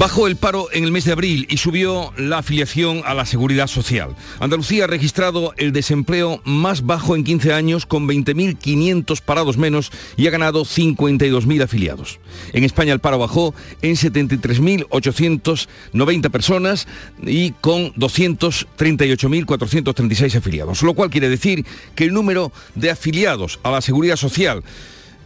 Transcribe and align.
Bajó 0.00 0.26
el 0.26 0.34
paro 0.36 0.66
en 0.72 0.84
el 0.84 0.92
mes 0.92 1.04
de 1.04 1.12
abril 1.12 1.46
y 1.50 1.58
subió 1.58 2.14
la 2.16 2.38
afiliación 2.38 3.02
a 3.04 3.12
la 3.12 3.26
seguridad 3.26 3.66
social. 3.66 4.16
Andalucía 4.38 4.84
ha 4.84 4.86
registrado 4.86 5.52
el 5.58 5.72
desempleo 5.72 6.40
más 6.46 6.86
bajo 6.86 7.16
en 7.16 7.22
15 7.22 7.52
años 7.52 7.84
con 7.84 8.08
20.500 8.08 9.20
parados 9.20 9.58
menos 9.58 9.92
y 10.16 10.26
ha 10.26 10.30
ganado 10.30 10.64
52.000 10.64 11.62
afiliados. 11.62 12.18
En 12.54 12.64
España 12.64 12.94
el 12.94 13.00
paro 13.00 13.18
bajó 13.18 13.54
en 13.82 13.94
73.890 13.94 16.30
personas 16.30 16.88
y 17.22 17.50
con 17.60 17.92
238.436 17.92 20.34
afiliados, 20.34 20.82
lo 20.82 20.94
cual 20.94 21.10
quiere 21.10 21.28
decir 21.28 21.66
que 21.94 22.04
el 22.04 22.14
número 22.14 22.52
de 22.74 22.90
afiliados 22.90 23.60
a 23.62 23.70
la 23.70 23.82
seguridad 23.82 24.16
social 24.16 24.62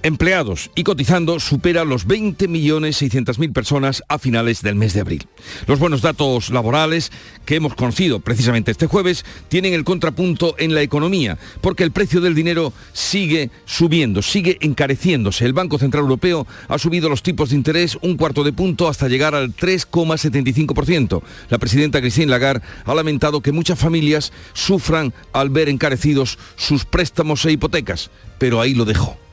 empleados 0.04 0.70
y 0.74 0.84
cotizando 0.84 1.40
supera 1.40 1.84
los 1.84 2.06
20.600.000 2.06 3.52
personas 3.52 4.04
a 4.08 4.18
finales 4.18 4.62
del 4.62 4.76
mes 4.76 4.92
de 4.92 5.00
abril. 5.00 5.26
Los 5.66 5.78
buenos 5.78 6.02
datos 6.02 6.50
laborales 6.50 7.10
que 7.46 7.56
hemos 7.56 7.74
conocido 7.74 8.20
precisamente 8.20 8.70
este 8.70 8.86
jueves 8.86 9.24
tienen 9.48 9.72
el 9.72 9.82
contrapunto 9.82 10.54
en 10.58 10.74
la 10.74 10.82
economía, 10.82 11.38
porque 11.62 11.84
el 11.84 11.90
precio 11.90 12.20
del 12.20 12.34
dinero 12.34 12.74
sigue 12.92 13.50
subiendo, 13.64 14.20
sigue 14.20 14.58
encareciéndose. 14.60 15.46
El 15.46 15.54
Banco 15.54 15.78
Central 15.78 16.02
Europeo 16.02 16.46
ha 16.68 16.78
subido 16.78 17.08
los 17.08 17.22
tipos 17.22 17.50
de 17.50 17.56
interés 17.56 17.96
un 18.02 18.18
cuarto 18.18 18.44
de 18.44 18.52
punto 18.52 18.88
hasta 18.88 19.08
llegar 19.08 19.34
al 19.34 19.56
3,75%. 19.56 21.22
La 21.48 21.58
presidenta 21.58 22.02
Christine 22.02 22.26
Lagarde 22.26 22.64
ha 22.84 22.94
lamentado 22.94 23.40
que 23.40 23.52
muchas 23.52 23.78
familias 23.78 24.32
sufran 24.52 25.14
al 25.32 25.48
ver 25.48 25.70
encarecidos 25.70 26.38
sus 26.56 26.84
préstamos 26.84 27.42
e 27.46 27.52
hipotecas, 27.52 28.10
pero 28.38 28.60
ahí 28.60 28.74
lo 28.74 28.84
dejo. 28.84 29.23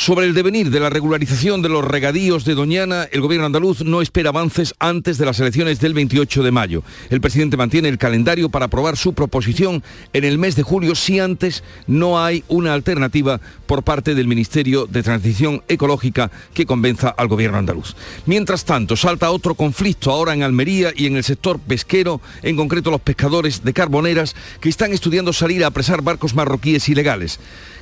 Sobre 0.00 0.24
el 0.24 0.32
devenir 0.32 0.70
de 0.70 0.80
la 0.80 0.88
regularización 0.88 1.60
de 1.60 1.68
los 1.68 1.84
regadíos 1.84 2.46
de 2.46 2.54
Doñana, 2.54 3.06
el 3.12 3.20
gobierno 3.20 3.44
andaluz 3.44 3.84
no 3.84 4.00
espera 4.00 4.30
avances 4.30 4.72
antes 4.78 5.18
de 5.18 5.26
las 5.26 5.38
elecciones 5.40 5.78
del 5.78 5.92
28 5.92 6.42
de 6.42 6.50
mayo. 6.50 6.82
El 7.10 7.20
presidente 7.20 7.58
mantiene 7.58 7.90
el 7.90 7.98
calendario 7.98 8.48
para 8.48 8.64
aprobar 8.64 8.96
su 8.96 9.12
proposición 9.12 9.82
en 10.14 10.24
el 10.24 10.38
mes 10.38 10.56
de 10.56 10.62
julio 10.62 10.94
si 10.94 11.20
antes 11.20 11.62
no 11.86 12.18
hay 12.18 12.44
una 12.48 12.72
alternativa 12.72 13.42
por 13.66 13.82
parte 13.82 14.14
del 14.14 14.26
Ministerio 14.26 14.86
de 14.86 15.02
Transición 15.02 15.62
Ecológica 15.68 16.30
que 16.54 16.64
convenza 16.64 17.10
al 17.10 17.28
gobierno 17.28 17.58
andaluz. 17.58 17.94
Mientras 18.24 18.64
tanto, 18.64 18.96
salta 18.96 19.30
otro 19.30 19.54
conflicto 19.54 20.12
ahora 20.12 20.32
en 20.32 20.42
Almería 20.42 20.94
y 20.96 21.08
en 21.08 21.18
el 21.18 21.24
sector 21.24 21.60
pesquero, 21.60 22.22
en 22.42 22.56
concreto 22.56 22.90
los 22.90 23.02
pescadores 23.02 23.64
de 23.64 23.74
carboneras 23.74 24.34
que 24.62 24.70
están 24.70 24.94
estudiando 24.94 25.34
salir 25.34 25.62
a 25.62 25.66
apresar 25.66 26.00
barcos 26.00 26.34
marroquíes 26.34 26.88
ilegales. 26.88 27.38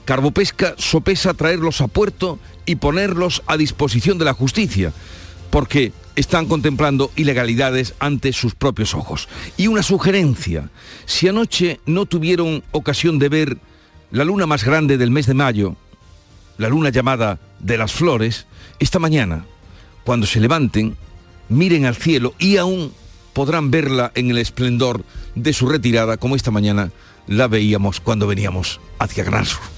Carbopesca 0.09 0.75
sopesa 0.79 1.35
traerlos 1.35 1.83
a 1.83 1.87
puerto 1.87 2.39
y 2.65 2.77
ponerlos 2.77 3.43
a 3.47 3.59
disposición 3.59 4.17
de 4.17 4.25
la 4.25 4.33
justicia, 4.33 4.95
porque 5.51 5.93
están 6.17 6.47
contemplando 6.47 7.11
ilegalidades 7.15 7.93
ante 7.99 8.33
sus 8.33 8.55
propios 8.55 8.95
ojos. 8.95 9.29
Y 9.59 9.67
una 9.67 9.83
sugerencia, 9.83 10.71
si 11.05 11.29
anoche 11.29 11.81
no 11.85 12.07
tuvieron 12.07 12.65
ocasión 12.71 13.19
de 13.19 13.29
ver 13.29 13.59
la 14.11 14.25
luna 14.25 14.47
más 14.47 14.65
grande 14.65 14.97
del 14.97 15.11
mes 15.11 15.27
de 15.27 15.35
mayo, 15.35 15.77
la 16.57 16.71
luna 16.71 16.89
llamada 16.89 17.39
de 17.59 17.77
las 17.77 17.93
flores, 17.93 18.47
esta 18.79 18.99
mañana, 18.99 19.45
cuando 20.05 20.27
se 20.27 20.41
levanten, 20.41 20.97
miren 21.51 21.85
al 21.85 21.97
cielo 21.97 22.33
y 22.39 22.57
aún 22.57 22.95
podrán 23.35 23.71
verla 23.71 24.11
en 24.15 24.31
el 24.31 24.39
esplendor 24.39 25.05
de 25.35 25.53
su 25.53 25.69
retirada, 25.69 26.17
como 26.17 26.35
esta 26.35 26.51
mañana 26.51 26.93
la 27.27 27.47
veíamos 27.47 28.01
cuando 28.01 28.27
veníamos 28.27 28.81
hacia 28.99 29.23
Gran 29.23 29.45
Sur. 29.45 29.78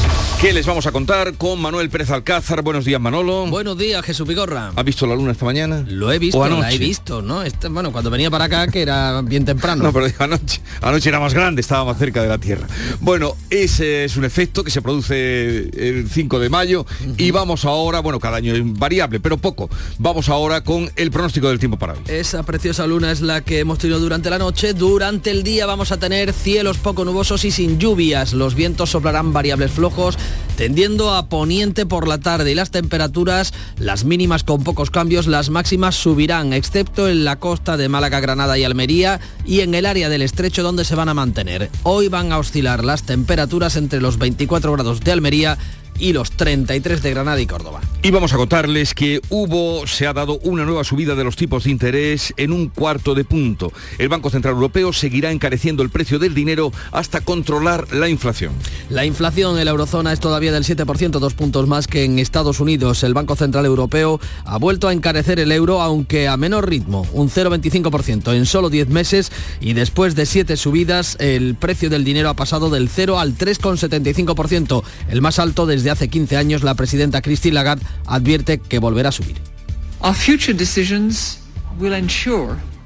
¿Qué 0.41 0.53
les 0.53 0.65
vamos 0.65 0.87
a 0.87 0.91
contar 0.91 1.35
con 1.35 1.61
Manuel 1.61 1.91
Pérez 1.91 2.09
Alcázar? 2.09 2.63
Buenos 2.63 2.83
días, 2.83 2.99
Manolo. 2.99 3.45
Buenos 3.45 3.77
días, 3.77 4.03
Jesús 4.03 4.27
Vigorra. 4.27 4.71
¿Has 4.75 4.83
visto 4.83 5.05
la 5.05 5.13
luna 5.13 5.33
esta 5.33 5.45
mañana? 5.45 5.85
Lo 5.87 6.11
he 6.11 6.17
visto, 6.17 6.43
la 6.49 6.73
he 6.73 6.79
visto, 6.79 7.21
¿no? 7.21 7.43
Este, 7.43 7.67
bueno, 7.67 7.91
cuando 7.91 8.09
venía 8.09 8.31
para 8.31 8.45
acá, 8.45 8.67
que 8.67 8.81
era 8.81 9.21
bien 9.21 9.45
temprano. 9.45 9.83
No, 9.91 9.93
pero 9.93 10.07
anoche, 10.17 10.61
anoche 10.81 11.09
era 11.09 11.19
más 11.19 11.35
grande, 11.35 11.61
estaba 11.61 11.85
más 11.85 11.99
cerca 11.99 12.23
de 12.23 12.27
la 12.27 12.39
Tierra. 12.39 12.65
Bueno, 13.01 13.35
ese 13.51 14.03
es 14.05 14.17
un 14.17 14.25
efecto 14.25 14.63
que 14.63 14.71
se 14.71 14.81
produce 14.81 15.69
el 15.77 16.09
5 16.09 16.39
de 16.39 16.49
mayo 16.49 16.87
y 17.17 17.29
vamos 17.29 17.63
ahora, 17.65 17.99
bueno, 17.99 18.19
cada 18.19 18.37
año 18.37 18.55
es 18.55 18.61
variable, 18.63 19.19
pero 19.19 19.37
poco. 19.37 19.69
Vamos 19.99 20.27
ahora 20.29 20.63
con 20.63 20.91
el 20.95 21.11
pronóstico 21.11 21.49
del 21.49 21.59
tiempo 21.59 21.77
para 21.77 21.93
hoy. 21.93 21.99
Esa 22.07 22.41
preciosa 22.41 22.87
luna 22.87 23.11
es 23.11 23.21
la 23.21 23.41
que 23.41 23.59
hemos 23.59 23.77
tenido 23.77 23.99
durante 23.99 24.31
la 24.31 24.39
noche. 24.39 24.73
Durante 24.73 25.29
el 25.29 25.43
día 25.43 25.67
vamos 25.67 25.91
a 25.91 25.97
tener 25.97 26.33
cielos 26.33 26.79
poco 26.79 27.05
nubosos 27.05 27.45
y 27.45 27.51
sin 27.51 27.77
lluvias. 27.77 28.33
Los 28.33 28.55
vientos 28.55 28.89
soplarán 28.89 29.33
variables 29.33 29.71
flojos 29.71 30.17
tendiendo 30.55 31.13
a 31.13 31.27
poniente 31.27 31.85
por 31.85 32.07
la 32.07 32.19
tarde 32.19 32.51
y 32.51 32.55
las 32.55 32.71
temperaturas, 32.71 33.53
las 33.77 34.03
mínimas 34.03 34.43
con 34.43 34.63
pocos 34.63 34.91
cambios, 34.91 35.27
las 35.27 35.49
máximas 35.49 35.95
subirán, 35.95 36.53
excepto 36.53 37.09
en 37.09 37.25
la 37.25 37.37
costa 37.37 37.77
de 37.77 37.89
Málaga, 37.89 38.19
Granada 38.19 38.57
y 38.57 38.63
Almería 38.63 39.19
y 39.45 39.61
en 39.61 39.73
el 39.73 39.85
área 39.85 40.09
del 40.09 40.21
estrecho 40.21 40.63
donde 40.63 40.85
se 40.85 40.95
van 40.95 41.09
a 41.09 41.13
mantener. 41.13 41.69
Hoy 41.83 42.07
van 42.09 42.31
a 42.31 42.37
oscilar 42.37 42.83
las 42.83 43.03
temperaturas 43.03 43.75
entre 43.75 44.01
los 44.01 44.17
24 44.17 44.73
grados 44.73 44.99
de 44.99 45.11
Almería 45.11 45.57
y 46.01 46.13
los 46.13 46.31
33 46.31 47.01
de 47.03 47.11
Granada 47.11 47.39
y 47.39 47.45
Córdoba. 47.45 47.79
Y 48.01 48.09
vamos 48.09 48.33
a 48.33 48.37
contarles 48.37 48.95
que 48.95 49.21
hubo, 49.29 49.85
se 49.85 50.07
ha 50.07 50.13
dado 50.13 50.39
una 50.39 50.65
nueva 50.65 50.83
subida 50.83 51.13
de 51.13 51.23
los 51.23 51.35
tipos 51.35 51.65
de 51.65 51.69
interés 51.69 52.33
en 52.35 52.51
un 52.51 52.69
cuarto 52.69 53.13
de 53.13 53.23
punto. 53.23 53.71
El 53.99 54.09
Banco 54.09 54.31
Central 54.31 54.55
Europeo 54.55 54.91
seguirá 54.91 55.31
encareciendo 55.31 55.83
el 55.83 55.91
precio 55.91 56.17
del 56.17 56.33
dinero 56.33 56.71
hasta 56.91 57.21
controlar 57.21 57.93
la 57.93 58.09
inflación. 58.09 58.53
La 58.89 59.05
inflación 59.05 59.59
en 59.59 59.65
la 59.65 59.71
eurozona 59.71 60.11
es 60.11 60.19
todavía 60.19 60.51
del 60.51 60.63
7%, 60.63 61.11
dos 61.19 61.35
puntos 61.35 61.67
más 61.67 61.85
que 61.85 62.03
en 62.03 62.17
Estados 62.17 62.59
Unidos. 62.59 63.03
El 63.03 63.13
Banco 63.13 63.35
Central 63.35 63.67
Europeo 63.67 64.19
ha 64.45 64.57
vuelto 64.57 64.87
a 64.87 64.93
encarecer 64.93 65.39
el 65.39 65.51
euro, 65.51 65.81
aunque 65.81 66.27
a 66.27 66.35
menor 66.35 66.67
ritmo, 66.67 67.05
un 67.13 67.29
0,25% 67.29 68.33
en 68.35 68.47
solo 68.47 68.71
10 68.71 68.89
meses 68.89 69.31
y 69.59 69.73
después 69.73 70.15
de 70.15 70.25
siete 70.25 70.57
subidas, 70.57 71.15
el 71.19 71.53
precio 71.53 71.91
del 71.91 72.03
dinero 72.03 72.29
ha 72.29 72.33
pasado 72.33 72.71
del 72.71 72.89
0 72.89 73.19
al 73.19 73.37
3,75%, 73.37 74.83
el 75.09 75.21
más 75.21 75.37
alto 75.37 75.67
desde 75.67 75.90
hace 75.91 76.07
15 76.07 76.37
años, 76.37 76.63
la 76.63 76.75
presidenta 76.75 77.21
Christine 77.21 77.55
Lagarde 77.55 77.85
advierte 78.05 78.59
que 78.59 78.79
volverá 78.79 79.09
a 79.09 79.11
subir. 79.11 79.35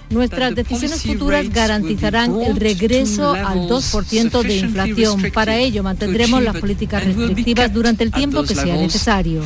Nuestras 0.10 0.56
decisiones 0.56 1.02
futuras 1.04 1.50
garantizarán 1.50 2.42
el 2.42 2.56
regreso 2.56 3.34
al 3.34 3.68
2% 3.68 4.44
de 4.44 4.58
inflación. 4.58 5.32
Para 5.34 5.58
ello 5.58 5.84
mantendremos 5.84 6.44
las 6.44 6.58
políticas 6.58 7.04
restrictivas 7.04 7.74
durante 7.74 8.04
el 8.04 8.12
tiempo 8.12 8.44
que 8.44 8.56
sea 8.56 8.76
necesario. 8.76 9.42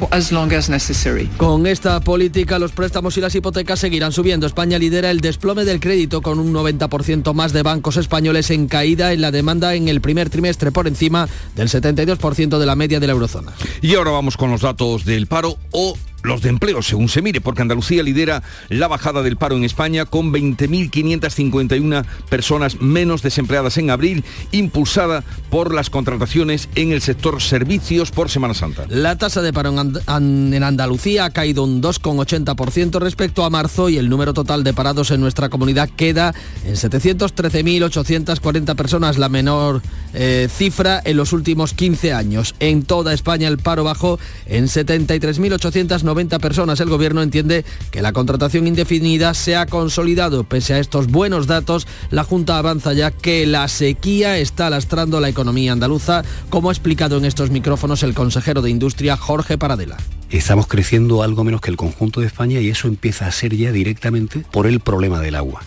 Con 1.38 1.68
esta 1.68 2.00
política 2.02 2.59
los 2.59 2.72
préstamos 2.72 3.18
y 3.18 3.22
las 3.22 3.36
hipotecas 3.36 3.80
seguirán 3.80 4.12
subiendo. 4.12 4.48
España 4.48 4.78
lidera 4.78 5.12
el 5.12 5.22
desplome 5.22 5.66
del 5.66 5.80
crédito 5.80 6.22
con 6.22 6.40
un 6.40 6.53
90% 6.53 7.34
más 7.34 7.53
de 7.53 7.64
bancos 7.64 7.98
españoles 7.98 8.50
en 8.52 8.68
caída 8.68 9.14
en 9.14 9.22
la 9.22 9.31
demanda 9.31 9.75
en 9.75 9.88
el 9.88 10.02
primer 10.02 10.30
trimestre 10.30 10.72
por 10.72 10.88
encima 10.88 11.28
del 11.56 11.69
72% 11.69 12.58
de 12.58 12.66
la 12.66 12.75
media 12.75 13.00
de 13.00 13.08
la 13.08 13.14
eurozona. 13.14 13.53
Y 13.81 13.96
ahora 13.96 14.12
vamos 14.12 14.38
con 14.38 14.52
los 14.52 14.62
datos 14.62 15.06
del 15.06 15.28
paro 15.28 15.58
o 15.72 15.96
los 16.24 16.41
de 16.41 16.50
empleo, 16.50 16.81
según 16.81 17.09
se 17.09 17.22
mire, 17.22 17.41
porque 17.41 17.62
Andalucía 17.62 18.03
lidera 18.03 18.44
la 18.69 18.88
bajada 18.88 19.24
del 19.24 19.38
paro 19.38 19.56
en 19.56 19.63
España 19.63 20.06
con 20.06 20.34
20.551 20.34 22.06
personas 22.30 22.81
menos 22.81 23.21
desempleadas 23.21 23.77
en 23.77 23.89
abril, 23.89 24.24
impulsada 24.51 25.24
por 25.50 25.74
las 25.74 25.89
contrataciones 25.89 26.68
en 26.75 26.92
el 26.92 27.01
sector 27.01 27.42
servicios 27.42 28.12
por 28.12 28.30
Semana 28.30 28.54
Santa. 28.54 28.86
La 28.89 29.18
tasa 29.18 29.42
de 29.42 29.54
paro 29.54 29.69
en 29.69 30.63
Andalucía 30.63 31.25
ha 31.25 31.31
caído 31.31 31.63
un 31.63 31.81
2,80% 31.81 33.00
respecto 33.00 33.44
a 33.44 33.50
marzo 33.50 33.89
y 33.89 33.98
el 33.98 34.10
número 34.10 34.33
total 34.33 34.63
de 34.63 34.74
parados 34.74 35.12
en 35.12 35.19
nuestra 35.22 35.50
comunidad 35.50 35.89
queda 35.89 36.33
en 36.65 36.75
713.840 36.75 38.75
personas, 38.75 39.18
la 39.18 39.30
menor 39.30 39.81
eh, 40.13 40.48
cifra 40.50 41.01
en 41.04 41.18
los 41.18 41.33
últimos 41.33 41.74
15 41.74 42.13
años. 42.13 42.56
En 42.60 42.83
toda 42.83 43.13
España 43.13 43.48
el 43.48 43.57
paro 43.57 43.83
bajó 43.83 44.19
en 44.45 44.65
73.890 44.65 46.09
90 46.10 46.40
personas. 46.40 46.80
El 46.80 46.90
gobierno 46.90 47.22
entiende 47.22 47.64
que 47.92 48.02
la 48.02 48.14
contratación 48.14 48.66
indefinida 48.66 49.36
se 49.36 49.56
ha 49.56 49.68
consolidado. 49.68 50.44
Pese 50.44 50.74
a 50.74 50.80
estos 50.80 51.06
buenos 51.08 51.46
datos, 51.46 51.86
la 52.10 52.24
Junta 52.24 52.58
avanza 52.58 52.94
ya 52.94 53.12
que 53.12 53.46
la 53.46 53.68
sequía 53.68 54.40
está 54.40 54.72
lastrando 54.72 55.20
la 55.20 55.30
economía 55.30 55.72
andaluza, 55.72 56.24
como 56.50 56.70
ha 56.70 56.74
explicado 56.74 57.18
en 57.18 57.26
estos 57.26 57.52
micrófonos 57.52 58.02
el 58.02 58.16
consejero 58.16 58.64
de 58.64 58.72
Industria 58.72 59.18
Jorge 59.18 59.60
Paradela. 59.60 59.98
Estamos 60.32 60.66
creciendo 60.66 61.22
algo 61.22 61.44
menos 61.44 61.62
que 61.62 61.70
el 61.70 61.78
conjunto 61.78 62.22
de 62.22 62.28
España 62.28 62.60
y 62.60 62.70
eso 62.70 62.88
empieza 62.88 63.28
a 63.28 63.32
ser 63.32 63.56
ya 63.56 63.72
directamente 63.72 64.44
por 64.52 64.66
el 64.66 64.80
problema 64.80 65.20
del 65.20 65.36
agua 65.36 65.62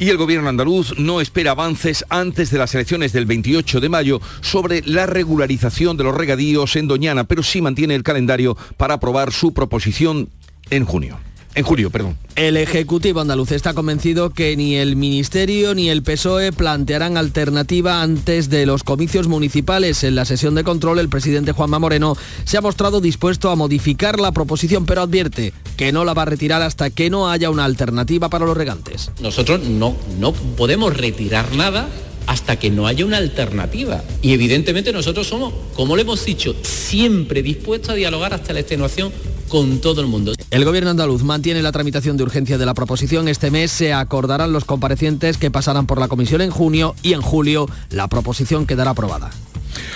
Y 0.00 0.08
el 0.08 0.16
gobierno 0.16 0.48
andaluz 0.48 0.98
no 0.98 1.20
espera 1.20 1.50
avances 1.50 2.06
antes 2.08 2.50
de 2.50 2.56
las 2.56 2.74
elecciones 2.74 3.12
del 3.12 3.26
28 3.26 3.80
de 3.80 3.88
mayo 3.90 4.20
sobre 4.40 4.82
la 4.86 5.04
regularización 5.04 5.98
de 5.98 6.04
los 6.04 6.16
regadíos 6.16 6.74
en 6.76 6.88
Doñana, 6.88 7.24
pero 7.24 7.42
sí 7.42 7.60
mantiene 7.60 7.96
el 7.96 8.02
calendario 8.02 8.56
para 8.78 8.94
aprobar 8.94 9.30
su 9.30 9.52
proposición 9.52 10.30
en 10.70 10.86
junio. 10.86 11.18
En 11.54 11.64
julio, 11.64 11.90
perdón. 11.90 12.16
El 12.36 12.56
Ejecutivo 12.56 13.20
andaluz 13.20 13.50
está 13.50 13.74
convencido 13.74 14.30
que 14.30 14.56
ni 14.56 14.76
el 14.76 14.94
Ministerio 14.94 15.74
ni 15.74 15.90
el 15.90 16.02
PSOE 16.02 16.52
plantearán 16.52 17.16
alternativa 17.16 18.02
antes 18.02 18.48
de 18.50 18.66
los 18.66 18.84
comicios 18.84 19.26
municipales. 19.26 20.04
En 20.04 20.14
la 20.14 20.24
sesión 20.24 20.54
de 20.54 20.62
control, 20.62 21.00
el 21.00 21.08
presidente 21.08 21.52
Juanma 21.52 21.80
Moreno 21.80 22.16
se 22.44 22.56
ha 22.56 22.60
mostrado 22.60 23.00
dispuesto 23.00 23.50
a 23.50 23.56
modificar 23.56 24.20
la 24.20 24.30
proposición, 24.30 24.86
pero 24.86 25.02
advierte 25.02 25.52
que 25.76 25.90
no 25.90 26.04
la 26.04 26.14
va 26.14 26.22
a 26.22 26.26
retirar 26.26 26.62
hasta 26.62 26.90
que 26.90 27.10
no 27.10 27.28
haya 27.28 27.50
una 27.50 27.64
alternativa 27.64 28.28
para 28.30 28.46
los 28.46 28.56
regantes. 28.56 29.10
Nosotros 29.20 29.60
no, 29.64 29.96
no 30.20 30.32
podemos 30.32 30.96
retirar 30.96 31.52
nada 31.56 31.88
hasta 32.26 32.60
que 32.60 32.70
no 32.70 32.86
haya 32.86 33.04
una 33.04 33.16
alternativa. 33.16 34.04
Y 34.22 34.32
evidentemente 34.34 34.92
nosotros 34.92 35.26
somos, 35.26 35.52
como 35.74 35.96
le 35.96 36.02
hemos 36.02 36.24
dicho, 36.24 36.54
siempre 36.62 37.42
dispuestos 37.42 37.90
a 37.90 37.94
dialogar 37.94 38.32
hasta 38.34 38.52
la 38.52 38.60
extenuación 38.60 39.12
con 39.50 39.80
todo 39.80 40.00
el 40.00 40.06
mundo. 40.06 40.32
El 40.50 40.64
gobierno 40.64 40.90
andaluz 40.90 41.22
mantiene 41.22 41.60
la 41.60 41.72
tramitación 41.72 42.16
de 42.16 42.22
urgencia 42.22 42.56
de 42.56 42.64
la 42.64 42.72
proposición. 42.72 43.28
Este 43.28 43.50
mes 43.50 43.70
se 43.70 43.92
acordarán 43.92 44.52
los 44.52 44.64
comparecientes 44.64 45.36
que 45.36 45.50
pasarán 45.50 45.86
por 45.86 45.98
la 45.98 46.08
comisión 46.08 46.40
en 46.40 46.50
junio 46.50 46.94
y 47.02 47.12
en 47.12 47.20
julio 47.20 47.68
la 47.90 48.08
proposición 48.08 48.64
quedará 48.64 48.92
aprobada. 48.92 49.30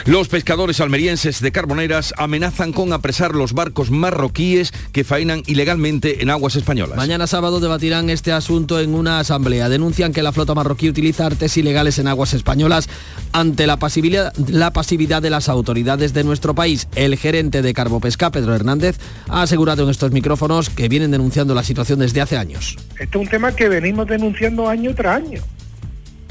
Los 0.04 0.28
pescadores 0.28 0.80
almerienses 0.80 1.40
de 1.40 1.52
Carboneras 1.52 2.14
amenazan 2.16 2.72
con 2.72 2.92
apresar 2.92 3.34
los 3.34 3.52
barcos 3.52 3.90
marroquíes 3.90 4.72
que 4.92 5.04
faenan 5.04 5.42
ilegalmente 5.46 6.22
en 6.22 6.30
aguas 6.30 6.56
españolas. 6.56 6.96
Mañana 6.96 7.26
sábado 7.26 7.60
debatirán 7.60 8.10
este 8.10 8.32
asunto 8.32 8.80
en 8.80 8.94
una 8.94 9.18
asamblea. 9.18 9.68
Denuncian 9.68 10.12
que 10.12 10.22
la 10.22 10.32
flota 10.32 10.54
marroquí 10.54 10.88
utiliza 10.88 11.26
artes 11.26 11.56
ilegales 11.56 11.98
en 11.98 12.08
aguas 12.08 12.34
españolas 12.34 12.88
ante 13.32 13.66
la 13.66 13.78
pasividad, 13.78 14.32
la 14.48 14.72
pasividad 14.72 15.22
de 15.22 15.30
las 15.30 15.48
autoridades 15.48 16.12
de 16.14 16.24
nuestro 16.24 16.54
país. 16.54 16.88
El 16.94 17.16
gerente 17.16 17.62
de 17.62 17.74
Carbopesca, 17.74 18.30
Pedro 18.30 18.54
Hernández, 18.54 18.98
ha 19.28 19.42
asegurado 19.42 19.84
en 19.84 19.90
estos 19.90 20.12
micrófonos 20.12 20.70
que 20.70 20.88
vienen 20.88 21.10
denunciando 21.10 21.54
la 21.54 21.62
situación 21.62 21.98
desde 21.98 22.20
hace 22.20 22.36
años. 22.36 22.76
Este 22.98 23.04
es 23.04 23.16
un 23.16 23.28
tema 23.28 23.54
que 23.54 23.68
venimos 23.68 24.06
denunciando 24.06 24.68
año 24.68 24.94
tras 24.94 25.16
año. 25.16 25.42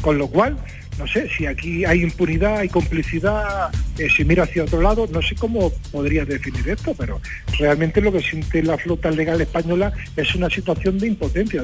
Con 0.01 0.17
lo 0.17 0.27
cual, 0.27 0.57
no 0.97 1.07
sé, 1.07 1.29
si 1.35 1.45
aquí 1.45 1.85
hay 1.85 2.03
impunidad, 2.03 2.57
hay 2.57 2.69
complicidad, 2.69 3.69
eh, 3.97 4.07
si 4.15 4.23
mira 4.25 4.43
hacia 4.43 4.63
otro 4.63 4.81
lado, 4.81 5.07
no 5.11 5.21
sé 5.21 5.35
cómo 5.35 5.71
podría 5.91 6.25
definir 6.25 6.67
esto, 6.69 6.93
pero 6.97 7.19
realmente 7.57 8.01
lo 8.01 8.11
que 8.11 8.21
siente 8.21 8.63
la 8.63 8.77
flota 8.77 9.11
legal 9.11 9.41
española 9.41 9.91
es 10.15 10.35
una 10.35 10.49
situación 10.49 10.97
de 10.99 11.07
impotencia. 11.07 11.63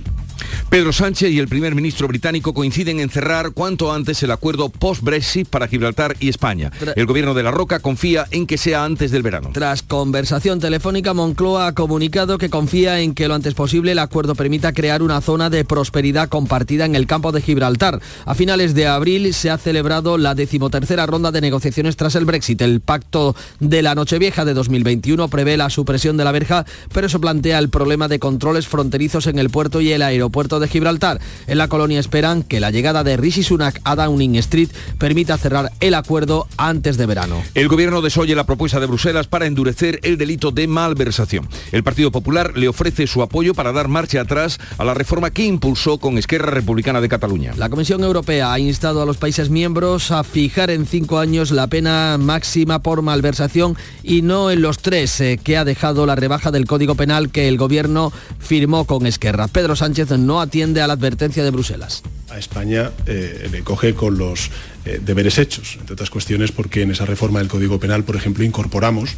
Pedro 0.69 0.93
Sánchez 0.93 1.31
y 1.31 1.39
el 1.39 1.47
primer 1.47 1.73
ministro 1.73 2.07
británico 2.07 2.53
coinciden 2.53 2.99
en 2.99 3.09
cerrar 3.09 3.53
cuanto 3.53 3.91
antes 3.91 4.21
el 4.21 4.29
acuerdo 4.29 4.69
post-Brexit 4.69 5.49
para 5.49 5.67
Gibraltar 5.67 6.15
y 6.19 6.29
España. 6.29 6.71
El 6.95 7.07
gobierno 7.07 7.33
de 7.33 7.41
La 7.41 7.49
Roca 7.49 7.79
confía 7.79 8.27
en 8.29 8.45
que 8.45 8.59
sea 8.59 8.83
antes 8.83 9.09
del 9.09 9.23
verano. 9.23 9.49
Tras 9.51 9.81
conversación 9.81 10.59
telefónica, 10.59 11.15
Moncloa 11.15 11.67
ha 11.67 11.73
comunicado 11.73 12.37
que 12.37 12.51
confía 12.51 12.99
en 12.99 13.15
que 13.15 13.27
lo 13.27 13.33
antes 13.33 13.55
posible 13.55 13.93
el 13.93 13.99
acuerdo 13.99 14.35
permita 14.35 14.71
crear 14.71 15.01
una 15.01 15.21
zona 15.21 15.49
de 15.49 15.65
prosperidad 15.65 16.29
compartida 16.29 16.85
en 16.85 16.93
el 16.93 17.07
campo 17.07 17.31
de 17.31 17.41
Gibraltar. 17.41 17.99
A 18.25 18.35
finales 18.35 18.75
de 18.75 18.85
abril 18.85 19.18
se 19.33 19.49
ha 19.49 19.57
celebrado 19.57 20.17
la 20.17 20.35
decimotercera 20.35 21.05
ronda 21.05 21.31
de 21.31 21.41
negociaciones 21.41 21.95
tras 21.95 22.15
el 22.15 22.25
Brexit. 22.25 22.61
El 22.61 22.81
pacto 22.81 23.35
de 23.59 23.81
la 23.81 23.95
Nochevieja 23.95 24.45
de 24.45 24.53
2021 24.53 25.27
prevé 25.27 25.57
la 25.57 25.69
supresión 25.69 26.17
de 26.17 26.23
la 26.23 26.31
verja, 26.31 26.65
pero 26.93 27.07
eso 27.07 27.21
plantea 27.21 27.59
el 27.59 27.69
problema 27.69 28.07
de 28.07 28.19
controles 28.19 28.67
fronterizos 28.67 29.27
en 29.27 29.39
el 29.39 29.49
puerto 29.49 29.81
y 29.81 29.91
el 29.91 30.01
aeropuerto 30.01 30.59
de 30.59 30.67
Gibraltar. 30.67 31.19
En 31.47 31.57
la 31.57 31.67
colonia 31.67 31.99
esperan 31.99 32.43
que 32.43 32.59
la 32.59 32.71
llegada 32.71 33.03
de 33.03 33.17
Rishi 33.17 33.43
Sunak 33.43 33.81
a 33.83 33.95
Downing 33.95 34.35
Street 34.37 34.69
permita 34.97 35.37
cerrar 35.37 35.71
el 35.79 35.93
acuerdo 35.93 36.47
antes 36.57 36.97
de 36.97 37.05
verano. 37.05 37.41
El 37.53 37.67
gobierno 37.67 38.01
desoye 38.01 38.35
la 38.35 38.45
propuesta 38.45 38.79
de 38.79 38.85
Bruselas 38.85 39.27
para 39.27 39.45
endurecer 39.45 39.99
el 40.03 40.17
delito 40.17 40.51
de 40.51 40.67
malversación. 40.67 41.47
El 41.71 41.83
Partido 41.83 42.11
Popular 42.11 42.57
le 42.57 42.67
ofrece 42.67 43.07
su 43.07 43.21
apoyo 43.21 43.53
para 43.53 43.71
dar 43.71 43.87
marcha 43.87 44.21
atrás 44.21 44.59
a 44.77 44.85
la 44.85 44.93
reforma 44.93 45.31
que 45.31 45.43
impulsó 45.43 45.97
con 45.97 46.17
Esquerra 46.17 46.51
Republicana 46.51 47.01
de 47.01 47.09
Cataluña. 47.09 47.53
La 47.57 47.69
Comisión 47.69 48.03
Europea 48.03 48.53
ha 48.53 48.59
instado 48.59 49.01
a 49.01 49.05
los 49.09 49.17
países 49.17 49.49
miembros 49.49 50.11
a 50.11 50.23
fijar 50.23 50.69
en 50.69 50.85
cinco 50.85 51.17
años 51.17 51.49
la 51.49 51.65
pena 51.65 52.19
máxima 52.19 52.77
por 52.77 53.01
malversación 53.01 53.75
y 54.03 54.21
no 54.21 54.51
en 54.51 54.61
los 54.61 54.77
tres 54.77 55.19
eh, 55.19 55.39
que 55.43 55.57
ha 55.57 55.65
dejado 55.65 56.05
la 56.05 56.15
rebaja 56.15 56.51
del 56.51 56.67
Código 56.67 56.93
Penal 56.93 57.31
que 57.31 57.47
el 57.47 57.57
gobierno 57.57 58.13
firmó 58.37 58.85
con 58.85 59.07
Esquerra. 59.07 59.47
Pedro 59.47 59.75
Sánchez 59.75 60.11
no 60.11 60.41
atiende 60.41 60.83
a 60.83 60.87
la 60.87 60.93
advertencia 60.93 61.43
de 61.43 61.49
Bruselas. 61.49 62.03
A 62.31 62.37
España 62.37 62.91
eh, 63.05 63.47
le 63.51 63.63
coge 63.63 63.93
con 63.93 64.17
los 64.17 64.51
eh, 64.85 64.99
deberes 65.03 65.37
hechos, 65.37 65.77
entre 65.79 65.93
otras 65.93 66.09
cuestiones 66.09 66.51
porque 66.51 66.83
en 66.83 66.91
esa 66.91 67.05
reforma 67.05 67.39
del 67.39 67.47
Código 67.47 67.79
Penal, 67.79 68.03
por 68.03 68.15
ejemplo, 68.15 68.43
incorporamos 68.43 69.17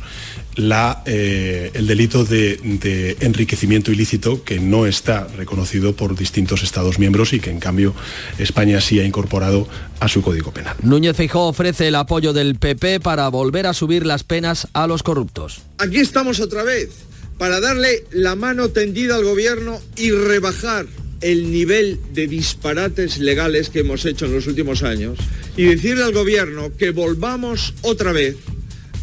la, 0.55 1.03
eh, 1.05 1.71
el 1.73 1.87
delito 1.87 2.25
de, 2.25 2.57
de 2.57 3.17
enriquecimiento 3.21 3.91
ilícito 3.91 4.43
que 4.43 4.59
no 4.59 4.85
está 4.85 5.27
reconocido 5.37 5.95
por 5.95 6.15
distintos 6.17 6.63
Estados 6.63 6.99
miembros 6.99 7.33
y 7.33 7.39
que 7.39 7.49
en 7.49 7.59
cambio 7.59 7.93
España 8.37 8.81
sí 8.81 8.99
ha 8.99 9.05
incorporado 9.05 9.67
a 9.99 10.07
su 10.07 10.21
Código 10.21 10.51
Penal. 10.51 10.75
Núñez 10.81 11.15
Feijóo 11.15 11.47
ofrece 11.47 11.87
el 11.87 11.95
apoyo 11.95 12.33
del 12.33 12.55
PP 12.55 12.99
para 12.99 13.27
volver 13.29 13.67
a 13.67 13.73
subir 13.73 14.05
las 14.05 14.23
penas 14.23 14.67
a 14.73 14.87
los 14.87 15.03
corruptos. 15.03 15.61
Aquí 15.77 15.97
estamos 15.97 16.39
otra 16.39 16.63
vez 16.63 16.89
para 17.37 17.59
darle 17.59 18.05
la 18.11 18.35
mano 18.35 18.69
tendida 18.69 19.15
al 19.15 19.23
gobierno 19.23 19.79
y 19.95 20.11
rebajar 20.11 20.85
el 21.21 21.51
nivel 21.51 21.99
de 22.13 22.27
disparates 22.27 23.19
legales 23.19 23.69
que 23.69 23.79
hemos 23.79 24.05
hecho 24.05 24.25
en 24.25 24.33
los 24.33 24.47
últimos 24.47 24.83
años 24.83 25.19
y 25.55 25.65
decirle 25.65 26.03
al 26.03 26.13
gobierno 26.13 26.71
que 26.77 26.91
volvamos 26.91 27.73
otra 27.81 28.11
vez 28.11 28.37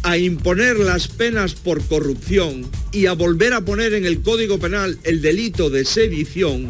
a 0.03 0.17
imponer 0.17 0.77
las 0.77 1.07
penas 1.07 1.53
por 1.53 1.83
corrupción 1.85 2.69
y 2.91 3.05
a 3.07 3.13
volver 3.13 3.53
a 3.53 3.61
poner 3.61 3.93
en 3.93 4.05
el 4.05 4.21
Código 4.21 4.59
Penal 4.59 4.97
el 5.03 5.21
delito 5.21 5.69
de 5.69 5.85
sedición 5.85 6.69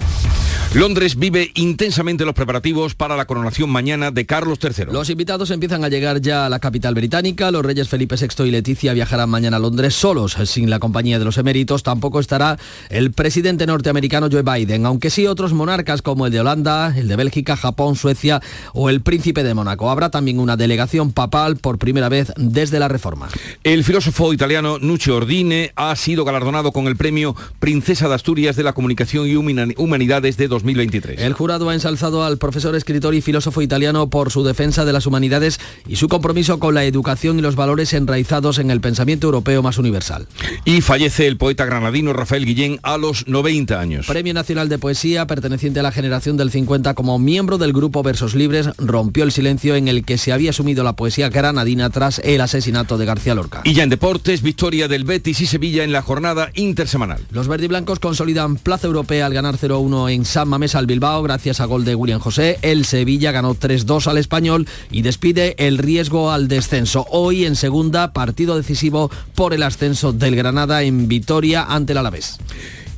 Londres 0.76 1.18
vive 1.18 1.50
intensamente 1.56 2.26
los 2.26 2.36
preparativos 2.36 2.94
para 2.94 3.18
la 3.18 3.26
coronación 3.26 3.72
mañana 3.72 4.12
de 4.12 4.28
Carlos 4.28 4.60
III. 4.62 4.86
Los 4.92 5.10
invitados 5.10 5.50
empiezan 5.50 5.84
a 5.84 5.90
llegar 5.90 6.22
ya 6.22 6.46
a 6.46 6.50
la 6.50 6.60
capital 6.60 6.94
británica. 6.94 7.50
Los 7.50 7.66
reyes 7.66 7.90
Felipe 7.90 8.16
VI 8.16 8.44
y 8.46 8.52
Leticia 8.52 8.94
viajarán 8.94 9.32
mañana 9.32 9.58
a 9.58 9.60
Londres 9.60 9.96
solos, 9.96 10.38
sin 10.46 10.70
la 10.70 10.78
compañía 10.78 11.18
de 11.18 11.26
los 11.26 11.40
eméritos. 11.40 11.82
Tampoco 11.82 12.20
estará 12.20 12.60
el 12.92 13.12
presidente 13.14 13.66
norteamericano 13.66 14.30
Joe 14.32 14.44
Biden, 14.44 14.86
aunque 14.86 15.10
sí 15.10 15.26
otros 15.26 15.54
monarcas 15.54 16.04
como 16.04 16.28
el 16.28 16.32
de 16.32 16.42
Holanda, 16.42 16.94
el 16.96 17.08
de 17.08 17.16
Bélgica, 17.16 17.58
Japón, 17.58 17.96
Suecia 17.96 18.40
o 18.74 18.92
el 18.92 19.02
príncipe 19.02 19.42
de 19.42 19.56
Mónaco. 19.56 19.90
Habrá 19.90 20.12
también 20.12 20.40
una 20.40 20.56
delegación 20.56 21.14
papal 21.14 21.58
por 21.58 21.80
primera 21.80 22.10
vez 22.10 22.32
desde 22.38 22.78
la 22.78 22.88
reforma. 22.88 23.30
El 23.64 23.84
filósofo 23.84 24.34
italiano 24.34 24.78
Nuccio 24.78 25.16
Ordine 25.16 25.72
ha 25.76 25.96
sido 25.96 26.26
galardonado 26.26 26.72
con 26.72 26.86
el 26.86 26.96
premio 26.96 27.36
Princesa 27.58 28.08
de 28.08 28.14
Asturias 28.14 28.56
de 28.56 28.62
la 28.62 28.74
Comunicación 28.74 29.28
y 29.28 29.36
Humanidades 29.36 30.38
de 30.38 30.59
2023. 30.62 31.20
El 31.20 31.34
jurado 31.34 31.70
ha 31.70 31.74
ensalzado 31.74 32.24
al 32.24 32.38
profesor, 32.38 32.76
escritor 32.76 33.16
y 33.16 33.22
filósofo 33.22 33.62
italiano 33.62 34.10
por 34.10 34.32
su 34.32 34.44
defensa 34.44 34.86
de 34.86 34.94
las 34.94 35.06
humanidades 35.06 35.60
y 35.88 35.96
su 35.96 36.08
compromiso 36.08 36.60
con 36.60 36.76
la 36.76 36.84
educación 36.86 37.40
y 37.40 37.42
los 37.42 37.56
valores 37.56 37.94
enraizados 37.94 38.60
en 38.60 38.72
el 38.72 38.82
pensamiento 38.82 39.28
europeo 39.28 39.64
más 39.64 39.78
universal. 39.78 40.28
Y 40.66 40.82
fallece 40.82 41.28
el 41.28 41.38
poeta 41.38 41.66
granadino 41.66 42.14
Rafael 42.14 42.46
Guillén 42.46 42.80
a 42.84 42.98
los 42.98 43.28
90 43.28 43.80
años. 43.80 44.08
Premio 44.08 44.34
Nacional 44.34 44.70
de 44.70 44.78
Poesía, 44.78 45.28
perteneciente 45.28 45.80
a 45.80 45.84
la 45.84 45.92
generación 45.92 46.38
del 46.38 46.52
50 46.52 46.94
como 46.94 47.20
miembro 47.20 47.58
del 47.58 47.74
grupo 47.74 48.04
Versos 48.04 48.36
Libres, 48.36 48.70
rompió 48.78 49.24
el 49.24 49.32
silencio 49.32 49.76
en 49.76 49.88
el 49.88 50.04
que 50.04 50.18
se 50.18 50.34
había 50.34 50.50
asumido 50.50 50.84
la 50.84 50.94
poesía 50.94 51.30
granadina 51.30 51.90
tras 51.90 52.20
el 52.20 52.42
asesinato 52.42 52.98
de 52.98 53.06
García 53.06 53.36
Lorca. 53.36 53.62
Y 53.64 53.74
ya 53.74 53.84
en 53.84 53.90
deportes, 53.90 54.42
victoria 54.42 54.88
del 54.88 55.04
Betis 55.04 55.42
y 55.42 55.46
Sevilla 55.46 55.84
en 55.84 55.92
la 55.92 56.02
jornada 56.02 56.52
intersemanal. 56.56 57.22
Los 57.32 57.48
verdiblancos 57.48 58.00
consolidan 58.00 58.58
plaza 58.58 58.88
europea 58.88 59.26
al 59.26 59.34
ganar 59.34 59.58
0-1 59.58 60.12
en 60.12 60.26
San 60.26 60.49
Mamés 60.50 60.76
al 60.76 60.88
Bilbao 60.88 61.24
gracias 61.24 61.62
a 61.62 61.66
gol 61.66 61.86
de 61.86 61.96
William 61.96 62.20
José. 62.20 62.60
El 62.62 62.86
Sevilla 62.86 63.32
ganó 63.32 63.56
3-2 63.56 64.08
al 64.08 64.18
Español 64.18 64.68
y 64.92 65.04
despide 65.04 65.56
el 65.58 65.78
riesgo 65.78 66.32
al 66.32 66.48
descenso. 66.48 67.06
Hoy 67.10 67.46
en 67.46 67.56
segunda, 67.56 68.12
partido 68.12 68.58
decisivo 68.58 69.10
por 69.36 69.54
el 69.54 69.64
ascenso 69.64 70.12
del 70.12 70.36
Granada 70.36 70.84
en 70.84 71.08
Vitoria 71.08 71.64
ante 71.64 71.94
el 71.94 72.00
Alavés. 72.00 72.40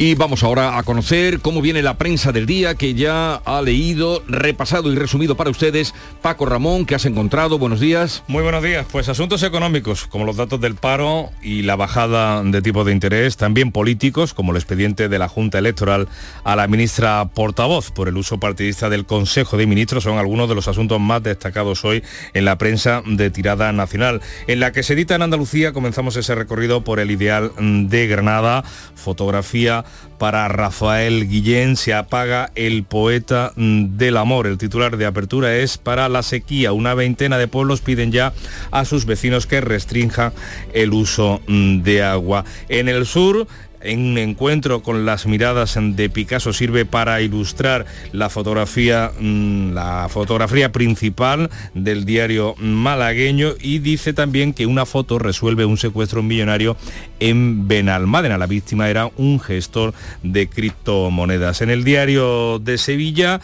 Y 0.02 0.16
vamos 0.16 0.42
ahora 0.42 0.80
a 0.80 0.84
conocer 0.84 1.42
cómo 1.42 1.62
viene 1.62 1.84
la 1.84 2.00
prensa 2.00 2.32
del 2.32 2.48
día 2.48 2.74
que 2.74 2.96
ya 2.96 3.36
ha 3.36 3.62
leído, 3.62 4.24
repasado 4.28 4.92
y 4.92 4.96
resumido 4.96 5.38
para 5.38 5.52
ustedes 5.52 5.94
Paco 6.24 6.48
Ramón, 6.48 6.88
que 6.88 6.96
has 6.96 7.06
encontrado. 7.06 7.60
Buenos 7.60 7.80
días. 7.80 8.24
Muy 8.28 8.42
buenos 8.42 8.64
días. 8.64 8.88
Pues 8.92 9.10
asuntos 9.10 9.44
económicos, 9.44 10.08
como 10.08 10.26
los 10.26 10.38
datos 10.38 10.60
del 10.60 10.74
paro 10.74 11.30
y 11.44 11.62
la 11.62 11.76
bajada 11.76 12.42
de 12.42 12.64
tipo 12.64 12.84
de 12.84 12.94
interés, 12.94 13.38
también 13.38 13.72
políticos, 13.72 14.34
como 14.34 14.54
el 14.54 14.58
expediente 14.58 15.08
de 15.08 15.20
la 15.20 15.28
Junta 15.28 15.60
Electoral 15.60 16.08
a 16.44 16.56
la 16.56 16.68
ministra 16.68 17.24
portavoz 17.26 17.92
por 17.92 18.08
el 18.08 18.18
uso 18.18 18.40
partidista 18.40 18.90
del 18.90 19.06
Consejo 19.06 19.56
de 19.56 19.68
Ministros, 19.68 20.06
son 20.06 20.18
algunos 20.18 20.50
de 20.50 20.56
los 20.56 20.68
asuntos 20.68 21.00
más 21.00 21.22
destacados 21.22 21.86
hoy 21.86 22.02
en 22.34 22.46
la 22.46 22.58
prensa 22.58 23.04
de 23.06 23.30
tirada 23.30 23.72
nacional. 23.72 24.20
En 24.48 24.62
la 24.62 24.72
que 24.72 24.82
se 24.82 24.94
edita 24.94 25.14
en 25.14 25.22
Andalucía 25.22 25.74
comenzamos 25.74 26.16
ese 26.16 26.34
recorrido 26.34 26.84
por 26.84 27.00
el 27.00 27.12
ideal 27.12 27.52
de 27.60 28.08
Granada, 28.08 28.64
fotografía 28.96 29.86
para 30.18 30.48
Rafael 30.48 31.28
Guillén, 31.28 31.76
se 31.76 31.96
apaga 31.96 32.52
el 32.54 32.84
poeta 32.84 33.54
mm, 33.56 33.98
del 33.98 34.18
amor. 34.18 34.46
El 34.46 34.60
titular 34.60 34.98
de 34.98 35.08
apertura 35.08 35.56
es 35.56 35.80
para 35.80 36.10
la 36.10 36.22
sequía. 36.22 36.74
Una 36.74 36.94
veintena 36.94 37.40
de 37.40 37.48
pueblos 37.48 37.82
piden 37.82 38.12
ya 38.12 38.34
a 38.70 38.86
sus 38.86 39.06
vecinos 39.06 39.48
que 39.48 39.62
restrinja 39.62 40.32
el 40.74 40.94
uso 40.94 41.42
mm, 41.48 41.82
de 41.82 42.04
agua. 42.04 42.46
En 42.70 42.88
el 42.88 43.08
sur, 43.08 43.48
un 43.86 44.18
encuentro 44.18 44.82
con 44.82 45.06
las 45.06 45.26
miradas 45.26 45.78
de 45.80 46.10
Picasso 46.10 46.54
sirve 46.54 46.86
para 46.86 47.22
ilustrar 47.22 47.86
la 48.12 48.30
fotografía, 48.30 49.12
mm, 49.20 49.74
la 49.74 50.08
fotografía 50.10 50.72
principal 50.72 51.50
del 51.74 52.06
diario 52.06 52.56
malagueño 52.58 53.54
y 53.60 53.80
dice 53.80 54.14
también 54.14 54.54
que 54.54 54.66
una 54.66 54.86
foto 54.86 55.20
resuelve 55.20 55.66
un 55.66 55.78
secuestro 55.78 56.24
millonario 56.24 56.78
en 57.20 57.68
Benalmádena. 57.68 58.38
La 58.38 58.48
víctima 58.48 58.90
era 58.90 59.10
un 59.18 59.40
gestor 59.40 59.94
de 60.24 60.48
criptomonedas. 60.48 61.62
En 61.62 61.70
el 61.70 61.84
diario 61.84 62.60
de 62.60 62.78
Sevilla, 62.78 63.42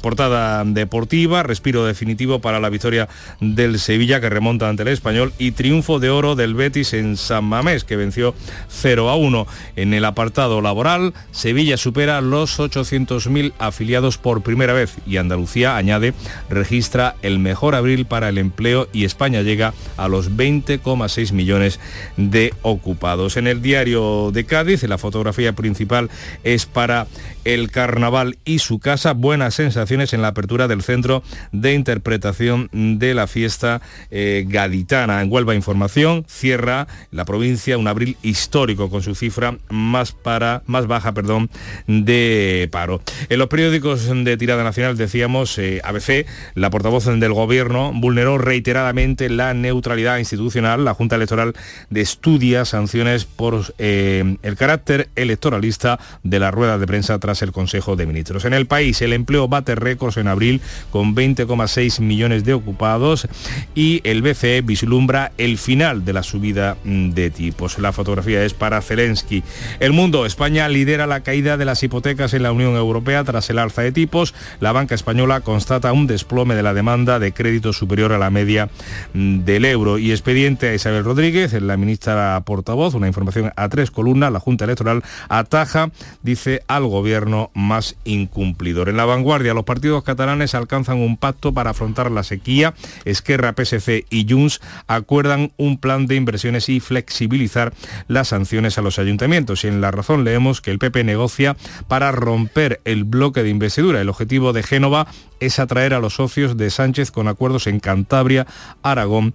portada 0.00 0.64
deportiva, 0.64 1.42
respiro 1.42 1.84
definitivo 1.84 2.40
para 2.40 2.60
la 2.60 2.68
victoria 2.68 3.08
del 3.40 3.78
Sevilla 3.78 4.20
que 4.20 4.30
remonta 4.30 4.68
ante 4.68 4.82
el 4.82 4.88
español 4.88 5.32
y 5.38 5.52
triunfo 5.52 5.98
de 5.98 6.10
oro 6.10 6.34
del 6.34 6.54
Betis 6.54 6.92
en 6.92 7.16
San 7.16 7.44
Mamés 7.44 7.84
que 7.84 7.96
venció 7.96 8.34
0 8.68 9.10
a 9.10 9.16
1. 9.16 9.46
En 9.76 9.94
el 9.94 10.04
apartado 10.04 10.60
laboral, 10.60 11.14
Sevilla 11.30 11.76
supera 11.76 12.20
los 12.20 12.58
800.000 12.58 13.52
afiliados 13.58 14.18
por 14.18 14.42
primera 14.42 14.72
vez 14.72 14.94
y 15.06 15.16
Andalucía, 15.16 15.76
añade, 15.76 16.14
registra 16.48 17.16
el 17.22 17.38
mejor 17.38 17.74
abril 17.74 18.06
para 18.06 18.28
el 18.28 18.38
empleo 18.38 18.88
y 18.92 19.04
España 19.04 19.42
llega 19.42 19.74
a 19.96 20.08
los 20.08 20.32
20,6 20.32 21.32
millones 21.32 21.80
de 22.16 22.54
ocupados. 22.62 23.36
En 23.36 23.46
el 23.46 23.62
diario 23.62 24.30
de 24.32 24.44
Cádiz, 24.44 24.82
la 24.84 24.98
fotografía 24.98 25.52
principal 25.52 26.10
es 26.44 26.66
para 26.66 27.06
el 27.46 27.70
carnaval 27.70 28.38
y 28.44 28.58
su 28.58 28.80
casa. 28.80 29.12
Buenas 29.12 29.54
sensaciones 29.54 30.12
en 30.12 30.20
la 30.20 30.28
apertura 30.28 30.66
del 30.66 30.82
centro 30.82 31.22
de 31.52 31.74
interpretación 31.74 32.68
de 32.72 33.14
la 33.14 33.28
fiesta 33.28 33.80
eh, 34.10 34.44
gaditana. 34.48 35.22
En 35.22 35.32
Huelva 35.32 35.54
Información 35.54 36.24
cierra 36.28 36.88
la 37.12 37.24
provincia 37.24 37.78
un 37.78 37.86
abril 37.86 38.16
histórico 38.22 38.90
con 38.90 39.02
su 39.02 39.14
cifra 39.14 39.56
más, 39.70 40.10
para, 40.10 40.62
más 40.66 40.88
baja 40.88 41.12
perdón, 41.12 41.48
de 41.86 42.68
paro. 42.72 43.00
En 43.28 43.38
los 43.38 43.46
periódicos 43.46 44.08
de 44.08 44.36
tirada 44.36 44.64
nacional 44.64 44.96
decíamos 44.96 45.56
eh, 45.58 45.80
ABC, 45.84 46.26
la 46.54 46.70
portavoz 46.70 47.04
del 47.06 47.32
gobierno 47.32 47.92
vulneró 47.94 48.38
reiteradamente 48.38 49.30
la 49.30 49.54
neutralidad 49.54 50.18
institucional. 50.18 50.84
La 50.84 50.94
Junta 50.94 51.14
Electoral 51.14 51.54
de 51.90 52.00
estudia 52.00 52.64
sanciones 52.64 53.24
por 53.24 53.72
eh, 53.78 54.36
el 54.42 54.56
carácter 54.56 55.10
electoralista 55.14 56.00
de 56.24 56.40
la 56.40 56.50
rueda 56.50 56.78
de 56.78 56.86
prensa 56.88 57.16
tras 57.20 57.35
el 57.42 57.52
Consejo 57.52 57.96
de 57.96 58.06
Ministros. 58.06 58.44
En 58.44 58.52
el 58.52 58.66
país 58.66 59.00
el 59.02 59.12
empleo 59.12 59.48
bate 59.48 59.74
récords 59.74 60.16
en 60.16 60.28
abril 60.28 60.60
con 60.90 61.14
20,6 61.14 62.00
millones 62.00 62.44
de 62.44 62.54
ocupados 62.54 63.28
y 63.74 64.00
el 64.04 64.22
BCE 64.22 64.62
vislumbra 64.62 65.32
el 65.38 65.58
final 65.58 66.04
de 66.04 66.12
la 66.12 66.22
subida 66.22 66.76
de 66.84 67.30
tipos. 67.30 67.78
La 67.78 67.92
fotografía 67.92 68.44
es 68.44 68.54
para 68.54 68.82
Zelensky. 68.82 69.42
El 69.80 69.92
mundo, 69.92 70.26
España 70.26 70.68
lidera 70.68 71.06
la 71.06 71.20
caída 71.20 71.56
de 71.56 71.64
las 71.64 71.82
hipotecas 71.82 72.34
en 72.34 72.42
la 72.42 72.52
Unión 72.52 72.76
Europea 72.76 73.24
tras 73.24 73.50
el 73.50 73.58
alza 73.58 73.82
de 73.82 73.92
tipos. 73.92 74.34
La 74.60 74.72
banca 74.72 74.94
española 74.94 75.40
constata 75.40 75.92
un 75.92 76.06
desplome 76.06 76.54
de 76.54 76.62
la 76.62 76.74
demanda 76.74 77.18
de 77.18 77.32
crédito 77.32 77.72
superior 77.72 78.12
a 78.12 78.18
la 78.18 78.30
media 78.30 78.68
mm, 79.14 79.40
del 79.40 79.64
euro. 79.64 79.98
Y 79.98 80.10
expediente 80.10 80.68
a 80.68 80.74
Isabel 80.74 81.04
Rodríguez, 81.04 81.52
la 81.54 81.76
ministra 81.76 82.40
portavoz, 82.44 82.94
una 82.94 83.06
información 83.06 83.52
a 83.56 83.68
tres 83.68 83.90
columnas, 83.90 84.32
la 84.32 84.40
Junta 84.40 84.64
Electoral 84.64 85.02
ataja, 85.28 85.90
dice, 86.22 86.62
al 86.68 86.86
gobierno 86.86 87.25
más 87.54 87.96
incumplidor. 88.04 88.88
En 88.88 88.96
la 88.96 89.04
vanguardia, 89.04 89.54
los 89.54 89.64
partidos 89.64 90.04
catalanes 90.04 90.54
alcanzan 90.54 90.98
un 90.98 91.16
pacto 91.16 91.52
para 91.52 91.70
afrontar 91.70 92.10
la 92.10 92.22
sequía. 92.22 92.74
Esquerra, 93.04 93.54
PSC 93.56 94.06
y 94.10 94.26
Junts 94.28 94.60
acuerdan 94.86 95.52
un 95.56 95.78
plan 95.78 96.06
de 96.06 96.16
inversiones 96.16 96.68
y 96.68 96.80
flexibilizar 96.80 97.72
las 98.08 98.28
sanciones 98.28 98.78
a 98.78 98.82
los 98.82 98.98
ayuntamientos. 98.98 99.64
Y 99.64 99.68
en 99.68 99.80
La 99.80 99.90
Razón 99.90 100.24
leemos 100.24 100.60
que 100.60 100.70
el 100.70 100.78
PP 100.78 101.04
negocia 101.04 101.56
para 101.88 102.12
romper 102.12 102.80
el 102.84 103.04
bloque 103.04 103.42
de 103.42 103.50
investidura. 103.50 104.00
El 104.00 104.08
objetivo 104.08 104.52
de 104.52 104.62
Génova 104.62 105.06
es 105.40 105.58
atraer 105.58 105.94
a 105.94 106.00
los 106.00 106.14
socios 106.14 106.56
de 106.56 106.70
Sánchez 106.70 107.10
con 107.10 107.28
acuerdos 107.28 107.66
en 107.66 107.80
Cantabria, 107.80 108.46
Aragón 108.82 109.34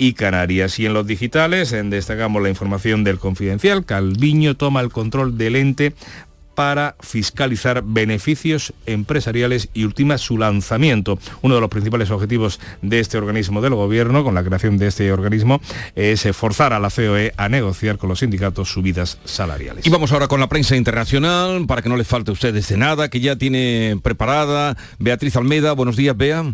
y 0.00 0.14
Canarias. 0.14 0.78
Y 0.78 0.86
en 0.86 0.94
los 0.94 1.06
digitales 1.06 1.70
destacamos 1.70 2.42
la 2.42 2.48
información 2.48 3.04
del 3.04 3.18
confidencial. 3.18 3.84
Calviño 3.84 4.56
toma 4.56 4.80
el 4.80 4.90
control 4.90 5.36
del 5.36 5.56
ente 5.56 5.94
para 6.60 6.94
fiscalizar 7.00 7.82
beneficios 7.82 8.74
empresariales 8.84 9.70
y 9.72 9.84
ultima 9.84 10.18
su 10.18 10.36
lanzamiento. 10.36 11.18
Uno 11.40 11.54
de 11.54 11.60
los 11.62 11.70
principales 11.70 12.10
objetivos 12.10 12.60
de 12.82 13.00
este 13.00 13.16
organismo 13.16 13.62
del 13.62 13.74
gobierno, 13.74 14.22
con 14.22 14.34
la 14.34 14.44
creación 14.44 14.76
de 14.76 14.88
este 14.88 15.10
organismo, 15.10 15.62
es 15.94 16.28
forzar 16.36 16.74
a 16.74 16.78
la 16.78 16.90
COE 16.90 17.32
a 17.38 17.48
negociar 17.48 17.96
con 17.96 18.10
los 18.10 18.18
sindicatos 18.18 18.70
subidas 18.70 19.16
salariales. 19.24 19.86
Y 19.86 19.88
vamos 19.88 20.12
ahora 20.12 20.28
con 20.28 20.38
la 20.38 20.50
prensa 20.50 20.76
internacional, 20.76 21.64
para 21.66 21.80
que 21.80 21.88
no 21.88 21.96
les 21.96 22.06
falte 22.06 22.30
a 22.30 22.34
ustedes 22.34 22.68
de 22.68 22.76
nada, 22.76 23.08
que 23.08 23.20
ya 23.20 23.36
tiene 23.36 23.98
preparada 24.02 24.76
Beatriz 24.98 25.36
Almeida. 25.36 25.72
Buenos 25.72 25.96
días, 25.96 26.14
Bea. 26.14 26.44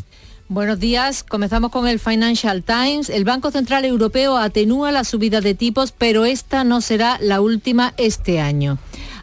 Buenos 0.48 0.78
días. 0.78 1.25
Comenzamos 1.25 1.72
con 1.72 1.88
el 1.88 1.98
Financial 1.98 2.62
Times. 2.62 3.10
El 3.10 3.25
Banco 3.25 3.50
Central 3.50 3.84
Europeo 3.84 4.36
atenúa 4.36 4.92
la 4.92 5.02
subida 5.02 5.40
de 5.40 5.56
tipos, 5.56 5.90
pero 5.90 6.25
esta 6.25 6.62
no 6.62 6.80
será 6.80 7.18
la 7.20 7.40
última 7.40 7.94
este 7.96 8.40
año. 8.40 8.78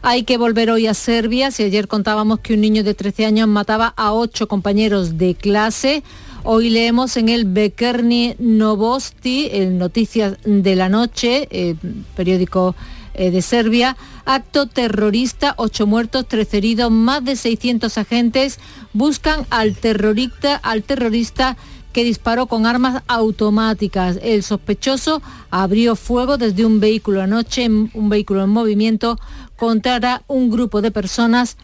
Hay 0.06 0.24
que 0.24 0.36
volver 0.36 0.70
hoy 0.70 0.86
a 0.86 0.92
Serbia. 0.92 1.50
Si 1.50 1.62
ayer 1.62 1.88
contábamos 1.88 2.40
que 2.40 2.52
un 2.52 2.60
niño 2.60 2.84
de 2.84 2.92
13 2.92 3.24
años 3.24 3.48
mataba 3.48 3.94
a 3.96 4.12
ocho 4.12 4.46
compañeros 4.48 5.16
de 5.16 5.34
clase, 5.34 6.02
Hoy 6.46 6.68
leemos 6.68 7.16
en 7.16 7.30
el 7.30 7.46
Bekerni 7.46 8.34
Novosti, 8.38 9.48
en 9.50 9.78
Noticias 9.78 10.36
de 10.44 10.76
la 10.76 10.90
Noche, 10.90 11.48
eh, 11.50 11.74
periódico 12.14 12.76
eh, 13.14 13.30
de 13.30 13.40
Serbia, 13.40 13.96
acto 14.26 14.66
terrorista, 14.66 15.54
ocho 15.56 15.86
muertos, 15.86 16.26
tres 16.28 16.52
heridos, 16.52 16.90
más 16.90 17.24
de 17.24 17.36
600 17.36 17.96
agentes 17.96 18.58
buscan 18.92 19.46
al 19.48 19.74
terrorista, 19.74 20.56
al 20.56 20.82
terrorista 20.82 21.56
que 21.94 22.04
disparó 22.04 22.46
con 22.46 22.66
armas 22.66 23.02
automáticas. 23.06 24.18
El 24.20 24.42
sospechoso 24.42 25.22
abrió 25.50 25.96
fuego 25.96 26.36
desde 26.36 26.66
un 26.66 26.80
vehículo 26.80 27.22
anoche, 27.22 27.66
un 27.68 28.08
vehículo 28.10 28.42
en 28.42 28.50
movimiento, 28.50 29.16
contra 29.56 30.22
un 30.26 30.50
grupo 30.50 30.82
de 30.82 30.90
personas 30.90 31.56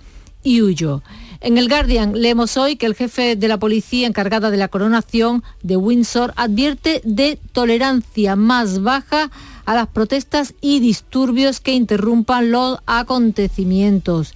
y 0.42 0.62
huyó. 0.62 1.02
En 1.40 1.56
el 1.56 1.68
Guardian 1.68 2.20
leemos 2.20 2.56
hoy 2.56 2.76
que 2.76 2.86
el 2.86 2.94
jefe 2.94 3.34
de 3.34 3.48
la 3.48 3.58
policía 3.58 4.06
encargada 4.06 4.50
de 4.50 4.58
la 4.58 4.68
coronación 4.68 5.42
de 5.62 5.76
Windsor 5.76 6.34
advierte 6.36 7.00
de 7.04 7.38
tolerancia 7.52 8.36
más 8.36 8.82
baja 8.82 9.30
a 9.64 9.74
las 9.74 9.88
protestas 9.88 10.54
y 10.60 10.80
disturbios 10.80 11.60
que 11.60 11.72
interrumpan 11.72 12.50
los 12.50 12.78
acontecimientos. 12.86 14.34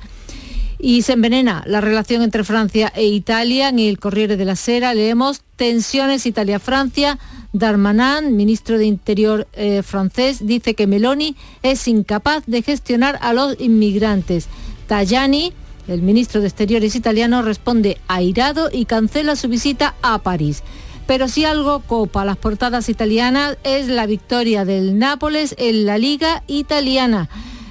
Y 0.87 1.01
se 1.01 1.15
envenena 1.15 1.65
la 1.67 1.81
relación 1.81 2.21
entre 2.21 2.45
Francia 2.45 2.93
e 2.95 3.07
Italia. 3.07 3.71
En 3.71 3.79
el 3.79 3.99
Corriere 3.99 4.37
de 4.37 4.45
la 4.45 4.55
Sera 4.55 4.93
leemos 4.93 5.41
tensiones 5.57 6.27
Italia-Francia. 6.27 7.19
Darmanin, 7.55 8.37
ministro 8.37 8.77
de 8.77 8.85
Interior 8.85 9.49
eh, 9.55 9.83
francés, 9.83 10.47
dice 10.47 10.75
que 10.75 10.87
Meloni 10.87 11.37
es 11.63 11.89
incapaz 11.89 12.45
de 12.47 12.61
gestionar 12.61 13.19
a 13.23 13.33
los 13.33 13.59
inmigrantes. 13.59 14.49
Tajani, 14.87 15.55
el 15.89 16.03
ministro 16.03 16.43
de 16.43 16.49
Exteriores 16.49 16.95
italiano, 16.97 17.41
responde 17.41 17.97
airado 18.07 18.69
y 18.71 18.85
cancela 18.85 19.37
su 19.37 19.49
visita 19.49 19.95
a 20.03 20.19
París. 20.19 20.63
Pero 21.07 21.29
si 21.29 21.47
algo 21.47 21.81
copa 21.81 22.27
las 22.27 22.37
portadas 22.37 22.91
italianas 22.91 23.57
es 23.65 23.89
la 23.89 24.05
victoria 24.05 24.67
del 24.67 24.99
Nápoles 24.99 25.55
en 25.57 25.87
la 25.87 25.97
Liga 25.97 26.43
Italiana. 26.47 27.31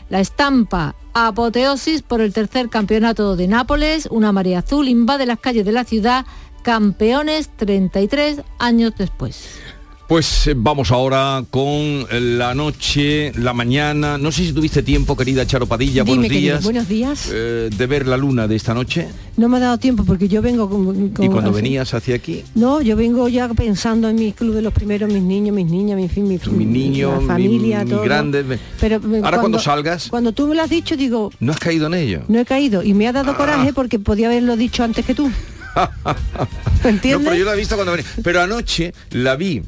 La 0.10 0.20
estampa 0.20 0.96
apoteosis 1.14 2.02
por 2.02 2.22
el 2.22 2.34
tercer 2.34 2.70
campeonato 2.70 3.36
de 3.36 3.48
Nápoles, 3.48 4.08
una 4.12 4.32
marea 4.32 4.60
azul 4.60 4.88
invade 4.88 5.26
las 5.26 5.40
calles 5.40 5.66
de 5.66 5.72
la 5.72 5.84
ciudad, 5.84 6.26
campeones 6.64 7.50
33 7.58 8.42
años 8.60 8.94
después. 8.98 9.63
Pues 10.08 10.48
eh, 10.48 10.54
vamos 10.56 10.92
ahora 10.92 11.46
con 11.50 12.06
la 12.12 12.54
noche, 12.54 13.32
la 13.38 13.54
mañana. 13.54 14.18
No 14.18 14.34
sé 14.34 14.46
si 14.46 14.52
tuviste 14.52 14.84
tiempo, 14.84 15.16
querida 15.16 15.48
Charo 15.48 15.66
Padilla, 15.66 16.04
buenos 16.04 16.28
días. 16.28 16.62
buenos 16.62 16.90
días. 16.90 17.30
Eh, 17.32 17.70
de 17.76 17.88
ver 17.88 18.06
la 18.06 18.18
luna 18.18 18.46
de 18.46 18.58
esta 18.58 18.74
noche. 18.74 19.08
No 19.38 19.48
me 19.48 19.58
ha 19.58 19.60
dado 19.62 19.78
tiempo 19.78 20.04
porque 20.04 20.28
yo 20.28 20.42
vengo 20.42 20.70
con... 20.70 21.14
¿Y 21.18 21.30
cuando 21.30 21.54
venías 21.54 21.94
hacia 21.94 22.16
aquí? 22.16 22.44
No, 22.54 22.82
yo 22.82 22.98
vengo 22.98 23.30
ya 23.30 23.48
pensando 23.54 24.10
en 24.10 24.16
mi 24.16 24.34
club 24.34 24.54
de 24.54 24.62
los 24.62 24.74
primeros, 24.74 25.12
mis 25.12 25.24
niños, 25.24 25.56
mis 25.56 25.68
niñas, 25.68 25.98
mi, 25.98 26.10
fin, 26.10 26.28
mi, 26.28 26.38
mis 26.38 26.68
niños, 26.68 27.24
familia, 27.26 27.86
mi, 27.86 27.92
todo. 27.92 28.02
grandes. 28.02 28.46
Pero 28.82 29.00
ahora 29.24 29.40
cuando, 29.40 29.58
salgas... 29.58 30.10
Cuando 30.10 30.34
tú 30.34 30.48
me 30.48 30.56
lo 30.56 30.64
has 30.64 30.70
dicho, 30.70 30.98
digo... 30.98 31.32
No 31.40 31.54
has 31.54 31.60
caído 31.60 31.88
en 31.88 31.94
ello. 31.94 32.24
No 32.28 32.40
he 32.40 32.46
caído 32.46 32.84
y 32.84 32.94
me 32.94 33.08
ha 33.08 33.14
dado 33.14 33.32
ah. 33.32 33.38
coraje 33.38 33.72
porque 33.72 34.00
podía 34.00 34.28
haberlo 34.28 34.58
dicho 34.58 34.84
antes 34.84 35.06
que 35.06 35.16
tú. 35.16 35.32
¿Entiendes? 36.84 37.22
No, 37.22 37.30
pero 37.30 37.36
yo 37.36 37.46
la 37.46 37.54
he 37.54 37.58
visto 37.58 37.76
cuando 37.76 37.94
venía. 37.94 38.06
Pero 38.22 38.42
anoche 38.42 38.94
la 39.12 39.38
vi 39.38 39.64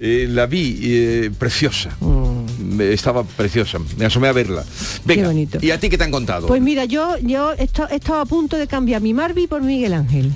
eh, 0.00 0.26
la 0.30 0.46
vi 0.46 0.78
eh, 0.82 1.30
preciosa. 1.38 1.90
Mm. 2.00 2.76
me- 2.76 2.92
estaba 2.92 3.24
preciosa. 3.24 3.78
Me 3.96 4.04
asomé 4.06 4.28
a 4.28 4.32
verla. 4.32 4.64
Venga, 5.04 5.28
bonito. 5.28 5.58
¿y 5.60 5.70
a 5.70 5.80
ti 5.80 5.88
qué 5.88 5.98
te 5.98 6.04
han 6.04 6.10
contado? 6.10 6.46
Pues 6.46 6.60
mira, 6.62 6.84
yo, 6.84 7.16
yo 7.18 7.52
he 7.54 7.64
esta- 7.64 7.88
he 7.90 7.96
estado 7.96 8.20
a 8.20 8.26
punto 8.26 8.56
de 8.56 8.66
cambiar 8.66 9.00
mi 9.02 9.14
Marby 9.14 9.46
por 9.46 9.62
Miguel 9.62 9.94
Ángel. 9.94 10.32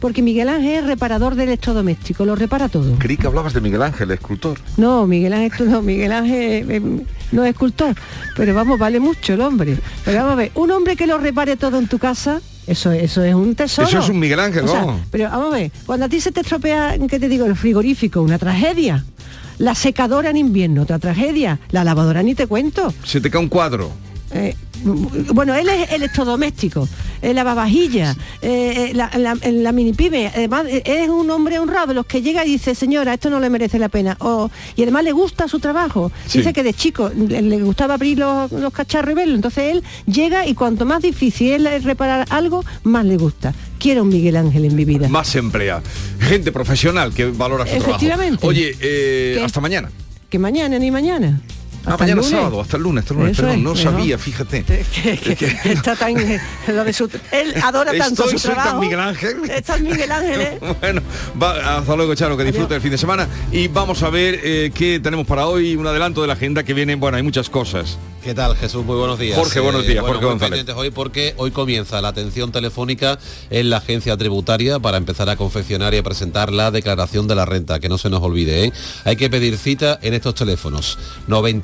Porque 0.00 0.20
Miguel 0.20 0.48
Ángel 0.48 0.78
es 0.82 0.86
reparador 0.86 1.36
de 1.36 1.44
electrodoméstico, 1.44 2.24
lo 2.24 2.34
repara 2.34 2.68
todo. 2.68 2.96
Creí 2.98 3.16
que 3.16 3.28
hablabas 3.28 3.52
de 3.54 3.60
Miguel 3.60 3.82
Ángel, 3.82 4.10
el 4.10 4.14
escultor. 4.18 4.58
No, 4.76 5.06
Miguel 5.06 5.32
Ángel, 5.32 5.70
no, 5.70 5.80
Miguel 5.80 6.10
Ángel 6.10 6.68
eh, 6.70 6.82
no 7.30 7.44
es 7.44 7.50
escultor, 7.52 7.94
pero 8.36 8.52
vamos, 8.52 8.80
vale 8.80 8.98
mucho 8.98 9.34
el 9.34 9.40
hombre. 9.40 9.76
Pero 10.04 10.18
vamos 10.18 10.32
a 10.32 10.36
ver, 10.36 10.50
un 10.56 10.72
hombre 10.72 10.96
que 10.96 11.06
lo 11.06 11.18
repare 11.18 11.56
todo 11.56 11.78
en 11.78 11.86
tu 11.86 12.00
casa, 12.00 12.40
eso, 12.66 12.92
eso 12.92 13.22
es 13.24 13.34
un 13.34 13.54
tesoro. 13.54 13.88
Eso 13.88 13.98
es 13.98 14.08
un 14.08 14.18
Miguel 14.18 14.40
Ángel, 14.40 14.64
O 14.64 14.68
sea, 14.68 14.84
vamos. 14.84 15.00
pero 15.10 15.28
vamos 15.30 15.52
a 15.54 15.56
ver, 15.58 15.72
cuando 15.86 16.06
a 16.06 16.08
ti 16.08 16.20
se 16.20 16.32
te 16.32 16.40
estropea, 16.40 16.96
¿qué 17.08 17.18
te 17.18 17.28
digo? 17.28 17.46
El 17.46 17.56
frigorífico, 17.56 18.22
una 18.22 18.38
tragedia. 18.38 19.04
La 19.58 19.74
secadora 19.74 20.30
en 20.30 20.36
invierno, 20.36 20.82
otra 20.82 20.98
tragedia. 20.98 21.60
La 21.70 21.84
lavadora 21.84 22.22
ni 22.22 22.34
te 22.34 22.46
cuento. 22.46 22.92
Se 23.04 23.20
te 23.20 23.30
cae 23.30 23.40
un 23.40 23.48
cuadro. 23.48 23.90
Eh, 24.32 24.56
bueno, 24.84 25.54
él 25.54 25.68
es 25.68 25.92
electrodoméstico, 25.92 26.88
el 27.20 27.36
lavavajilla, 27.36 28.16
eh, 28.40 28.90
eh, 28.90 28.94
la, 28.94 29.10
la, 29.16 29.36
la 29.50 29.72
mini 29.72 29.92
pyme, 29.92 30.28
además 30.34 30.66
eh, 30.68 30.82
es 30.84 31.08
un 31.08 31.30
hombre 31.30 31.58
honrado 31.58 31.88
de 31.88 31.94
los 31.94 32.06
que 32.06 32.22
llega 32.22 32.44
y 32.44 32.52
dice, 32.52 32.74
señora, 32.74 33.14
esto 33.14 33.30
no 33.30 33.40
le 33.40 33.48
merece 33.50 33.78
la 33.78 33.88
pena. 33.88 34.16
O- 34.20 34.50
y 34.76 34.82
además 34.82 35.04
le 35.04 35.12
gusta 35.12 35.48
su 35.48 35.58
trabajo. 35.60 36.10
Sí. 36.26 36.38
Dice 36.38 36.52
que 36.52 36.62
de 36.62 36.74
chico 36.74 37.10
le, 37.16 37.42
le 37.42 37.62
gustaba 37.62 37.94
abrir 37.94 38.18
los, 38.18 38.50
los 38.52 38.72
cacharros 38.72 39.12
y 39.12 39.14
verlo. 39.14 39.34
Entonces 39.36 39.72
él 39.72 39.82
llega 40.06 40.46
y 40.46 40.54
cuanto 40.54 40.84
más 40.84 41.02
difícil 41.02 41.66
es 41.66 41.84
reparar 41.84 42.26
algo, 42.30 42.64
más 42.82 43.04
le 43.04 43.16
gusta. 43.16 43.54
Quiero 43.78 44.02
un 44.02 44.08
Miguel 44.08 44.36
Ángel 44.36 44.64
en 44.64 44.74
mi 44.76 44.84
vida. 44.84 45.08
Más 45.08 45.34
emplea. 45.34 45.82
Gente 46.20 46.52
profesional 46.52 47.12
que 47.12 47.26
valora 47.26 47.64
su 47.66 47.70
trabajo. 47.70 47.90
Efectivamente. 47.90 48.46
Oye, 48.46 48.76
eh, 48.80 49.40
hasta 49.44 49.60
mañana. 49.60 49.90
Que 50.30 50.38
mañana 50.38 50.78
ni 50.78 50.90
mañana. 50.90 51.40
Ah, 51.84 51.92
Hasta 51.92 52.04
el 52.04 52.10
mañana 52.10 52.14
lunes. 52.22 52.30
sábado, 52.30 52.60
hasta 52.60 52.76
el 52.76 52.82
lunes, 52.84 53.02
hasta 53.02 53.14
el 53.14 53.18
lunes. 53.20 53.32
Eso 53.32 53.42
Perdón, 53.42 53.58
es, 53.58 53.64
no 53.64 53.70
¿no? 53.70 53.76
sabía, 53.76 54.18
fíjate. 54.18 54.64
que, 54.64 55.36
que 55.36 55.56
está 55.72 55.96
tan 55.96 56.14
lo 56.68 56.84
de 56.84 56.92
su- 56.92 57.10
él 57.32 57.54
adora 57.62 57.92
tanto 57.96 58.22
Estoy, 58.24 58.32
su 58.32 58.38
soy 58.38 58.54
tan 58.54 58.62
trabajo 58.62 58.80
Miguel 58.82 59.00
Ángel. 59.00 59.50
está 59.50 59.74
el 59.74 59.82
Miguel 59.82 60.12
Ángel 60.12 60.40
¿eh? 60.40 60.58
Bueno, 60.80 61.02
va- 61.42 61.78
hasta 61.78 61.96
luego, 61.96 62.14
Charo, 62.14 62.36
que 62.36 62.44
disfrute 62.44 62.74
el 62.76 62.80
fin 62.80 62.92
de 62.92 62.98
semana. 62.98 63.26
Y 63.50 63.66
vamos 63.68 64.02
a 64.04 64.10
ver 64.10 64.38
eh, 64.44 64.70
qué 64.74 65.00
tenemos 65.00 65.26
para 65.26 65.46
hoy, 65.48 65.74
un 65.76 65.86
adelanto 65.86 66.20
de 66.22 66.28
la 66.28 66.34
agenda 66.34 66.62
que 66.62 66.72
viene, 66.74 66.94
bueno, 66.94 67.16
hay 67.16 67.22
muchas 67.24 67.50
cosas. 67.50 67.98
¿Qué 68.22 68.34
tal, 68.34 68.54
Jesús? 68.56 68.84
Muy 68.84 68.96
buenos 68.96 69.18
días. 69.18 69.36
Jorge, 69.36 69.58
buenos 69.58 69.82
días, 69.84 70.00
bueno, 70.00 70.06
Jorge 70.14 70.22
muy 70.26 70.30
González. 70.34 70.50
pendientes 70.58 70.76
hoy 70.76 70.90
porque 70.92 71.34
hoy 71.38 71.50
comienza 71.50 72.00
la 72.00 72.06
atención 72.08 72.52
telefónica 72.52 73.18
en 73.50 73.68
la 73.68 73.78
agencia 73.78 74.16
tributaria 74.16 74.78
para 74.78 74.96
empezar 74.96 75.28
a 75.28 75.34
confeccionar 75.34 75.92
y 75.94 75.96
a 75.96 76.04
presentar 76.04 76.52
la 76.52 76.70
declaración 76.70 77.26
de 77.26 77.34
la 77.34 77.44
renta, 77.46 77.80
que 77.80 77.88
no 77.88 77.98
se 77.98 78.10
nos 78.10 78.22
olvide. 78.22 78.66
¿eh? 78.66 78.72
Hay 79.04 79.16
que 79.16 79.28
pedir 79.28 79.58
cita 79.58 79.98
en 80.02 80.14
estos 80.14 80.36
teléfonos 80.36 81.00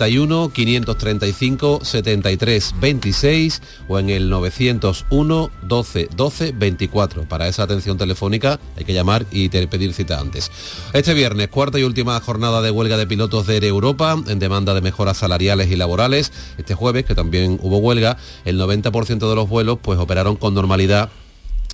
91 0.08 0.50
535 0.52 1.80
73 1.84 2.74
26 2.80 3.62
o 3.88 3.98
en 3.98 4.10
el 4.10 4.30
901 4.30 5.50
12 5.62 6.08
12 6.16 6.52
24. 6.52 7.28
Para 7.28 7.48
esa 7.48 7.64
atención 7.64 7.98
telefónica 7.98 8.58
hay 8.76 8.84
que 8.84 8.94
llamar 8.94 9.26
y 9.30 9.48
pedir 9.48 9.92
cita 9.92 10.18
antes. 10.20 10.50
Este 10.94 11.14
viernes, 11.14 11.48
cuarta 11.48 11.78
y 11.78 11.82
última 11.82 12.18
jornada 12.20 12.62
de 12.62 12.70
huelga 12.70 12.96
de 12.96 13.06
pilotos 13.06 13.46
de 13.46 13.58
Europa 13.66 14.16
en 14.26 14.38
demanda 14.38 14.72
de 14.74 14.80
mejoras 14.80 15.18
salariales 15.18 15.70
y 15.70 15.76
laborales. 15.76 16.32
Este 16.56 16.74
jueves, 16.74 17.04
que 17.04 17.14
también 17.14 17.58
hubo 17.62 17.78
huelga, 17.78 18.16
el 18.44 18.58
90% 18.58 19.28
de 19.28 19.34
los 19.34 19.48
vuelos 19.48 19.78
pues 19.82 19.98
operaron 19.98 20.36
con 20.36 20.54
normalidad 20.54 21.10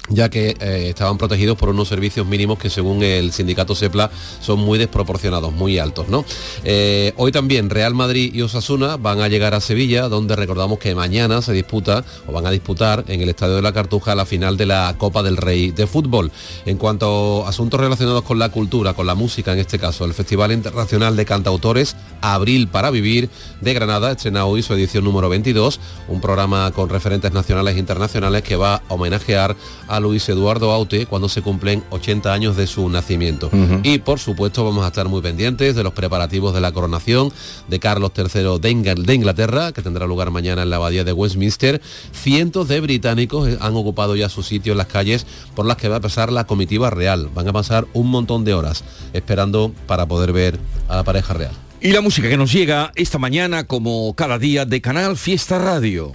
ya 0.08 0.28
que 0.28 0.56
eh, 0.60 0.88
estaban 0.90 1.16
protegidos 1.16 1.56
por 1.56 1.70
unos 1.70 1.88
servicios 1.88 2.26
mínimos 2.26 2.58
que 2.58 2.68
según 2.68 3.02
el 3.02 3.32
sindicato 3.32 3.74
CEPLA 3.74 4.10
son 4.40 4.60
muy 4.60 4.78
desproporcionados, 4.78 5.52
muy 5.52 5.78
altos. 5.78 6.08
¿no? 6.08 6.24
Eh, 6.62 7.12
hoy 7.16 7.32
también 7.32 7.70
Real 7.70 7.94
Madrid 7.94 8.34
y 8.34 8.42
Osasuna 8.42 8.96
van 8.96 9.20
a 9.20 9.28
llegar 9.28 9.54
a 9.54 9.60
Sevilla, 9.60 10.08
donde 10.08 10.36
recordamos 10.36 10.78
que 10.78 10.94
mañana 10.94 11.40
se 11.40 11.52
disputa 11.52 12.04
o 12.26 12.32
van 12.32 12.46
a 12.46 12.50
disputar 12.50 13.04
en 13.08 13.22
el 13.22 13.30
Estadio 13.30 13.56
de 13.56 13.62
la 13.62 13.72
Cartuja 13.72 14.14
la 14.14 14.26
final 14.26 14.56
de 14.56 14.66
la 14.66 14.94
Copa 14.98 15.22
del 15.22 15.36
Rey 15.36 15.70
de 15.70 15.86
Fútbol. 15.86 16.30
En 16.66 16.76
cuanto 16.76 17.46
a 17.46 17.48
asuntos 17.48 17.80
relacionados 17.80 18.22
con 18.24 18.38
la 18.38 18.50
cultura, 18.50 18.92
con 18.92 19.06
la 19.06 19.14
música 19.14 19.52
en 19.52 19.58
este 19.58 19.78
caso, 19.78 20.04
el 20.04 20.12
Festival 20.12 20.52
Internacional 20.52 21.16
de 21.16 21.24
Cantautores 21.24 21.96
Abril 22.20 22.68
para 22.68 22.90
Vivir 22.90 23.30
de 23.60 23.74
Granada 23.74 24.12
estrena 24.12 24.44
hoy 24.44 24.62
su 24.62 24.74
edición 24.74 25.04
número 25.04 25.28
22, 25.28 25.80
un 26.08 26.20
programa 26.20 26.70
con 26.72 26.88
referentes 26.88 27.32
nacionales 27.32 27.76
e 27.76 27.78
internacionales 27.78 28.42
que 28.42 28.56
va 28.56 28.76
a 28.76 28.82
homenajear 28.88 29.56
Luis 30.00 30.28
Eduardo 30.28 30.70
Aute 30.72 31.06
cuando 31.06 31.28
se 31.28 31.42
cumplen 31.42 31.82
80 31.90 32.32
años 32.32 32.56
de 32.56 32.66
su 32.66 32.88
nacimiento. 32.88 33.50
Y 33.82 33.98
por 33.98 34.18
supuesto 34.18 34.64
vamos 34.64 34.84
a 34.84 34.88
estar 34.88 35.08
muy 35.08 35.20
pendientes 35.22 35.74
de 35.74 35.82
los 35.82 35.92
preparativos 35.92 36.54
de 36.54 36.60
la 36.60 36.72
coronación 36.72 37.32
de 37.68 37.78
Carlos 37.80 38.12
III 38.16 38.24
de, 38.60 38.70
Ingl- 38.72 39.04
de 39.04 39.14
Inglaterra, 39.14 39.72
que 39.72 39.82
tendrá 39.82 40.06
lugar 40.06 40.30
mañana 40.30 40.62
en 40.62 40.70
la 40.70 40.76
abadía 40.76 41.04
de 41.04 41.12
Westminster. 41.12 41.80
Cientos 42.12 42.68
de 42.68 42.80
británicos 42.80 43.48
han 43.60 43.74
ocupado 43.76 44.16
ya 44.16 44.28
su 44.28 44.42
sitio 44.42 44.72
en 44.72 44.78
las 44.78 44.86
calles 44.88 45.26
por 45.54 45.66
las 45.66 45.76
que 45.76 45.88
va 45.88 45.96
a 45.96 46.00
pasar 46.00 46.32
la 46.32 46.44
comitiva 46.44 46.90
real. 46.90 47.30
Van 47.34 47.48
a 47.48 47.52
pasar 47.52 47.86
un 47.92 48.10
montón 48.10 48.44
de 48.44 48.54
horas 48.54 48.84
esperando 49.12 49.72
para 49.86 50.06
poder 50.06 50.32
ver 50.32 50.58
a 50.88 50.96
la 50.96 51.04
pareja 51.04 51.34
real. 51.34 51.52
Y 51.80 51.92
la 51.92 52.00
música 52.00 52.28
que 52.30 52.36
nos 52.38 52.50
llega 52.50 52.92
esta 52.94 53.18
mañana, 53.18 53.64
como 53.64 54.14
cada 54.14 54.38
día, 54.38 54.64
de 54.64 54.80
Canal 54.80 55.16
Fiesta 55.18 55.58
Radio. 55.58 56.12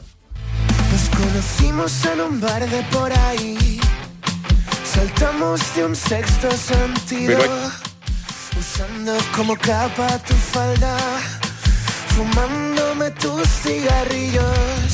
Nos 0.91 1.09
conocimos 1.15 2.05
en 2.05 2.21
un 2.21 2.41
bar 2.41 2.67
de 2.67 2.81
por 2.91 3.11
ahí. 3.11 3.68
Saltamos 4.99 5.61
de 5.75 5.85
un 5.85 5.95
sexto 5.95 6.51
sentido. 6.51 7.39
Usando 8.59 9.13
como 9.33 9.55
capa 9.55 10.09
tu 10.27 10.33
falda. 10.33 10.97
Fumándome 12.15 13.09
tus 13.11 13.47
cigarrillos. 13.63 14.89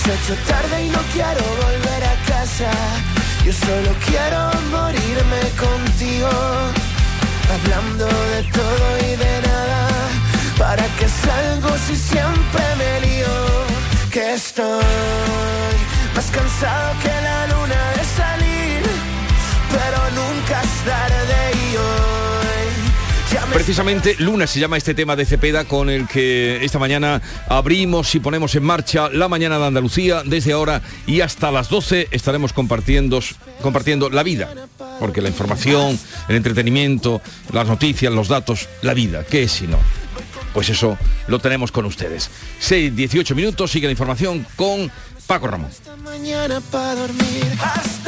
Se 0.00 0.12
ha 0.12 0.14
hecho 0.14 0.36
tarde 0.46 0.84
y 0.86 0.90
no 0.90 1.00
quiero 1.12 1.42
volver 1.64 2.02
a 2.04 2.14
casa. 2.30 2.70
Yo 3.44 3.52
solo 3.52 3.90
quiero 4.06 4.40
morirme 4.70 5.42
contigo. 5.64 6.30
Hablando 7.54 8.06
de 8.06 8.42
todo 8.58 8.86
y 9.10 9.16
de 9.16 9.42
nada. 9.48 9.88
¿Para 10.56 10.84
qué 10.98 11.08
salgo 11.08 11.70
si 11.84 11.96
siempre 11.96 12.64
me 12.80 13.00
lío? 13.06 13.36
Que 14.12 14.34
estoy 14.34 14.84
más 16.14 16.26
cansado 16.30 16.94
que 17.02 17.14
la 17.28 17.46
luna 17.48 17.80
de 17.96 18.04
salir. 18.04 18.57
Pero 19.70 20.10
nunca 20.10 20.62
es 20.62 20.84
tarde 20.84 21.52
y 21.54 21.76
hoy. 21.76 21.98
Precisamente 23.52 24.14
Luna 24.18 24.46
se 24.46 24.60
llama 24.60 24.76
este 24.76 24.94
tema 24.94 25.16
de 25.16 25.24
Cepeda 25.24 25.64
con 25.64 25.90
el 25.90 26.06
que 26.06 26.64
esta 26.64 26.78
mañana 26.78 27.20
abrimos 27.48 28.14
y 28.14 28.20
ponemos 28.20 28.54
en 28.54 28.62
marcha 28.62 29.08
la 29.10 29.28
mañana 29.28 29.58
de 29.58 29.66
Andalucía. 29.66 30.22
Desde 30.24 30.52
ahora 30.52 30.82
y 31.06 31.20
hasta 31.20 31.50
las 31.50 31.68
12 31.68 32.08
estaremos 32.10 32.52
compartiendo, 32.52 33.20
compartiendo 33.60 34.10
la 34.10 34.22
vida. 34.22 34.50
Porque 35.00 35.20
la 35.20 35.28
información, 35.28 35.98
el 36.28 36.36
entretenimiento, 36.36 37.20
las 37.52 37.66
noticias, 37.66 38.12
los 38.12 38.28
datos, 38.28 38.68
la 38.82 38.94
vida, 38.94 39.24
¿qué 39.24 39.44
es 39.44 39.52
si 39.52 39.66
no? 39.66 39.78
Pues 40.52 40.68
eso 40.70 40.96
lo 41.26 41.38
tenemos 41.38 41.72
con 41.72 41.84
ustedes. 41.84 42.30
6, 42.60 42.94
18 42.96 43.34
minutos, 43.34 43.70
sigue 43.70 43.86
la 43.86 43.92
información 43.92 44.46
con 44.56 44.90
Paco 45.26 45.46
Ramón. 45.46 45.70
esta 45.70 45.94
mañana 45.96 46.60
para 46.70 46.94
dormir 46.94 47.44
hasta 47.60 48.07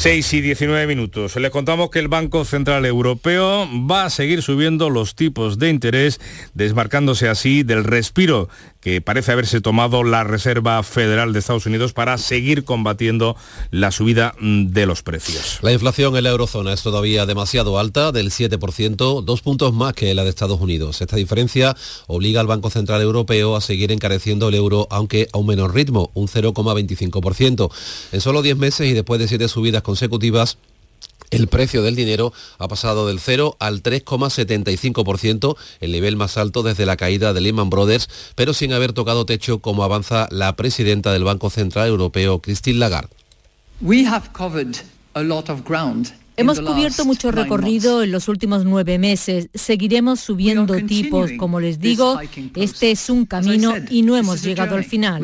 6 0.00 0.32
y 0.32 0.40
19 0.40 0.86
minutos. 0.86 1.36
Les 1.36 1.50
contamos 1.50 1.90
que 1.90 1.98
el 1.98 2.08
Banco 2.08 2.46
Central 2.46 2.86
Europeo 2.86 3.68
va 3.86 4.06
a 4.06 4.10
seguir 4.10 4.40
subiendo 4.40 4.88
los 4.88 5.14
tipos 5.14 5.58
de 5.58 5.68
interés, 5.68 6.22
desmarcándose 6.54 7.28
así 7.28 7.64
del 7.64 7.84
respiro 7.84 8.48
que 8.80 9.00
parece 9.00 9.32
haberse 9.32 9.60
tomado 9.60 10.04
la 10.04 10.24
Reserva 10.24 10.82
Federal 10.82 11.32
de 11.32 11.38
Estados 11.38 11.66
Unidos 11.66 11.92
para 11.92 12.16
seguir 12.18 12.64
combatiendo 12.64 13.36
la 13.70 13.90
subida 13.90 14.34
mm, 14.40 14.68
de 14.68 14.86
los 14.86 15.02
precios. 15.02 15.58
La 15.62 15.72
inflación 15.72 16.16
en 16.16 16.24
la 16.24 16.30
eurozona 16.30 16.72
es 16.72 16.82
todavía 16.82 17.26
demasiado 17.26 17.78
alta, 17.78 18.12
del 18.12 18.30
7%, 18.30 19.22
dos 19.22 19.42
puntos 19.42 19.74
más 19.74 19.92
que 19.94 20.14
la 20.14 20.24
de 20.24 20.30
Estados 20.30 20.60
Unidos. 20.60 21.00
Esta 21.00 21.16
diferencia 21.16 21.76
obliga 22.06 22.40
al 22.40 22.46
Banco 22.46 22.70
Central 22.70 23.02
Europeo 23.02 23.56
a 23.56 23.60
seguir 23.60 23.92
encareciendo 23.92 24.48
el 24.48 24.54
euro, 24.54 24.86
aunque 24.90 25.28
a 25.32 25.38
un 25.38 25.46
menor 25.46 25.74
ritmo, 25.74 26.10
un 26.14 26.28
0,25%. 26.28 27.70
En 28.12 28.20
solo 28.20 28.42
10 28.42 28.56
meses 28.56 28.88
y 28.88 28.92
después 28.94 29.20
de 29.20 29.28
siete 29.28 29.48
subidas 29.48 29.82
consecutivas, 29.82 30.56
el 31.30 31.48
precio 31.48 31.82
del 31.82 31.96
dinero 31.96 32.32
ha 32.58 32.68
pasado 32.68 33.06
del 33.06 33.20
0 33.20 33.56
al 33.58 33.82
3,75%, 33.82 35.56
el 35.80 35.92
nivel 35.92 36.16
más 36.16 36.36
alto 36.36 36.62
desde 36.62 36.86
la 36.86 36.96
caída 36.96 37.32
de 37.32 37.40
Lehman 37.40 37.70
Brothers, 37.70 38.08
pero 38.34 38.54
sin 38.54 38.72
haber 38.72 38.92
tocado 38.92 39.26
techo 39.26 39.60
como 39.60 39.84
avanza 39.84 40.28
la 40.30 40.56
presidenta 40.56 41.12
del 41.12 41.24
Banco 41.24 41.50
Central 41.50 41.88
Europeo, 41.88 42.40
Christine 42.40 42.78
Lagarde. 42.78 43.10
Hemos 46.40 46.60
cubierto 46.60 47.04
mucho 47.04 47.30
recorrido 47.30 48.02
en 48.02 48.12
los 48.12 48.28
últimos 48.28 48.64
nueve 48.64 48.98
meses. 48.98 49.50
Seguiremos 49.52 50.20
subiendo 50.20 50.74
tipos. 50.86 51.30
Como 51.38 51.60
les 51.60 51.78
digo, 51.78 52.18
este 52.56 52.90
es 52.90 53.10
un 53.10 53.26
camino 53.26 53.74
y 53.90 54.02
no 54.02 54.16
hemos 54.16 54.42
llegado 54.42 54.76
al 54.76 54.84
final. 54.84 55.22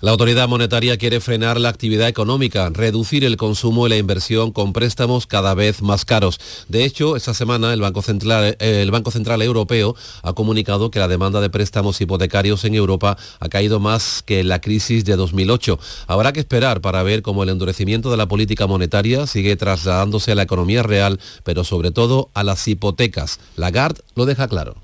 La 0.00 0.10
autoridad 0.10 0.48
monetaria 0.48 0.98
quiere 0.98 1.20
frenar 1.20 1.58
la 1.58 1.70
actividad 1.70 2.08
económica, 2.08 2.68
reducir 2.68 3.24
el 3.24 3.38
consumo 3.38 3.86
y 3.86 3.90
la 3.90 3.96
inversión 3.96 4.52
con 4.52 4.74
préstamos 4.74 5.26
cada 5.26 5.54
vez 5.54 5.80
más 5.80 6.04
caros. 6.04 6.38
De 6.68 6.84
hecho, 6.84 7.16
esta 7.16 7.32
semana 7.32 7.72
el 7.72 7.80
Banco 7.80 8.02
Central, 8.02 8.56
el 8.60 8.90
Banco 8.90 9.10
Central 9.10 9.40
Europeo 9.40 9.96
ha 10.22 10.34
comunicado 10.34 10.90
que 10.90 10.98
la 10.98 11.08
demanda 11.08 11.40
de 11.40 11.48
préstamos 11.48 12.00
hipotecarios 12.00 12.64
en 12.64 12.74
Europa 12.74 13.16
ha 13.38 13.48
caído 13.48 13.80
más 13.80 14.22
que 14.22 14.44
la 14.44 14.60
crisis 14.60 15.06
de 15.06 15.16
2008. 15.16 15.78
Habrá 16.06 16.32
que 16.32 16.40
esperar 16.40 16.82
para 16.82 17.02
ver 17.02 17.22
cómo 17.22 17.42
el 17.42 17.48
endurecimiento 17.48 18.10
de 18.10 18.18
la 18.18 18.28
política 18.28 18.66
monetaria 18.66 19.26
sigue 19.26 19.56
trasladándose 19.70 20.32
a 20.32 20.34
la 20.34 20.42
economía 20.42 20.82
real, 20.82 21.20
pero 21.44 21.64
sobre 21.64 21.90
todo 21.90 22.30
a 22.34 22.42
las 22.42 22.66
hipotecas. 22.66 23.38
Lagarde 23.56 24.02
lo 24.14 24.26
deja 24.26 24.48
claro. 24.48 24.76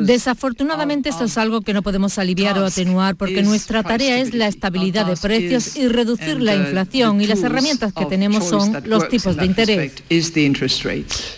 Desafortunadamente 0.00 1.08
esto 1.08 1.24
es 1.24 1.38
algo 1.38 1.60
que 1.60 1.72
no 1.72 1.82
podemos 1.82 2.18
aliviar 2.18 2.58
o 2.58 2.66
atenuar 2.66 3.14
porque 3.14 3.40
nuestra 3.44 3.84
tarea 3.84 4.18
es 4.18 4.34
la 4.34 4.48
estabilidad 4.48 5.06
de 5.06 5.16
precios 5.16 5.76
y 5.76 5.86
reducir 5.86 6.40
la 6.40 6.56
inflación 6.56 7.20
y 7.20 7.28
las 7.28 7.44
herramientas 7.44 7.92
que 7.92 8.04
tenemos 8.06 8.48
son 8.48 8.82
los 8.86 9.08
tipos 9.08 9.36
de 9.36 9.46
interés. 9.46 9.92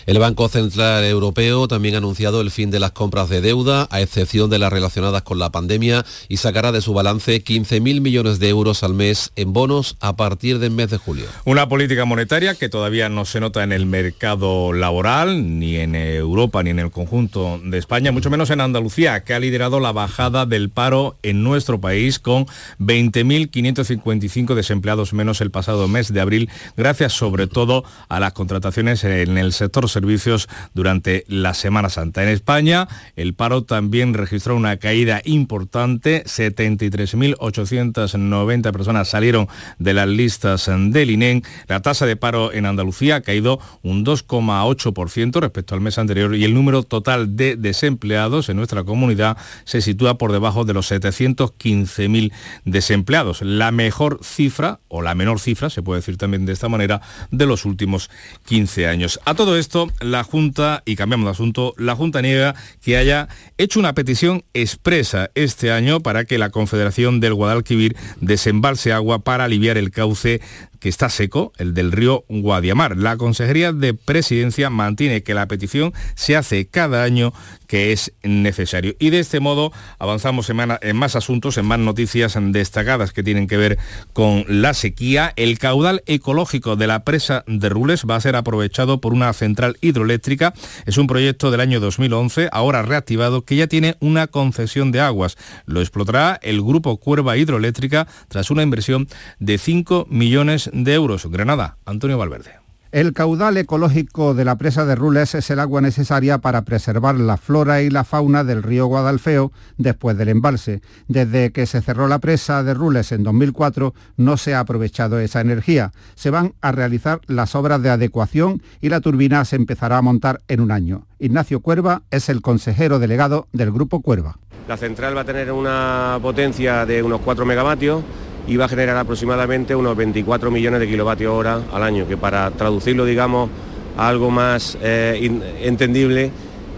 El 0.07 0.17
Banco 0.17 0.49
Central 0.49 1.03
Europeo 1.03 1.67
también 1.67 1.93
ha 1.93 1.99
anunciado 1.99 2.41
el 2.41 2.49
fin 2.49 2.71
de 2.71 2.79
las 2.79 2.91
compras 2.93 3.29
de 3.29 3.41
deuda, 3.41 3.87
a 3.91 4.01
excepción 4.01 4.49
de 4.49 4.57
las 4.57 4.73
relacionadas 4.73 5.21
con 5.21 5.37
la 5.37 5.51
pandemia, 5.51 6.05
y 6.27 6.37
sacará 6.37 6.71
de 6.71 6.81
su 6.81 6.95
balance 6.95 7.43
15.000 7.43 8.01
millones 8.01 8.39
de 8.39 8.49
euros 8.49 8.81
al 8.81 8.95
mes 8.95 9.31
en 9.35 9.53
bonos 9.53 9.95
a 9.99 10.15
partir 10.15 10.57
del 10.57 10.71
mes 10.71 10.89
de 10.89 10.97
julio. 10.97 11.25
Una 11.45 11.69
política 11.69 12.05
monetaria 12.05 12.55
que 12.55 12.67
todavía 12.67 13.09
no 13.09 13.25
se 13.25 13.39
nota 13.39 13.63
en 13.63 13.73
el 13.73 13.85
mercado 13.85 14.73
laboral, 14.73 15.59
ni 15.59 15.75
en 15.75 15.93
Europa, 15.93 16.63
ni 16.63 16.71
en 16.71 16.79
el 16.79 16.89
conjunto 16.89 17.26
de 17.27 17.77
España, 17.77 18.13
mucho 18.13 18.29
menos 18.29 18.51
en 18.51 18.61
Andalucía, 18.61 19.25
que 19.25 19.33
ha 19.33 19.39
liderado 19.39 19.81
la 19.81 19.91
bajada 19.91 20.45
del 20.45 20.69
paro 20.69 21.17
en 21.23 21.43
nuestro 21.43 21.81
país 21.81 22.19
con 22.19 22.45
20.555 22.79 24.53
desempleados 24.53 25.11
menos 25.11 25.41
el 25.41 25.51
pasado 25.51 25.89
mes 25.89 26.13
de 26.13 26.21
abril, 26.21 26.49
gracias 26.77 27.11
sobre 27.11 27.47
todo 27.47 27.83
a 28.07 28.21
las 28.21 28.31
contrataciones 28.31 29.03
en 29.03 29.37
el 29.37 29.51
sector 29.51 29.89
servicios 29.89 30.47
durante 30.73 31.25
la 31.27 31.53
Semana 31.53 31.89
Santa. 31.89 32.23
En 32.23 32.29
España, 32.29 32.87
el 33.17 33.33
paro 33.33 33.63
también 33.63 34.13
registró 34.13 34.55
una 34.55 34.77
caída 34.77 35.21
importante, 35.25 36.23
73.890 36.23 38.71
personas 38.71 39.09
salieron 39.09 39.49
de 39.79 39.93
las 39.93 40.07
listas 40.07 40.67
del 40.67 41.11
INEN. 41.11 41.43
La 41.67 41.81
tasa 41.81 42.05
de 42.05 42.15
paro 42.15 42.53
en 42.53 42.65
Andalucía 42.65 43.17
ha 43.17 43.21
caído 43.21 43.59
un 43.83 44.05
2,8% 44.05 45.41
respecto 45.41 45.75
al 45.75 45.81
mes 45.81 45.97
anterior 45.97 46.33
y 46.35 46.45
el 46.45 46.53
número 46.53 46.83
total 46.83 47.16
de 47.25 47.55
desempleados 47.55 48.49
en 48.49 48.57
nuestra 48.57 48.83
comunidad 48.83 49.37
se 49.65 49.81
sitúa 49.81 50.17
por 50.17 50.31
debajo 50.31 50.65
de 50.65 50.73
los 50.73 50.91
715.000 50.91 52.31
desempleados. 52.65 53.41
La 53.41 53.71
mejor 53.71 54.19
cifra, 54.23 54.79
o 54.87 55.01
la 55.01 55.15
menor 55.15 55.39
cifra, 55.39 55.69
se 55.69 55.81
puede 55.81 55.99
decir 55.99 56.17
también 56.17 56.45
de 56.45 56.53
esta 56.53 56.69
manera, 56.69 57.01
de 57.31 57.45
los 57.45 57.65
últimos 57.65 58.09
15 58.45 58.87
años. 58.87 59.19
A 59.25 59.33
todo 59.33 59.57
esto, 59.57 59.87
la 60.01 60.23
Junta, 60.23 60.83
y 60.85 60.95
cambiamos 60.95 61.25
de 61.25 61.31
asunto, 61.31 61.73
la 61.77 61.95
Junta 61.95 62.21
niega 62.21 62.55
que 62.81 62.97
haya 62.97 63.27
hecho 63.57 63.79
una 63.79 63.93
petición 63.93 64.43
expresa 64.53 65.31
este 65.35 65.71
año 65.71 65.99
para 66.01 66.25
que 66.25 66.37
la 66.37 66.49
Confederación 66.49 67.19
del 67.19 67.33
Guadalquivir 67.33 67.95
desembalse 68.21 68.93
agua 68.93 69.19
para 69.19 69.45
aliviar 69.45 69.77
el 69.77 69.91
cauce 69.91 70.41
que 70.79 70.89
está 70.89 71.09
seco, 71.09 71.53
el 71.57 71.73
del 71.73 71.91
río 71.91 72.23
Guadiamar. 72.29 72.97
La 72.97 73.17
Consejería 73.17 73.73
de 73.73 73.93
Presidencia 73.93 74.69
mantiene 74.69 75.23
que 75.23 75.33
la 75.33 75.47
petición 75.47 75.93
se 76.15 76.35
hace 76.35 76.67
cada 76.67 77.03
año 77.03 77.33
que 77.67 77.91
es 77.91 78.13
necesario. 78.23 78.95
Y 78.99 79.09
de 79.09 79.19
este 79.19 79.39
modo 79.39 79.71
avanzamos 79.99 80.49
en, 80.49 80.95
más 80.95 81.15
asuntos, 81.15 81.57
en 81.57 81.65
más 81.65 81.79
noticias 81.79 82.37
destacadas 82.39 83.11
que 83.11 83.23
tienen 83.23 83.47
que 83.47 83.57
ver 83.57 83.77
con 84.13 84.45
la 84.47 84.73
sequía. 84.73 85.33
El 85.35 85.59
caudal 85.59 86.01
ecológico 86.05 86.75
de 86.75 86.87
la 86.87 87.03
presa 87.03 87.43
de 87.45 87.69
Rules 87.69 88.05
va 88.09 88.15
a 88.15 88.21
ser 88.21 88.35
aprovechado 88.35 89.01
por 89.01 89.13
una 89.13 89.31
central 89.33 89.77
hidroeléctrica. 89.81 90.53
Es 90.85 90.97
un 90.97 91.07
proyecto 91.07 91.51
del 91.51 91.61
año 91.61 91.79
2011, 91.79 92.49
ahora 92.51 92.81
reactivado, 92.81 93.43
que 93.43 93.57
ya 93.57 93.67
tiene 93.67 93.97
una 93.99 94.27
concesión 94.27 94.91
de 94.91 95.01
aguas. 95.01 95.37
Lo 95.65 95.81
explotará 95.81 96.39
el 96.41 96.61
grupo 96.61 96.97
Cuerva 96.97 97.37
Hidroeléctrica 97.37 98.07
tras 98.29 98.49
una 98.49 98.63
inversión 98.63 99.07
de 99.39 99.57
5 99.57 100.07
millones 100.09 100.66
de 100.73 100.93
euros. 100.93 101.25
Granada, 101.29 101.77
Antonio 101.85 102.17
Valverde. 102.17 102.67
El 102.93 103.11
caudal 103.11 103.57
ecológico 103.57 104.33
de 104.33 104.45
la 104.45 104.55
presa 104.55 104.85
de 104.85 104.95
Rules 104.95 105.35
es 105.35 105.49
el 105.49 105.59
agua 105.59 105.81
necesaria 105.81 106.37
para 106.37 106.61
preservar 106.61 107.15
la 107.15 107.35
flora 107.35 107.81
y 107.81 107.89
la 107.89 108.05
fauna 108.05 108.45
del 108.45 108.63
río 108.63 108.85
Guadalfeo 108.85 109.51
después 109.77 110.17
del 110.17 110.29
embalse. 110.29 110.81
Desde 111.09 111.51
que 111.51 111.65
se 111.65 111.81
cerró 111.81 112.07
la 112.07 112.19
presa 112.19 112.63
de 112.63 112.73
Rules 112.73 113.11
en 113.11 113.23
2004 113.23 113.93
no 114.15 114.37
se 114.37 114.55
ha 114.55 114.61
aprovechado 114.61 115.19
esa 115.19 115.41
energía. 115.41 115.91
Se 116.15 116.29
van 116.29 116.53
a 116.61 116.71
realizar 116.71 117.19
las 117.27 117.55
obras 117.55 117.83
de 117.83 117.89
adecuación 117.89 118.61
y 118.79 118.87
la 118.87 119.01
turbina 119.01 119.43
se 119.43 119.57
empezará 119.57 119.97
a 119.97 120.01
montar 120.01 120.39
en 120.47 120.61
un 120.61 120.71
año. 120.71 121.07
Ignacio 121.19 121.59
Cuerva 121.59 122.03
es 122.09 122.29
el 122.29 122.41
consejero 122.41 122.99
delegado 122.99 123.47
del 123.51 123.71
Grupo 123.71 124.01
Cuerva. 124.01 124.39
La 124.69 124.77
central 124.77 125.15
va 125.15 125.21
a 125.21 125.25
tener 125.25 125.51
una 125.51 126.19
potencia 126.21 126.85
de 126.85 127.03
unos 127.03 127.19
4 127.21 127.45
megavatios 127.45 128.01
y 128.47 128.55
va 128.55 128.65
a 128.65 128.69
generar 128.69 128.97
aproximadamente 128.97 129.75
unos 129.75 129.95
24 129.95 130.49
millones 130.49 130.79
de 130.79 130.87
kilovatios 130.87 131.33
hora 131.33 131.61
al 131.71 131.83
año, 131.83 132.07
que 132.07 132.17
para 132.17 132.49
traducirlo, 132.51 133.05
digamos, 133.05 133.49
a 133.97 134.07
algo 134.07 134.31
más 134.31 134.77
eh, 134.81 135.29
entendible, 135.61 136.31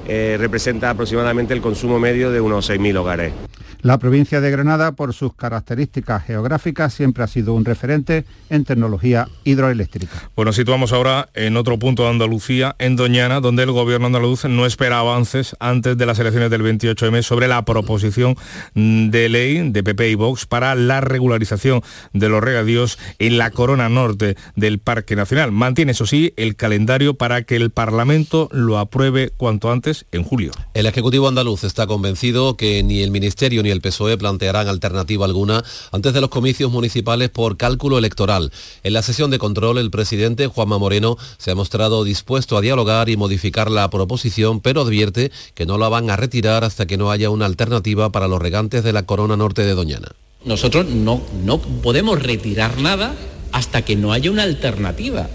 eh, 0.08 0.38
representa 0.39 0.89
aproximadamente 0.89 1.53
el 1.53 1.62
consumo 1.62 1.99
medio 1.99 2.32
de 2.32 2.41
unos 2.41 2.69
6.000 2.69 2.97
hogares. 2.97 3.34
La 3.81 3.97
provincia 3.97 4.41
de 4.41 4.51
Granada, 4.51 4.91
por 4.91 5.13
sus 5.13 5.33
características 5.33 6.25
geográficas, 6.25 6.93
siempre 6.93 7.23
ha 7.23 7.27
sido 7.27 7.53
un 7.53 7.63
referente 7.63 8.25
en 8.49 8.65
tecnología 8.65 9.29
hidroeléctrica. 9.45 10.29
Bueno, 10.35 10.51
situamos 10.51 10.91
ahora 10.91 11.29
en 11.33 11.55
otro 11.55 11.79
punto 11.79 12.03
de 12.03 12.09
Andalucía, 12.09 12.75
en 12.77 12.97
Doñana, 12.97 13.39
donde 13.39 13.63
el 13.63 13.71
gobierno 13.71 14.07
andaluz 14.07 14.43
no 14.43 14.65
espera 14.65 14.99
avances 14.99 15.55
antes 15.61 15.97
de 15.97 16.05
las 16.05 16.19
elecciones 16.19 16.49
del 16.49 16.61
28M 16.61 17.21
sobre 17.21 17.47
la 17.47 17.63
proposición 17.63 18.35
de 18.75 19.29
ley 19.29 19.71
de 19.71 19.81
PP 19.81 20.09
y 20.09 20.15
Vox 20.15 20.45
para 20.45 20.75
la 20.75 20.99
regularización 20.99 21.81
de 22.11 22.27
los 22.27 22.43
regadíos 22.43 22.99
en 23.17 23.37
la 23.37 23.49
corona 23.51 23.87
norte 23.87 24.35
del 24.57 24.79
Parque 24.79 25.15
Nacional. 25.15 25.53
Mantiene, 25.53 25.93
eso 25.93 26.05
sí, 26.05 26.33
el 26.35 26.57
calendario 26.57 27.13
para 27.13 27.43
que 27.43 27.55
el 27.55 27.69
Parlamento 27.69 28.49
lo 28.51 28.77
apruebe 28.77 29.31
cuanto 29.37 29.71
antes 29.71 30.05
en 30.11 30.23
julio. 30.23 30.51
El 30.73 30.85
Ejecutivo 30.85 31.29
andaluz 31.29 31.63
está 31.63 31.87
convencido 31.87 32.57
que 32.57 32.83
ni 32.83 33.01
el 33.01 33.11
Ministerio 33.11 33.63
ni 33.63 33.68
y 33.69 33.71
el 33.71 33.82
PSOE 33.82 34.17
plantearán 34.17 34.67
alternativa 34.67 35.25
alguna 35.25 35.63
antes 35.91 36.13
de 36.13 36.21
los 36.21 36.29
comicios 36.29 36.71
municipales 36.71 37.29
por 37.29 37.55
cálculo 37.55 37.97
electoral. 37.97 38.51
En 38.84 38.93
la 38.93 39.01
sesión 39.01 39.32
de 39.32 39.39
control, 39.39 39.77
el 39.77 39.91
presidente 39.91 40.47
Juanma 40.47 40.77
Moreno 40.77 41.17
se 41.38 41.51
ha 41.51 41.55
mostrado 41.55 42.03
dispuesto 42.03 42.58
a 42.58 42.62
dialogar 42.62 43.10
y 43.10 43.17
modificar 43.17 43.69
la 43.69 43.89
proposición, 43.89 44.60
pero 44.60 44.82
advierte 44.82 45.32
que 45.53 45.65
no 45.65 45.77
la 45.77 45.88
van 45.88 46.10
a 46.10 46.17
retirar 46.17 46.63
hasta 46.63 46.88
que 46.88 46.97
no 46.97 47.12
haya 47.12 47.29
una 47.29 47.45
alternativa 47.45 48.12
para 48.12 48.27
los 48.27 48.41
regantes 48.41 48.84
de 48.84 48.91
la 48.91 49.03
corona 49.03 49.38
norte 49.38 49.63
de 49.63 49.75
Doñana. 49.75 50.10
Nosotros 50.43 50.88
no, 50.88 51.21
no 51.43 51.60
podemos 51.60 52.21
retirar 52.21 52.77
nada 52.79 53.15
hasta 53.51 53.84
que 53.84 53.95
no 53.95 54.12
haya 54.12 54.32
una 54.32 54.43
alternativa. 54.43 55.29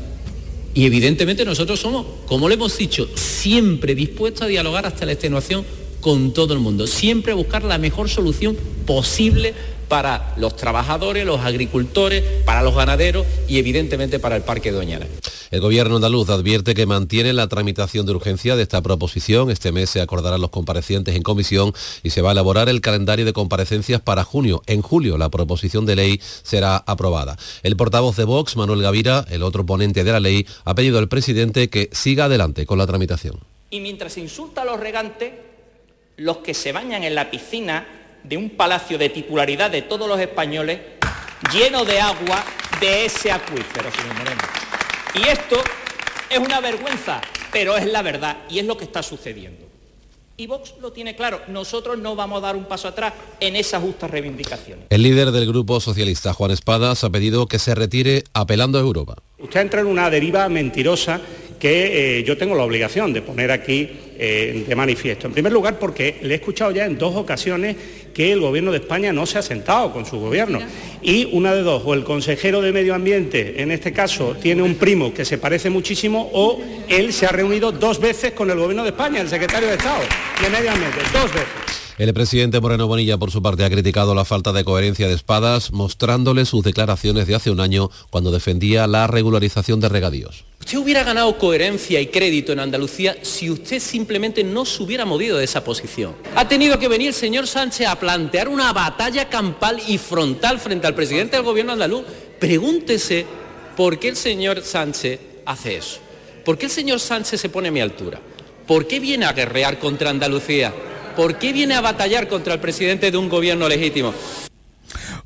Y 0.75 0.87
evidentemente 0.87 1.45
nosotros 1.45 1.79
somos, 1.79 2.05
como 2.27 2.49
le 2.49 2.57
hemos 2.57 2.77
dicho, 2.77 3.09
siempre 3.15 3.95
dispuestos 3.95 4.43
a 4.43 4.47
dialogar 4.47 4.87
hasta 4.87 5.07
la 5.07 5.13
extenuación 5.13 5.65
con 6.05 6.35
todo 6.35 6.53
el 6.53 6.61
mundo. 6.61 6.87
Siempre 6.87 7.33
buscar 7.33 7.65
la 7.65 7.79
mejor 7.79 8.11
solución 8.11 8.59
posible 8.87 9.55
para 9.89 10.35
los 10.37 10.55
trabajadores, 10.55 11.25
los 11.25 11.41
agricultores, 11.41 12.23
para 12.45 12.61
los 12.61 12.75
ganaderos 12.75 13.27
y 13.49 13.57
evidentemente 13.57 14.19
para 14.19 14.37
el 14.37 14.43
Parque 14.43 14.71
Doñana. 14.71 15.07
El 15.51 15.63
gobierno 15.63 15.97
andaluz 15.97 16.29
advierte 16.29 16.75
que 16.75 16.85
mantiene 16.85 17.33
la 17.33 17.49
tramitación 17.49 18.05
de 18.05 18.13
urgencia 18.13 18.55
de 18.55 18.65
esta 18.65 18.83
proposición. 18.83 19.51
Este 19.51 19.73
mes 19.73 19.89
se 19.89 20.03
acordarán 20.03 20.43
los 20.43 20.51
comparecientes 20.51 21.17
en 21.17 21.23
comisión 21.23 21.73
y 22.03 22.11
se 22.11 22.21
va 22.21 22.29
a 22.29 22.33
elaborar 22.33 22.69
el 22.69 22.83
calendario 22.83 23.25
de 23.25 23.33
comparecencias 23.33 24.03
para 24.03 24.25
junio. 24.25 24.63
En 24.67 24.83
julio 24.83 25.17
la 25.17 25.31
proposición 25.31 25.87
de 25.87 25.97
ley 25.97 26.21
será 26.43 26.77
aprobada. 26.77 27.39
El 27.63 27.77
portavoz 27.77 28.15
de 28.17 28.25
Vox, 28.25 28.59
Manuel 28.59 28.83
Gavira, 28.83 29.25
el 29.31 29.43
otro 29.43 29.65
ponente 29.65 30.05
de 30.05 30.13
la 30.13 30.21
ley, 30.21 30.47
ha 30.67 30.75
pedido 30.75 30.99
al 30.99 31.09
presidente 31.09 31.71
que 31.71 31.89
siga 31.93 32.27
adelante 32.27 32.67
con 32.67 32.77
la 32.77 32.87
tramitación. 32.87 33.41
Y 33.71 33.81
mientras 33.81 34.19
insulta 34.19 34.63
a 34.63 34.65
los 34.67 34.79
regantes, 34.79 35.33
los 36.17 36.39
que 36.39 36.55
se 36.55 36.73
bañan 36.73 37.05
en 37.05 37.15
la 37.15 37.31
piscina 37.31 37.87
de 38.23 38.37
un 38.37 38.51
palacio 38.51 38.99
de 38.99 39.11
titularidad 39.11 39.71
de 39.71 39.83
todos 39.83 40.09
los 40.09 40.19
españoles, 40.19 40.81
lleno 41.53 41.85
de 41.85 42.01
agua 42.01 42.43
de 42.81 43.05
ese 43.05 43.31
acuífero, 43.31 43.91
señor 43.91 44.15
Moreno. 44.17 44.43
Y 45.15 45.29
esto 45.29 45.57
es 46.31 46.39
una 46.39 46.61
vergüenza, 46.61 47.21
pero 47.53 47.77
es 47.77 47.87
la 47.87 48.03
verdad 48.03 48.39
y 48.49 48.59
es 48.59 48.67
lo 48.67 48.77
que 48.77 48.85
está 48.85 49.03
sucediendo. 49.03 49.65
Y 50.37 50.49
Vox 50.49 50.75
lo 50.81 50.91
tiene 50.91 51.15
claro, 51.15 51.41
nosotros 51.47 51.97
no 51.97 52.17
vamos 52.17 52.39
a 52.39 52.47
dar 52.47 52.57
un 52.57 52.65
paso 52.65 52.89
atrás 52.89 53.13
en 53.39 53.55
esas 53.55 53.81
justas 53.81 54.11
reivindicaciones. 54.11 54.87
El 54.91 55.03
líder 55.05 55.31
del 55.31 55.47
Grupo 55.47 55.79
Socialista, 55.79 56.33
Juan 56.33 56.51
Espadas, 56.51 57.05
ha 57.05 57.11
pedido 57.11 57.47
que 57.47 57.61
se 57.61 57.73
retire 57.77 58.25
apelando 58.33 58.79
a 58.79 58.81
Europa. 58.81 59.17
Usted 59.39 59.61
entra 59.61 59.81
en 59.81 59.87
una 59.87 60.11
deriva 60.11 60.49
mentirosa 60.49 61.21
que 61.61 62.19
eh, 62.19 62.25
yo 62.25 62.37
tengo 62.37 62.57
la 62.57 62.65
obligación 62.65 63.13
de 63.13 63.23
poner 63.23 63.53
aquí 63.53 63.91
eh, 64.19 64.65
de 64.67 64.75
manifiesto. 64.75 65.27
En 65.27 65.33
primer 65.33 65.53
lugar, 65.53 65.79
porque 65.79 66.19
le 66.23 66.35
he 66.35 66.37
escuchado 66.37 66.71
ya 66.71 66.85
en 66.87 66.99
dos 66.99 67.15
ocasiones 67.17 67.77
que 68.15 68.33
el 68.33 68.41
Gobierno 68.41 68.71
de 68.71 68.79
España 68.79 69.13
no 69.13 69.27
se 69.27 69.39
ha 69.39 69.43
sentado 69.43 69.93
con 69.93 70.07
su 70.07 70.19
Gobierno. 70.19 70.61
Y 71.03 71.29
una 71.33 71.55
de 71.55 71.63
dos, 71.63 71.83
o 71.85 71.95
el 71.95 72.05
consejero 72.05 72.63
de 72.63 72.73
Medio 72.73 72.95
Ambiente, 72.95 73.61
en 73.61 73.71
este 73.71 73.93
caso, 73.93 74.37
tiene 74.41 74.63
un 74.63 74.77
primo 74.77 75.13
que 75.13 75.25
se 75.25 75.39
parece 75.39 75.69
muchísimo, 75.69 76.31
o 76.33 76.61
él 76.89 77.13
se 77.13 77.27
ha 77.27 77.31
reunido 77.31 77.73
dos 77.73 78.01
veces 78.01 78.33
con 78.33 78.51
el 78.51 78.59
Gobierno 78.59 78.85
de 78.85 78.91
España, 78.91 79.21
el 79.21 79.29
secretario 79.29 79.69
de 79.69 79.75
Estado 79.75 80.01
de 80.41 80.51
Medio 80.51 80.71
Ambiente, 80.71 80.99
dos 81.13 81.33
veces. 81.33 81.84
El 81.97 82.13
presidente 82.13 82.61
Moreno 82.61 82.89
Bonilla, 82.89 83.19
por 83.19 83.31
su 83.31 83.41
parte, 83.41 83.65
ha 83.65 83.71
criticado 83.71 84.17
la 84.17 84.25
falta 84.25 84.53
de 84.53 84.65
coherencia 84.65 85.07
de 85.07 85.15
Espadas, 85.15 85.71
mostrándole 85.71 86.45
sus 86.45 86.65
declaraciones 86.65 87.29
de 87.29 87.37
hace 87.37 87.53
un 87.53 87.61
año 87.61 87.89
cuando 88.11 88.33
defendía 88.33 88.89
la 88.89 89.07
regularización 89.07 89.79
de 89.79 89.89
regadíos. 89.89 90.45
Usted 90.59 90.79
hubiera 90.79 91.05
ganado 91.05 91.39
coherencia 91.39 92.01
y 92.01 92.09
crédito 92.09 92.51
en 92.51 92.59
Andalucía 92.59 93.17
si 93.23 93.49
usted 93.49 93.79
simplemente 93.79 94.43
no 94.43 94.65
se 94.65 94.83
hubiera 94.83 95.05
movido 95.05 95.39
de 95.39 95.45
esa 95.45 95.63
posición. 95.63 96.17
Ha 96.35 96.49
tenido 96.49 96.81
que 96.81 96.89
venir 96.89 97.09
el 97.09 97.15
señor 97.15 97.47
Sánchez 97.47 97.87
a 97.87 97.95
plantear 97.95 98.49
una 98.49 98.73
batalla 98.73 99.29
campal 99.29 99.81
y 99.87 99.99
frontal 99.99 100.59
frente 100.59 100.89
al 100.89 100.97
presidente 100.97 101.37
del 101.37 101.45
gobierno 101.45 101.75
andaluz. 101.75 102.05
Pregúntese 102.41 103.25
por 103.77 104.01
qué 104.01 104.09
el 104.09 104.17
señor 104.17 104.63
Sánchez 104.63 105.21
hace 105.47 105.77
eso. 105.77 105.99
¿Por 106.45 106.59
qué 106.59 106.67
el 106.67 106.73
señor 106.73 106.99
Sánchez 106.99 107.41
se 107.41 107.49
pone 107.51 107.69
a 107.69 107.73
mi 107.73 107.81
altura? 107.81 108.21
¿Por 108.67 108.89
qué 108.89 108.99
viene 108.99 109.27
a 109.27 109.33
guerrear 109.33 109.79
contra 109.79 110.11
Andalucía? 110.11 110.75
¿Por 111.17 111.39
qué 111.39 111.53
viene 111.53 111.75
a 111.75 111.81
batallar 111.81 112.29
contra 112.29 112.55
el 112.55 112.61
presidente 112.61 113.11
de 113.11 113.17
un 113.17 113.29
gobierno 113.29 113.69
legítimo? 113.69 114.15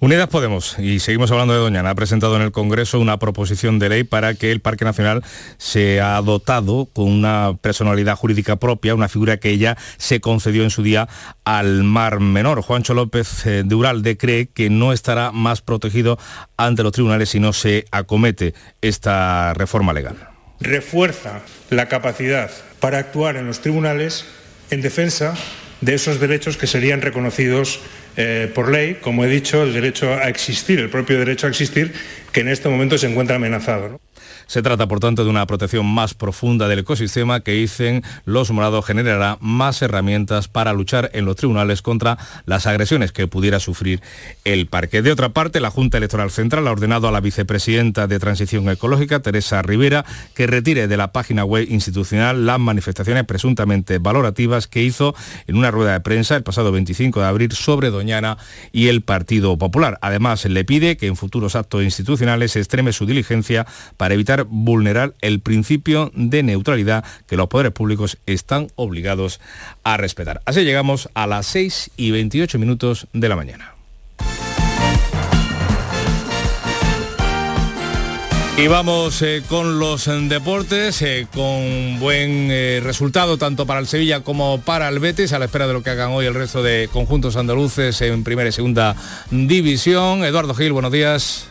Unidas 0.01 0.29
Podemos, 0.29 0.79
y 0.79 1.01
seguimos 1.01 1.33
hablando 1.33 1.55
de 1.55 1.59
Doñana, 1.59 1.91
ha 1.91 1.95
presentado 1.97 2.37
en 2.37 2.43
el 2.43 2.53
Congreso 2.53 3.01
una 3.01 3.19
proposición 3.19 3.81
de 3.81 3.89
ley 3.89 4.05
para 4.05 4.35
que 4.35 4.53
el 4.53 4.61
Parque 4.61 4.85
Nacional 4.85 5.25
sea 5.57 6.21
dotado 6.23 6.89
con 6.93 7.11
una 7.11 7.57
personalidad 7.61 8.15
jurídica 8.15 8.57
propia, 8.57 8.95
una 8.95 9.09
figura 9.09 9.39
que 9.39 9.51
ella 9.51 9.77
se 9.97 10.21
concedió 10.21 10.63
en 10.63 10.71
su 10.71 10.85
día 10.85 11.09
al 11.45 11.83
Mar 11.83 12.21
Menor. 12.21 12.63
Juancho 12.63 12.95
López 12.95 13.45
eh, 13.47 13.65
de 13.65 13.75
Uralde 13.75 14.17
cree 14.17 14.47
que 14.47 14.71
no 14.71 14.93
estará 14.93 15.33
más 15.33 15.63
protegido 15.63 16.17
ante 16.57 16.85
los 16.85 16.93
tribunales 16.93 17.31
si 17.31 17.41
no 17.41 17.53
se 17.53 17.87
acomete 17.91 18.55
esta 18.81 19.53
reforma 19.55 19.93
legal. 19.93 20.17
Refuerza 20.61 21.41
la 21.71 21.87
capacidad 21.87 22.53
para 22.79 22.99
actuar 22.99 23.37
en 23.37 23.49
los 23.49 23.61
tribunales 23.61 24.27
en 24.71 24.81
defensa 24.81 25.35
de 25.81 25.95
esos 25.95 26.21
derechos 26.21 26.57
que 26.57 26.67
serían 26.67 27.01
reconocidos 27.01 27.81
eh, 28.17 28.51
por 28.53 28.71
ley, 28.71 28.99
como 29.01 29.25
he 29.25 29.29
dicho, 29.29 29.63
el 29.63 29.73
derecho 29.73 30.13
a 30.15 30.29
existir, 30.29 30.81
el 30.81 30.91
propio 30.91 31.19
derecho 31.19 31.47
a 31.47 31.51
existir, 31.51 31.93
que 32.33 32.41
en 32.41 32.49
este 32.49 32.69
momento 32.69 32.99
se 32.99 33.07
encuentra 33.07 33.37
amenazado. 33.37 34.01
Se 34.49 34.63
trata, 34.63 34.89
por 34.89 34.99
tanto, 34.99 35.25
de 35.25 35.31
una 35.31 35.47
protección 35.47 35.85
más 35.85 36.15
profunda 36.15 36.69
del 36.69 36.79
ecosistema 36.79 37.41
que, 37.41 37.53
dicen 37.53 38.03
los 38.25 38.51
morados, 38.51 38.87
generará 38.87 39.37
más 39.43 39.83
herramientas 39.83 40.49
para 40.49 40.73
luchar 40.73 41.11
en 41.13 41.27
los 41.27 41.37
tribunales 41.37 41.83
contra 41.83 42.17
las 42.47 42.67
agresiones 42.67 43.13
que 43.13 43.29
pudiera 43.29 43.61
sufrir 43.61 44.01
el 44.47 44.67
parque. 44.67 45.03
De 45.03 45.13
otra 45.13 45.29
parte, 45.29 45.61
la 45.61 45.71
Junta 45.71 45.99
Electoral 45.99 46.31
Central 46.31 46.67
ha 46.67 46.73
ordenado 46.73 47.09
a 47.09 47.13
la 47.13 47.21
vicepresidenta 47.21 48.07
de 48.07 48.19
Transición 48.19 48.67
Ecológica, 48.71 49.21
Teresa 49.21 49.61
Rivera, 49.61 50.07
que 50.35 50.47
retire 50.47 50.89
de 50.89 50.97
la 50.97 51.13
página 51.13 51.45
web 51.45 51.67
institucional 51.69 52.47
las 52.47 52.59
manifestaciones 52.59 53.25
presuntamente 53.25 53.99
valorativas 53.99 54.67
que 54.67 54.83
hizo 54.83 55.15
en 55.47 55.57
una 55.57 55.71
rueda 55.71 55.93
de 55.93 56.01
prensa 56.01 56.37
el 56.37 56.43
pasado 56.43 56.73
25 56.73 57.21
de 57.21 57.27
abril 57.27 57.53
sobre 57.53 57.91
Doñana 57.91 58.39
y 58.73 58.89
el 58.89 59.03
Partido 59.03 59.59
Popular. 59.59 59.99
Además, 60.01 60.47
le 60.47 60.65
pide 60.65 60.97
que 60.97 61.07
en 61.07 61.17
futuros 61.17 61.55
actos 61.55 61.83
institucionales 61.83 62.53
se 62.53 62.61
extreme 62.61 62.95
su 62.95 63.05
diligencia 63.05 63.67
para 63.99 64.15
evitar 64.15 64.38
vulnerar 64.45 65.15
el 65.21 65.41
principio 65.41 66.11
de 66.15 66.43
neutralidad 66.43 67.05
que 67.27 67.37
los 67.37 67.49
poderes 67.49 67.73
públicos 67.73 68.19
están 68.27 68.69
obligados 68.77 69.41
a 69.85 69.97
respetar. 69.97 70.43
Así 70.45 70.65
llegamos 70.65 71.09
a 71.15 71.27
las 71.27 71.47
6 71.47 71.91
y 71.97 72.11
28 72.11 72.59
minutos 72.59 73.07
de 73.13 73.29
la 73.29 73.37
mañana. 73.37 73.75
Y 78.59 78.67
vamos 78.67 79.23
eh, 79.23 79.45
con 79.49 79.79
los 79.79 80.11
deportes, 80.29 81.01
eh, 81.03 81.29
con 81.33 82.01
buen 82.01 82.49
eh, 82.51 82.81
resultado 82.83 83.39
tanto 83.39 83.67
para 83.67 83.79
el 83.79 83.87
Sevilla 83.87 84.25
como 84.25 84.61
para 84.61 84.89
el 84.89 84.99
Betis, 84.99 85.33
a 85.33 85.39
la 85.39 85.45
espera 85.45 85.69
de 85.69 85.75
lo 85.75 85.85
que 85.85 85.91
hagan 85.91 86.11
hoy 86.11 86.27
el 86.27 86.35
resto 86.35 86.61
de 86.61 86.89
conjuntos 86.93 87.37
andaluces 87.37 88.01
en 88.01 88.25
primera 88.25 88.49
y 88.49 88.53
segunda 88.53 88.97
división. 89.31 90.25
Eduardo 90.25 90.55
Gil, 90.55 90.73
buenos 90.73 90.91
días. 90.91 91.49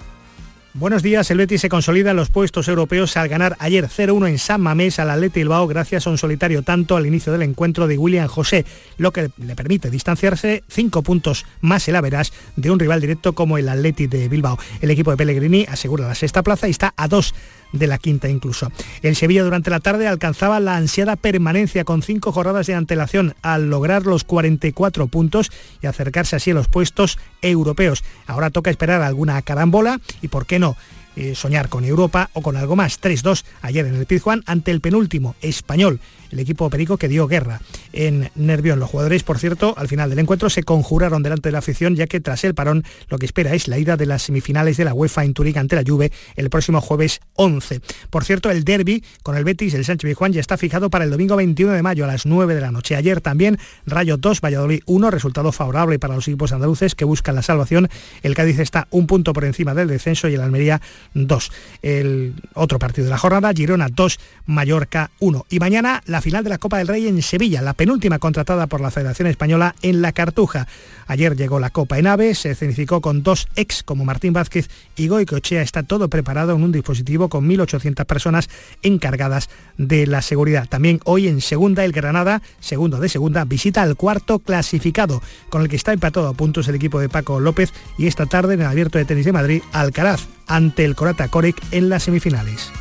Buenos 0.79 1.01
días, 1.01 1.31
el 1.31 1.39
Betis 1.39 1.61
se 1.61 1.69
consolida 1.69 2.11
en 2.11 2.17
los 2.17 2.29
puestos 2.29 2.67
europeos 2.67 3.17
al 3.17 3.27
ganar 3.29 3.55
ayer 3.57 3.87
0-1 3.87 4.29
en 4.29 4.37
San 4.37 4.61
Mamés 4.61 4.99
al 4.99 5.09
Atleti 5.09 5.39
Bilbao 5.39 5.65
gracias 5.65 6.05
a 6.05 6.11
un 6.11 6.19
solitario 6.19 6.61
tanto 6.61 6.95
al 6.95 7.07
inicio 7.07 7.33
del 7.33 7.41
encuentro 7.41 7.87
de 7.87 7.97
William 7.97 8.27
José, 8.27 8.63
lo 8.99 9.11
que 9.11 9.31
le 9.37 9.55
permite 9.55 9.89
distanciarse 9.89 10.63
cinco 10.67 11.01
puntos 11.01 11.47
más 11.61 11.87
el 11.87 11.95
Averas 11.95 12.31
de 12.55 12.69
un 12.69 12.77
rival 12.77 13.01
directo 13.01 13.33
como 13.33 13.57
el 13.57 13.69
Atleti 13.69 14.05
de 14.05 14.29
Bilbao. 14.29 14.59
El 14.79 14.91
equipo 14.91 15.09
de 15.09 15.17
Pellegrini 15.17 15.65
asegura 15.67 16.07
la 16.07 16.13
sexta 16.13 16.43
plaza 16.43 16.67
y 16.67 16.71
está 16.71 16.93
a 16.95 17.07
dos 17.07 17.33
de 17.71 17.87
la 17.87 17.97
quinta 17.97 18.29
incluso. 18.29 18.71
El 19.01 19.15
Sevilla 19.15 19.43
durante 19.43 19.69
la 19.69 19.79
tarde 19.79 20.07
alcanzaba 20.07 20.59
la 20.59 20.75
ansiada 20.75 21.15
permanencia 21.15 21.83
con 21.83 22.01
cinco 22.01 22.31
jornadas 22.31 22.67
de 22.67 22.75
antelación 22.75 23.35
al 23.41 23.69
lograr 23.69 24.05
los 24.05 24.23
44 24.23 25.07
puntos 25.07 25.51
y 25.81 25.87
acercarse 25.87 26.35
así 26.35 26.51
a 26.51 26.55
los 26.55 26.67
puestos 26.67 27.17
europeos. 27.41 28.03
Ahora 28.25 28.49
toca 28.49 28.71
esperar 28.71 29.01
alguna 29.01 29.41
carambola 29.41 29.99
y 30.21 30.27
por 30.27 30.45
qué 30.45 30.59
no 30.59 30.75
eh, 31.15 31.33
soñar 31.33 31.67
con 31.67 31.83
Europa 31.83 32.29
o 32.33 32.43
con 32.43 32.57
algo 32.57 32.75
más. 32.75 33.01
3-2 33.01 33.43
ayer 33.63 33.87
en 33.87 33.95
el 33.95 34.05
Pizjuán 34.05 34.43
ante 34.45 34.69
el 34.69 34.81
penúltimo 34.81 35.35
español 35.41 35.99
el 36.31 36.39
equipo 36.39 36.69
perico 36.69 36.97
que 36.97 37.07
dio 37.07 37.27
guerra 37.27 37.61
en 37.93 38.29
Nervión. 38.35 38.79
Los 38.79 38.89
jugadores, 38.89 39.23
por 39.23 39.39
cierto, 39.39 39.73
al 39.77 39.87
final 39.87 40.09
del 40.09 40.19
encuentro 40.19 40.49
se 40.49 40.63
conjuraron 40.63 41.23
delante 41.23 41.49
de 41.49 41.53
la 41.53 41.59
afición, 41.59 41.95
ya 41.95 42.07
que 42.07 42.19
tras 42.19 42.43
el 42.43 42.55
parón 42.55 42.83
lo 43.09 43.17
que 43.17 43.25
espera 43.25 43.53
es 43.53 43.67
la 43.67 43.77
ida 43.77 43.97
de 43.97 44.05
las 44.05 44.23
semifinales 44.23 44.77
de 44.77 44.85
la 44.85 44.93
UEFA 44.93 45.23
en 45.23 45.33
Turín 45.33 45.57
ante 45.57 45.75
la 45.75 45.83
Juve 45.85 46.11
el 46.35 46.49
próximo 46.49 46.81
jueves 46.81 47.21
11. 47.35 47.81
Por 48.09 48.25
cierto, 48.25 48.49
el 48.49 48.63
derby 48.63 49.03
con 49.23 49.37
el 49.37 49.43
Betis, 49.43 49.73
el 49.73 49.85
Sánchez 49.85 50.15
Juan 50.15 50.33
ya 50.33 50.41
está 50.41 50.57
fijado 50.57 50.89
para 50.89 51.05
el 51.05 51.11
domingo 51.11 51.35
21 51.35 51.73
de 51.73 51.81
mayo 51.81 52.03
a 52.03 52.07
las 52.07 52.25
9 52.25 52.55
de 52.55 52.61
la 52.61 52.71
noche. 52.71 52.95
Ayer 52.95 53.21
también 53.21 53.57
Rayo 53.85 54.17
2, 54.17 54.41
Valladolid 54.41 54.81
1, 54.85 55.11
resultado 55.11 55.51
favorable 55.51 55.99
para 55.99 56.15
los 56.15 56.27
equipos 56.27 56.51
andaluces 56.51 56.95
que 56.95 57.05
buscan 57.05 57.35
la 57.35 57.41
salvación. 57.41 57.89
El 58.23 58.35
Cádiz 58.35 58.59
está 58.59 58.87
un 58.91 59.07
punto 59.07 59.33
por 59.33 59.45
encima 59.45 59.73
del 59.73 59.87
descenso 59.87 60.27
y 60.27 60.35
el 60.35 60.41
Almería 60.41 60.81
2. 61.13 61.51
El 61.81 62.35
otro 62.53 62.79
partido 62.79 63.05
de 63.05 63.11
la 63.11 63.17
jornada, 63.17 63.51
Girona 63.53 63.87
2, 63.89 64.19
Mallorca 64.45 65.11
1. 65.19 65.45
Y 65.49 65.59
mañana 65.59 66.01
final 66.21 66.43
de 66.43 66.49
la 66.49 66.57
Copa 66.57 66.77
del 66.77 66.87
Rey 66.87 67.07
en 67.07 67.21
Sevilla, 67.21 67.61
la 67.61 67.73
penúltima 67.73 68.19
contratada 68.19 68.67
por 68.67 68.81
la 68.81 68.91
Federación 68.91 69.27
Española 69.27 69.75
en 69.81 70.01
la 70.01 70.11
Cartuja. 70.11 70.67
Ayer 71.07 71.35
llegó 71.35 71.59
la 71.59 71.69
Copa 71.69 71.97
en 71.97 72.07
AVE, 72.07 72.35
se 72.35 72.51
escenificó 72.51 73.01
con 73.01 73.23
dos 73.23 73.47
ex 73.55 73.83
como 73.83 74.05
Martín 74.05 74.33
Vázquez 74.33 74.69
y 74.95 75.07
Goicochea. 75.07 75.61
Está 75.61 75.83
todo 75.83 76.09
preparado 76.09 76.55
en 76.55 76.63
un 76.63 76.71
dispositivo 76.71 77.29
con 77.29 77.47
1.800 77.47 78.05
personas 78.05 78.49
encargadas 78.81 79.49
de 79.77 80.07
la 80.07 80.21
seguridad. 80.21 80.67
También 80.67 80.99
hoy 81.05 81.27
en 81.27 81.41
segunda 81.41 81.85
el 81.85 81.91
Granada, 81.91 82.41
segundo 82.59 82.99
de 82.99 83.09
segunda, 83.09 83.45
visita 83.45 83.81
al 83.81 83.95
cuarto 83.95 84.39
clasificado, 84.39 85.21
con 85.49 85.61
el 85.61 85.69
que 85.69 85.75
está 85.75 85.93
empatado 85.93 86.27
a 86.27 86.33
puntos 86.33 86.67
el 86.67 86.75
equipo 86.75 86.99
de 86.99 87.09
Paco 87.09 87.39
López 87.39 87.73
y 87.97 88.07
esta 88.07 88.25
tarde 88.25 88.55
en 88.55 88.61
el 88.61 88.67
Abierto 88.67 88.97
de 88.97 89.05
Tenis 89.05 89.25
de 89.25 89.33
Madrid, 89.33 89.61
Alcaraz 89.71 90.27
ante 90.47 90.85
el 90.85 90.95
Corata 90.95 91.27
Coric 91.27 91.61
en 91.71 91.89
las 91.89 92.03
semifinales. 92.03 92.71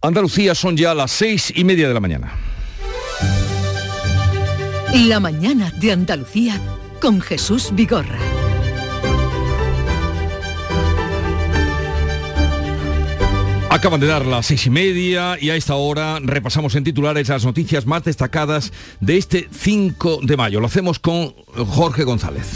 Andalucía 0.00 0.54
son 0.54 0.76
ya 0.76 0.94
las 0.94 1.10
seis 1.10 1.52
y 1.54 1.64
media 1.64 1.88
de 1.88 1.94
la 1.94 2.00
mañana. 2.00 2.32
La 5.06 5.20
mañana 5.20 5.72
de 5.72 5.92
Andalucía 5.92 6.60
con 7.00 7.20
Jesús 7.20 7.70
Vigorra. 7.72 8.18
Acaban 13.70 14.00
de 14.00 14.06
dar 14.06 14.24
las 14.24 14.46
seis 14.46 14.66
y 14.66 14.70
media 14.70 15.36
y 15.40 15.50
a 15.50 15.56
esta 15.56 15.74
hora 15.74 16.18
repasamos 16.22 16.74
en 16.76 16.84
titulares 16.84 17.28
las 17.28 17.44
noticias 17.44 17.84
más 17.84 18.04
destacadas 18.04 18.72
de 19.00 19.18
este 19.18 19.48
5 19.50 20.20
de 20.22 20.36
mayo. 20.36 20.60
Lo 20.60 20.66
hacemos 20.66 20.98
con 20.98 21.34
Jorge 21.54 22.04
González. 22.04 22.52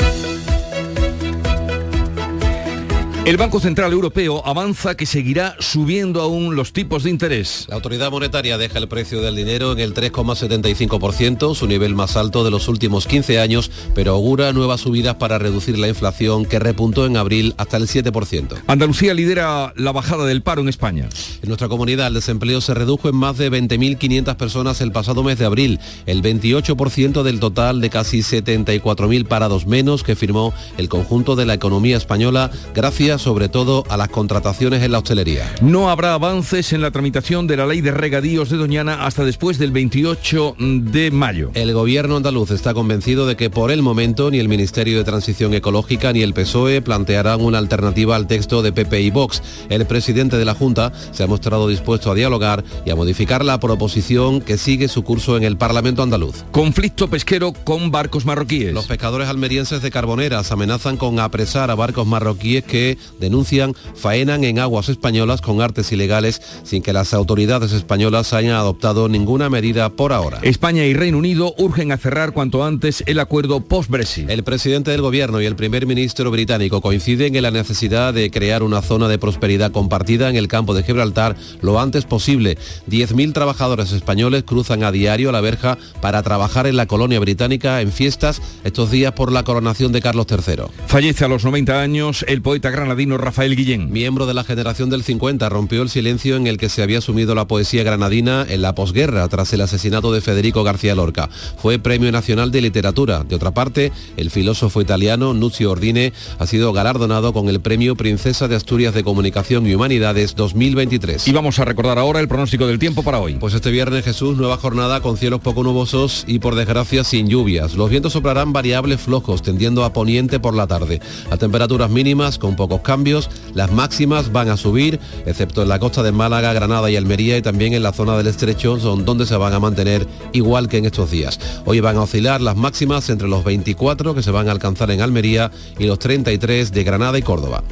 El 3.26 3.36
Banco 3.36 3.60
Central 3.60 3.92
Europeo 3.92 4.42
avanza 4.46 4.96
que 4.96 5.04
seguirá 5.04 5.54
subiendo 5.58 6.22
aún 6.22 6.56
los 6.56 6.72
tipos 6.72 7.02
de 7.04 7.10
interés. 7.10 7.66
La 7.68 7.74
autoridad 7.74 8.10
monetaria 8.10 8.56
deja 8.56 8.78
el 8.78 8.88
precio 8.88 9.20
del 9.20 9.36
dinero 9.36 9.72
en 9.72 9.78
el 9.78 9.92
3,75%, 9.92 11.54
su 11.54 11.66
nivel 11.66 11.94
más 11.94 12.16
alto 12.16 12.44
de 12.44 12.50
los 12.50 12.66
últimos 12.66 13.06
15 13.06 13.38
años, 13.38 13.70
pero 13.94 14.12
augura 14.12 14.54
nuevas 14.54 14.80
subidas 14.80 15.16
para 15.16 15.38
reducir 15.38 15.78
la 15.78 15.86
inflación 15.86 16.46
que 16.46 16.58
repuntó 16.58 17.04
en 17.04 17.18
abril 17.18 17.54
hasta 17.58 17.76
el 17.76 17.88
7%. 17.88 18.62
Andalucía 18.66 19.12
lidera 19.12 19.74
la 19.76 19.92
bajada 19.92 20.24
del 20.24 20.42
paro 20.42 20.62
en 20.62 20.70
España. 20.70 21.06
En 21.42 21.48
nuestra 21.48 21.68
comunidad 21.68 22.06
el 22.06 22.14
desempleo 22.14 22.62
se 22.62 22.72
redujo 22.72 23.10
en 23.10 23.16
más 23.16 23.36
de 23.36 23.52
20.500 23.52 24.36
personas 24.36 24.80
el 24.80 24.92
pasado 24.92 25.22
mes 25.22 25.38
de 25.38 25.44
abril, 25.44 25.78
el 26.06 26.22
28% 26.22 27.22
del 27.22 27.38
total 27.38 27.82
de 27.82 27.90
casi 27.90 28.20
74.000 28.20 29.26
parados 29.26 29.66
menos 29.66 30.02
que 30.02 30.16
firmó 30.16 30.54
el 30.78 30.88
conjunto 30.88 31.36
de 31.36 31.44
la 31.44 31.52
economía 31.52 31.98
española 31.98 32.50
gracias 32.74 33.09
sobre 33.18 33.48
todo 33.48 33.84
a 33.88 33.96
las 33.96 34.08
contrataciones 34.08 34.82
en 34.82 34.92
la 34.92 34.98
hostelería. 34.98 35.50
No 35.60 35.90
habrá 35.90 36.14
avances 36.14 36.72
en 36.72 36.80
la 36.80 36.90
tramitación 36.90 37.46
de 37.46 37.56
la 37.56 37.66
ley 37.66 37.80
de 37.80 37.90
regadíos 37.90 38.50
de 38.50 38.56
Doñana 38.56 39.06
hasta 39.06 39.24
después 39.24 39.58
del 39.58 39.72
28 39.72 40.56
de 40.58 41.10
mayo. 41.10 41.50
El 41.54 41.72
gobierno 41.72 42.16
andaluz 42.16 42.50
está 42.50 42.74
convencido 42.74 43.26
de 43.26 43.36
que 43.36 43.50
por 43.50 43.70
el 43.70 43.82
momento 43.82 44.30
ni 44.30 44.38
el 44.38 44.48
Ministerio 44.48 44.98
de 44.98 45.04
Transición 45.04 45.54
Ecológica 45.54 46.12
ni 46.12 46.22
el 46.22 46.34
PSOE 46.34 46.82
plantearán 46.82 47.40
una 47.40 47.58
alternativa 47.58 48.16
al 48.16 48.26
texto 48.26 48.62
de 48.62 48.72
PP 48.72 49.00
y 49.00 49.10
Vox. 49.10 49.42
El 49.68 49.86
presidente 49.86 50.36
de 50.36 50.44
la 50.44 50.54
Junta 50.54 50.92
se 51.12 51.22
ha 51.22 51.26
mostrado 51.26 51.68
dispuesto 51.68 52.10
a 52.10 52.14
dialogar 52.14 52.64
y 52.84 52.90
a 52.90 52.96
modificar 52.96 53.44
la 53.44 53.60
proposición 53.60 54.40
que 54.40 54.58
sigue 54.58 54.88
su 54.88 55.04
curso 55.04 55.36
en 55.36 55.44
el 55.44 55.56
Parlamento 55.56 56.02
andaluz. 56.02 56.44
Conflicto 56.50 57.08
pesquero 57.08 57.52
con 57.52 57.90
barcos 57.90 58.24
marroquíes. 58.24 58.72
Los 58.72 58.86
pescadores 58.86 59.28
almerienses 59.28 59.82
de 59.82 59.90
Carboneras 59.90 60.52
amenazan 60.52 60.96
con 60.96 61.18
apresar 61.18 61.70
a 61.70 61.74
barcos 61.74 62.06
marroquíes 62.06 62.64
que 62.64 62.98
denuncian 63.18 63.74
faenan 63.94 64.44
en 64.44 64.58
aguas 64.58 64.88
españolas 64.88 65.40
con 65.40 65.60
artes 65.60 65.92
ilegales 65.92 66.42
sin 66.62 66.82
que 66.82 66.92
las 66.92 67.14
autoridades 67.14 67.72
españolas 67.72 68.32
hayan 68.32 68.54
adoptado 68.54 69.08
ninguna 69.08 69.50
medida 69.50 69.88
por 69.90 70.12
ahora. 70.12 70.38
España 70.42 70.84
y 70.84 70.94
Reino 70.94 71.18
Unido 71.18 71.54
urgen 71.58 71.92
a 71.92 71.96
cerrar 71.96 72.32
cuanto 72.32 72.64
antes 72.64 73.02
el 73.06 73.18
acuerdo 73.18 73.60
post-Brexit. 73.60 74.30
El 74.30 74.44
presidente 74.44 74.90
del 74.90 75.02
gobierno 75.02 75.40
y 75.40 75.46
el 75.46 75.56
primer 75.56 75.86
ministro 75.86 76.30
británico 76.30 76.80
coinciden 76.80 77.36
en 77.36 77.42
la 77.42 77.50
necesidad 77.50 78.14
de 78.14 78.30
crear 78.30 78.62
una 78.62 78.82
zona 78.82 79.08
de 79.08 79.18
prosperidad 79.18 79.72
compartida 79.72 80.28
en 80.28 80.36
el 80.36 80.48
campo 80.48 80.74
de 80.74 80.82
Gibraltar 80.82 81.36
lo 81.60 81.80
antes 81.80 82.04
posible. 82.04 82.58
10.000 82.88 83.32
trabajadores 83.32 83.92
españoles 83.92 84.44
cruzan 84.44 84.84
a 84.84 84.92
diario 84.92 85.32
la 85.32 85.40
verja 85.40 85.78
para 86.00 86.22
trabajar 86.22 86.66
en 86.66 86.76
la 86.76 86.86
colonia 86.86 87.20
británica 87.20 87.80
en 87.80 87.92
fiestas 87.92 88.40
estos 88.64 88.90
días 88.90 89.12
por 89.12 89.32
la 89.32 89.44
coronación 89.44 89.92
de 89.92 90.02
Carlos 90.02 90.26
III. 90.30 90.64
Fallece 90.86 91.24
a 91.24 91.28
los 91.28 91.44
90 91.44 91.80
años 91.80 92.24
el 92.28 92.42
poeta 92.42 92.70
granadino 92.90 93.18
Rafael 93.18 93.54
Guillén. 93.54 93.92
Miembro 93.92 94.26
de 94.26 94.34
la 94.34 94.42
generación 94.42 94.90
del 94.90 95.04
50, 95.04 95.48
rompió 95.48 95.80
el 95.82 95.90
silencio 95.90 96.34
en 96.34 96.48
el 96.48 96.58
que 96.58 96.68
se 96.68 96.82
había 96.82 97.00
sumido 97.00 97.36
la 97.36 97.46
poesía 97.46 97.84
granadina 97.84 98.44
en 98.48 98.62
la 98.62 98.74
posguerra 98.74 99.28
tras 99.28 99.52
el 99.52 99.60
asesinato 99.60 100.12
de 100.12 100.20
Federico 100.20 100.64
García 100.64 100.96
Lorca. 100.96 101.30
Fue 101.56 101.78
Premio 101.78 102.10
Nacional 102.10 102.50
de 102.50 102.62
Literatura. 102.62 103.22
De 103.22 103.36
otra 103.36 103.52
parte, 103.52 103.92
el 104.16 104.30
filósofo 104.30 104.80
italiano 104.80 105.34
Nuzio 105.34 105.70
Ordine 105.70 106.12
ha 106.40 106.48
sido 106.48 106.72
galardonado 106.72 107.32
con 107.32 107.48
el 107.48 107.60
Premio 107.60 107.94
Princesa 107.94 108.48
de 108.48 108.56
Asturias 108.56 108.92
de 108.92 109.04
Comunicación 109.04 109.68
y 109.68 109.74
Humanidades 109.76 110.34
2023. 110.34 111.28
Y 111.28 111.32
vamos 111.32 111.60
a 111.60 111.64
recordar 111.64 111.96
ahora 111.96 112.18
el 112.18 112.26
pronóstico 112.26 112.66
del 112.66 112.80
tiempo 112.80 113.04
para 113.04 113.20
hoy. 113.20 113.34
Pues 113.34 113.54
este 113.54 113.70
viernes 113.70 114.04
Jesús, 114.04 114.36
nueva 114.36 114.56
jornada 114.56 115.00
con 115.00 115.16
cielos 115.16 115.38
poco 115.38 115.62
nubosos 115.62 116.24
y 116.26 116.40
por 116.40 116.56
desgracia 116.56 117.04
sin 117.04 117.28
lluvias. 117.28 117.76
Los 117.76 117.88
vientos 117.88 118.14
soplarán 118.14 118.52
variables 118.52 119.00
flojos, 119.00 119.42
tendiendo 119.42 119.84
a 119.84 119.92
poniente 119.92 120.40
por 120.40 120.54
la 120.54 120.66
tarde. 120.66 121.00
A 121.30 121.36
temperaturas 121.36 121.88
mínimas 121.88 122.36
con 122.36 122.56
pocos 122.56 122.79
cambios, 122.82 123.30
las 123.54 123.70
máximas 123.72 124.32
van 124.32 124.48
a 124.48 124.56
subir, 124.56 125.00
excepto 125.26 125.62
en 125.62 125.68
la 125.68 125.78
costa 125.78 126.02
de 126.02 126.12
Málaga, 126.12 126.52
Granada 126.52 126.90
y 126.90 126.96
Almería 126.96 127.36
y 127.36 127.42
también 127.42 127.74
en 127.74 127.82
la 127.82 127.92
zona 127.92 128.16
del 128.16 128.26
estrecho, 128.26 128.78
son 128.78 129.04
donde 129.04 129.26
se 129.26 129.36
van 129.36 129.52
a 129.52 129.60
mantener 129.60 130.06
igual 130.32 130.68
que 130.68 130.78
en 130.78 130.86
estos 130.86 131.10
días. 131.10 131.38
Hoy 131.64 131.80
van 131.80 131.96
a 131.96 132.02
oscilar 132.02 132.40
las 132.40 132.56
máximas 132.56 133.10
entre 133.10 133.28
los 133.28 133.44
24 133.44 134.14
que 134.14 134.22
se 134.22 134.30
van 134.30 134.48
a 134.48 134.52
alcanzar 134.52 134.90
en 134.90 135.00
Almería 135.00 135.50
y 135.78 135.86
los 135.86 135.98
33 135.98 136.72
de 136.72 136.84
Granada 136.84 137.18
y 137.18 137.22
Córdoba. 137.22 137.62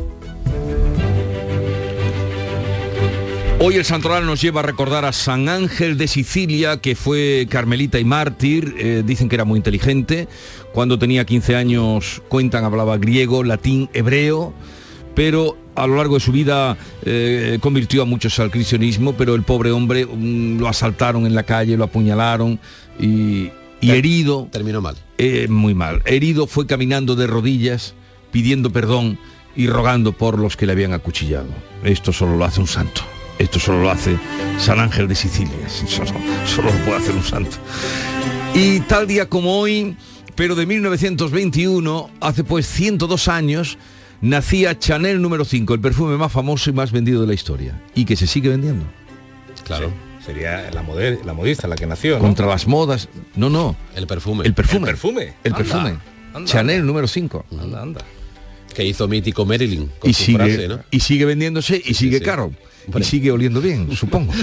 Hoy 3.61 3.75
el 3.75 3.85
santoral 3.85 4.25
nos 4.25 4.40
lleva 4.40 4.61
a 4.61 4.62
recordar 4.62 5.05
a 5.05 5.12
San 5.12 5.49
Ángel 5.49 5.99
de 5.99 6.07
Sicilia, 6.07 6.77
que 6.77 6.94
fue 6.94 7.49
carmelita 7.51 7.99
y 7.99 8.05
mártir. 8.05 8.77
Eh, 8.79 9.03
dicen 9.05 9.29
que 9.29 9.35
era 9.35 9.44
muy 9.44 9.57
inteligente. 9.57 10.29
Cuando 10.73 10.97
tenía 10.97 11.27
15 11.27 11.57
años, 11.57 12.23
cuentan, 12.29 12.64
hablaba 12.64 12.99
griego, 12.99 13.42
latín, 13.42 13.90
hebreo 13.94 14.55
pero 15.19 15.59
a 15.75 15.85
lo 15.89 15.97
largo 15.97 16.15
de 16.15 16.21
su 16.21 16.31
vida 16.31 16.77
eh, 17.03 17.59
convirtió 17.61 18.03
a 18.03 18.05
muchos 18.05 18.39
al 18.39 18.53
cristianismo, 18.53 19.15
pero 19.15 19.35
el 19.35 19.43
pobre 19.43 19.73
hombre 19.73 20.05
um, 20.05 20.59
lo 20.61 20.69
asaltaron 20.69 21.27
en 21.27 21.35
la 21.35 21.43
calle, 21.43 21.77
lo 21.77 21.83
apuñalaron 21.83 22.61
y, 23.01 23.51
y 23.81 23.91
herido... 23.91 24.47
Terminó 24.53 24.81
mal. 24.81 24.95
Eh, 25.19 25.49
muy 25.49 25.75
mal. 25.75 26.03
Herido 26.05 26.47
fue 26.47 26.69
caminando 26.69 27.17
de 27.17 27.27
rodillas, 27.27 27.95
pidiendo 28.31 28.71
perdón 28.71 29.19
y 29.57 29.67
rogando 29.67 30.13
por 30.13 30.39
los 30.39 30.57
que 30.57 30.67
le 30.67 30.73
habían 30.73 30.93
acuchillado. 30.93 31.49
Esto 31.83 32.13
solo 32.13 32.37
lo 32.37 32.45
hace 32.45 32.61
un 32.61 32.69
santo. 32.69 33.01
Esto 33.41 33.59
solo 33.59 33.83
lo 33.83 33.91
hace 33.91 34.17
San 34.57 34.79
Ángel 34.79 35.09
de 35.09 35.17
Sicilia. 35.17 35.69
Solo, 35.69 36.13
solo 36.47 36.71
lo 36.71 36.79
puede 36.85 36.99
hacer 36.99 37.17
un 37.17 37.25
santo. 37.25 37.57
Y 38.55 38.79
tal 38.81 39.09
día 39.09 39.29
como 39.29 39.59
hoy, 39.59 39.97
pero 40.37 40.55
de 40.55 40.65
1921, 40.65 42.09
hace 42.21 42.45
pues 42.45 42.69
102 42.69 43.27
años, 43.27 43.79
nacía 44.21 44.79
Chanel 44.79 45.21
número 45.21 45.45
5, 45.45 45.75
el 45.75 45.81
perfume 45.81 46.17
más 46.17 46.33
famoso 46.33 46.71
y 46.71 46.73
más 46.73 46.93
vendido 46.93 47.21
de 47.21 47.27
la 47.27 47.35
historia. 47.35 47.81
Y 47.95 48.05
que 48.05 48.17
se 48.17 48.27
sigue 48.27 48.49
vendiendo. 48.49 48.85
Claro. 49.65 49.91
Sería 50.25 50.71
la, 50.71 50.83
moder, 50.83 51.21
la 51.25 51.33
modista 51.33 51.67
la 51.69 51.77
que 51.77 51.87
nació. 51.87 52.15
¿no? 52.17 52.21
Contra 52.21 52.47
las 52.47 52.67
modas. 52.67 53.09
No, 53.35 53.49
no. 53.49 53.77
El 53.95 54.07
perfume. 54.07 54.45
El 54.47 54.55
perfume. 54.55 54.89
El 54.91 54.95
perfume. 54.97 55.35
El 55.45 55.55
perfume. 55.55 55.95
anda, 56.35 56.45
Chanel 56.45 56.77
anda. 56.77 56.87
número 56.87 57.09
5. 57.09 57.47
Anda, 57.61 57.83
anda. 57.83 58.01
Que 58.75 58.85
hizo 58.85 59.09
mítico 59.09 59.47
Marilyn 59.47 59.91
con 59.99 60.11
Y 60.11 60.13
su 60.13 60.25
sigue, 60.25 60.39
frase, 60.39 60.69
¿no? 60.69 60.81
y 60.91 61.01
sigue 61.01 61.25
vendiéndose 61.25 61.83
y 61.85 61.95
sigue 61.95 62.19
sí. 62.19 62.25
caro. 62.25 62.53
Y 62.95 63.03
sigue 63.03 63.31
oliendo 63.33 63.61
bien, 63.61 63.89
supongo. 63.97 64.33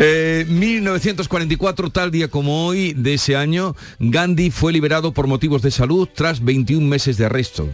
Eh, 0.00 0.46
1944, 0.48 1.90
tal 1.90 2.12
día 2.12 2.28
como 2.28 2.66
hoy 2.66 2.92
de 2.94 3.14
ese 3.14 3.34
año, 3.34 3.74
Gandhi 3.98 4.50
fue 4.52 4.72
liberado 4.72 5.12
por 5.12 5.26
motivos 5.26 5.60
de 5.60 5.72
salud 5.72 6.08
tras 6.14 6.44
21 6.44 6.86
meses 6.86 7.16
de 7.16 7.24
arresto. 7.26 7.68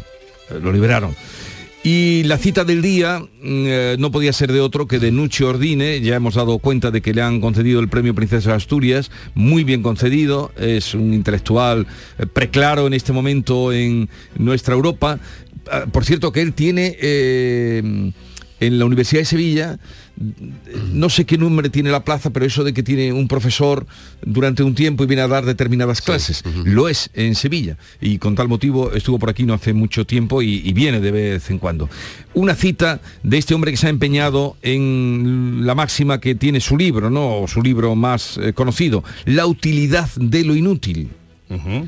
Eh, 0.51 0.59
Lo 0.63 0.73
liberaron. 0.73 1.15
Y 1.83 2.23
la 2.25 2.39
cita 2.39 2.65
del 2.65 2.81
día 2.81 3.19
mm, 3.19 3.27
eh, 3.43 3.97
no 3.99 4.11
podía 4.11 4.33
ser 4.33 4.53
de 4.53 4.61
otro 4.61 4.87
que 4.87 4.99
de 4.99 5.13
Nuccio 5.13 5.51
Ordine, 5.51 6.01
ya 6.01 6.17
hemos 6.17 6.35
dado 6.35 6.59
cuenta 6.59 6.91
de 6.91 7.03
que 7.03 7.13
le 7.13 7.21
han 7.21 7.43
concedido 7.43 7.81
el 7.81 7.89
premio 7.89 8.15
Princesa 8.15 8.51
de 8.51 8.57
Asturias, 8.57 9.11
muy 9.35 9.65
bien 9.65 9.83
concedido, 9.83 10.51
es 10.57 10.95
un 10.95 11.13
intelectual 11.13 11.87
eh, 12.19 12.27
preclaro 12.27 12.87
en 12.87 12.95
este 12.95 13.13
momento 13.13 13.71
en 13.73 14.09
nuestra 14.39 14.75
Europa. 14.75 15.19
Ah, 15.71 15.85
Por 15.93 16.07
cierto 16.07 16.33
que 16.33 16.41
él 16.41 16.55
tiene 16.55 16.97
en 17.01 18.15
la 18.79 18.85
Universidad 18.87 19.21
de 19.21 19.27
Sevilla, 19.27 19.79
no 20.93 21.11
sé 21.11 21.25
qué 21.25 21.37
nombre 21.39 21.71
tiene 21.71 21.91
la 21.91 22.05
plaza, 22.05 22.31
pero 22.31 22.47
eso 22.47 22.63
de 22.65 22.73
que 22.73 22.83
tiene 22.83 23.13
un 23.13 23.27
profesor 23.29 23.87
durante 24.23 24.63
un 24.63 24.75
tiempo 24.75 25.03
y 25.05 25.07
viene 25.07 25.23
a 25.23 25.29
dar 25.29 25.45
determinadas 25.45 26.01
clases, 26.01 26.43
lo 26.65 26.89
es 26.89 27.11
en 27.15 27.35
Sevilla. 27.35 27.77
Y 28.01 28.19
con 28.19 28.35
tal 28.35 28.49
motivo 28.49 28.93
estuvo 28.93 29.19
por 29.19 29.31
aquí 29.31 29.45
no 29.45 29.55
hace 29.55 29.73
mucho 29.73 30.07
tiempo 30.07 30.41
y, 30.43 30.63
y 30.65 30.73
viene 30.73 31.01
de 31.01 31.11
vez 31.11 31.51
en 31.51 31.59
cuando. 31.59 31.89
Una 32.35 32.55
cita 32.55 33.01
de 33.23 33.39
este 33.39 33.55
hombre 33.55 33.71
que 33.73 33.77
se 33.77 33.87
ha 33.89 33.91
empeñado 33.91 34.57
en 34.63 35.61
la 35.67 35.75
máxima 35.75 36.21
que 36.21 36.35
tiene 36.35 36.61
su 36.61 36.77
libro, 36.77 37.11
¿no? 37.11 37.39
O 37.41 37.49
su 37.49 37.63
libro 37.63 37.95
más 37.97 38.39
eh, 38.39 38.53
conocido, 38.53 39.03
La 39.25 39.47
utilidad 39.47 40.09
de 40.17 40.45
lo 40.45 40.55
inútil 40.55 41.11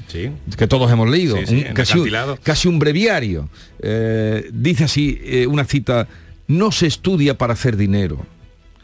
sí. 0.08 0.30
que 0.56 0.66
todos 0.66 0.90
hemos 0.92 1.08
leído, 1.10 1.36
Sí, 1.44 1.54
un- 1.54 1.66
un, 1.68 2.36
casi 2.42 2.68
un 2.68 2.78
breviario. 2.78 3.48
Eh, 3.80 4.48
dice 4.52 4.84
así 4.84 5.18
eh, 5.22 5.46
una 5.46 5.64
cita, 5.64 6.06
no 6.48 6.72
se 6.72 6.86
estudia 6.86 7.36
para 7.38 7.52
hacer 7.54 7.76
dinero, 7.76 8.24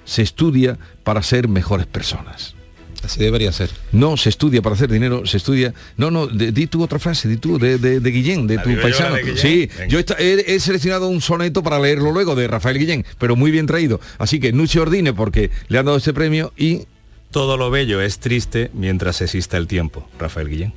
se 0.04 0.22
estudia 0.22 0.78
para 1.04 1.22
ser 1.22 1.48
mejores 1.48 1.86
personas. 1.86 2.54
Así 3.04 3.18
debería 3.20 3.50
ser. 3.50 3.68
No, 3.90 4.16
se 4.16 4.28
estudia 4.28 4.62
para 4.62 4.76
hacer 4.76 4.88
dinero, 4.88 5.26
se 5.26 5.36
estudia. 5.36 5.74
No, 5.96 6.12
no, 6.12 6.28
de- 6.28 6.52
di 6.52 6.68
tú 6.68 6.84
otra 6.84 7.00
frase, 7.00 7.28
di 7.28 7.36
tú, 7.36 7.58
de, 7.58 7.76
de, 7.78 7.98
de 7.98 8.10
Guillén, 8.12 8.46
de 8.46 8.54
¿La 8.56 8.62
tu 8.62 8.80
paisano. 8.80 9.16
de 9.16 9.36
sí, 9.36 9.68
Venga. 9.76 9.88
yo 9.88 9.98
he, 10.18 10.44
he 10.54 10.60
seleccionado 10.60 11.08
un 11.08 11.20
soneto 11.20 11.64
para 11.64 11.80
leerlo 11.80 12.12
luego 12.12 12.36
de 12.36 12.46
Rafael 12.46 12.78
Guillén, 12.78 13.04
pero 13.18 13.34
muy 13.34 13.50
bien 13.50 13.66
traído. 13.66 14.00
Así 14.18 14.38
que 14.38 14.52
Nuche 14.52 14.78
Ordine, 14.78 15.12
porque 15.12 15.50
le 15.66 15.78
han 15.78 15.84
dado 15.86 15.98
este 15.98 16.12
premio 16.12 16.52
y 16.56 16.82
Todo 17.32 17.56
lo 17.56 17.70
bello 17.70 18.00
es 18.00 18.20
triste 18.20 18.70
mientras 18.72 19.20
exista 19.20 19.56
el 19.56 19.66
tiempo. 19.66 20.08
Rafael 20.20 20.48
Guillén. 20.48 20.72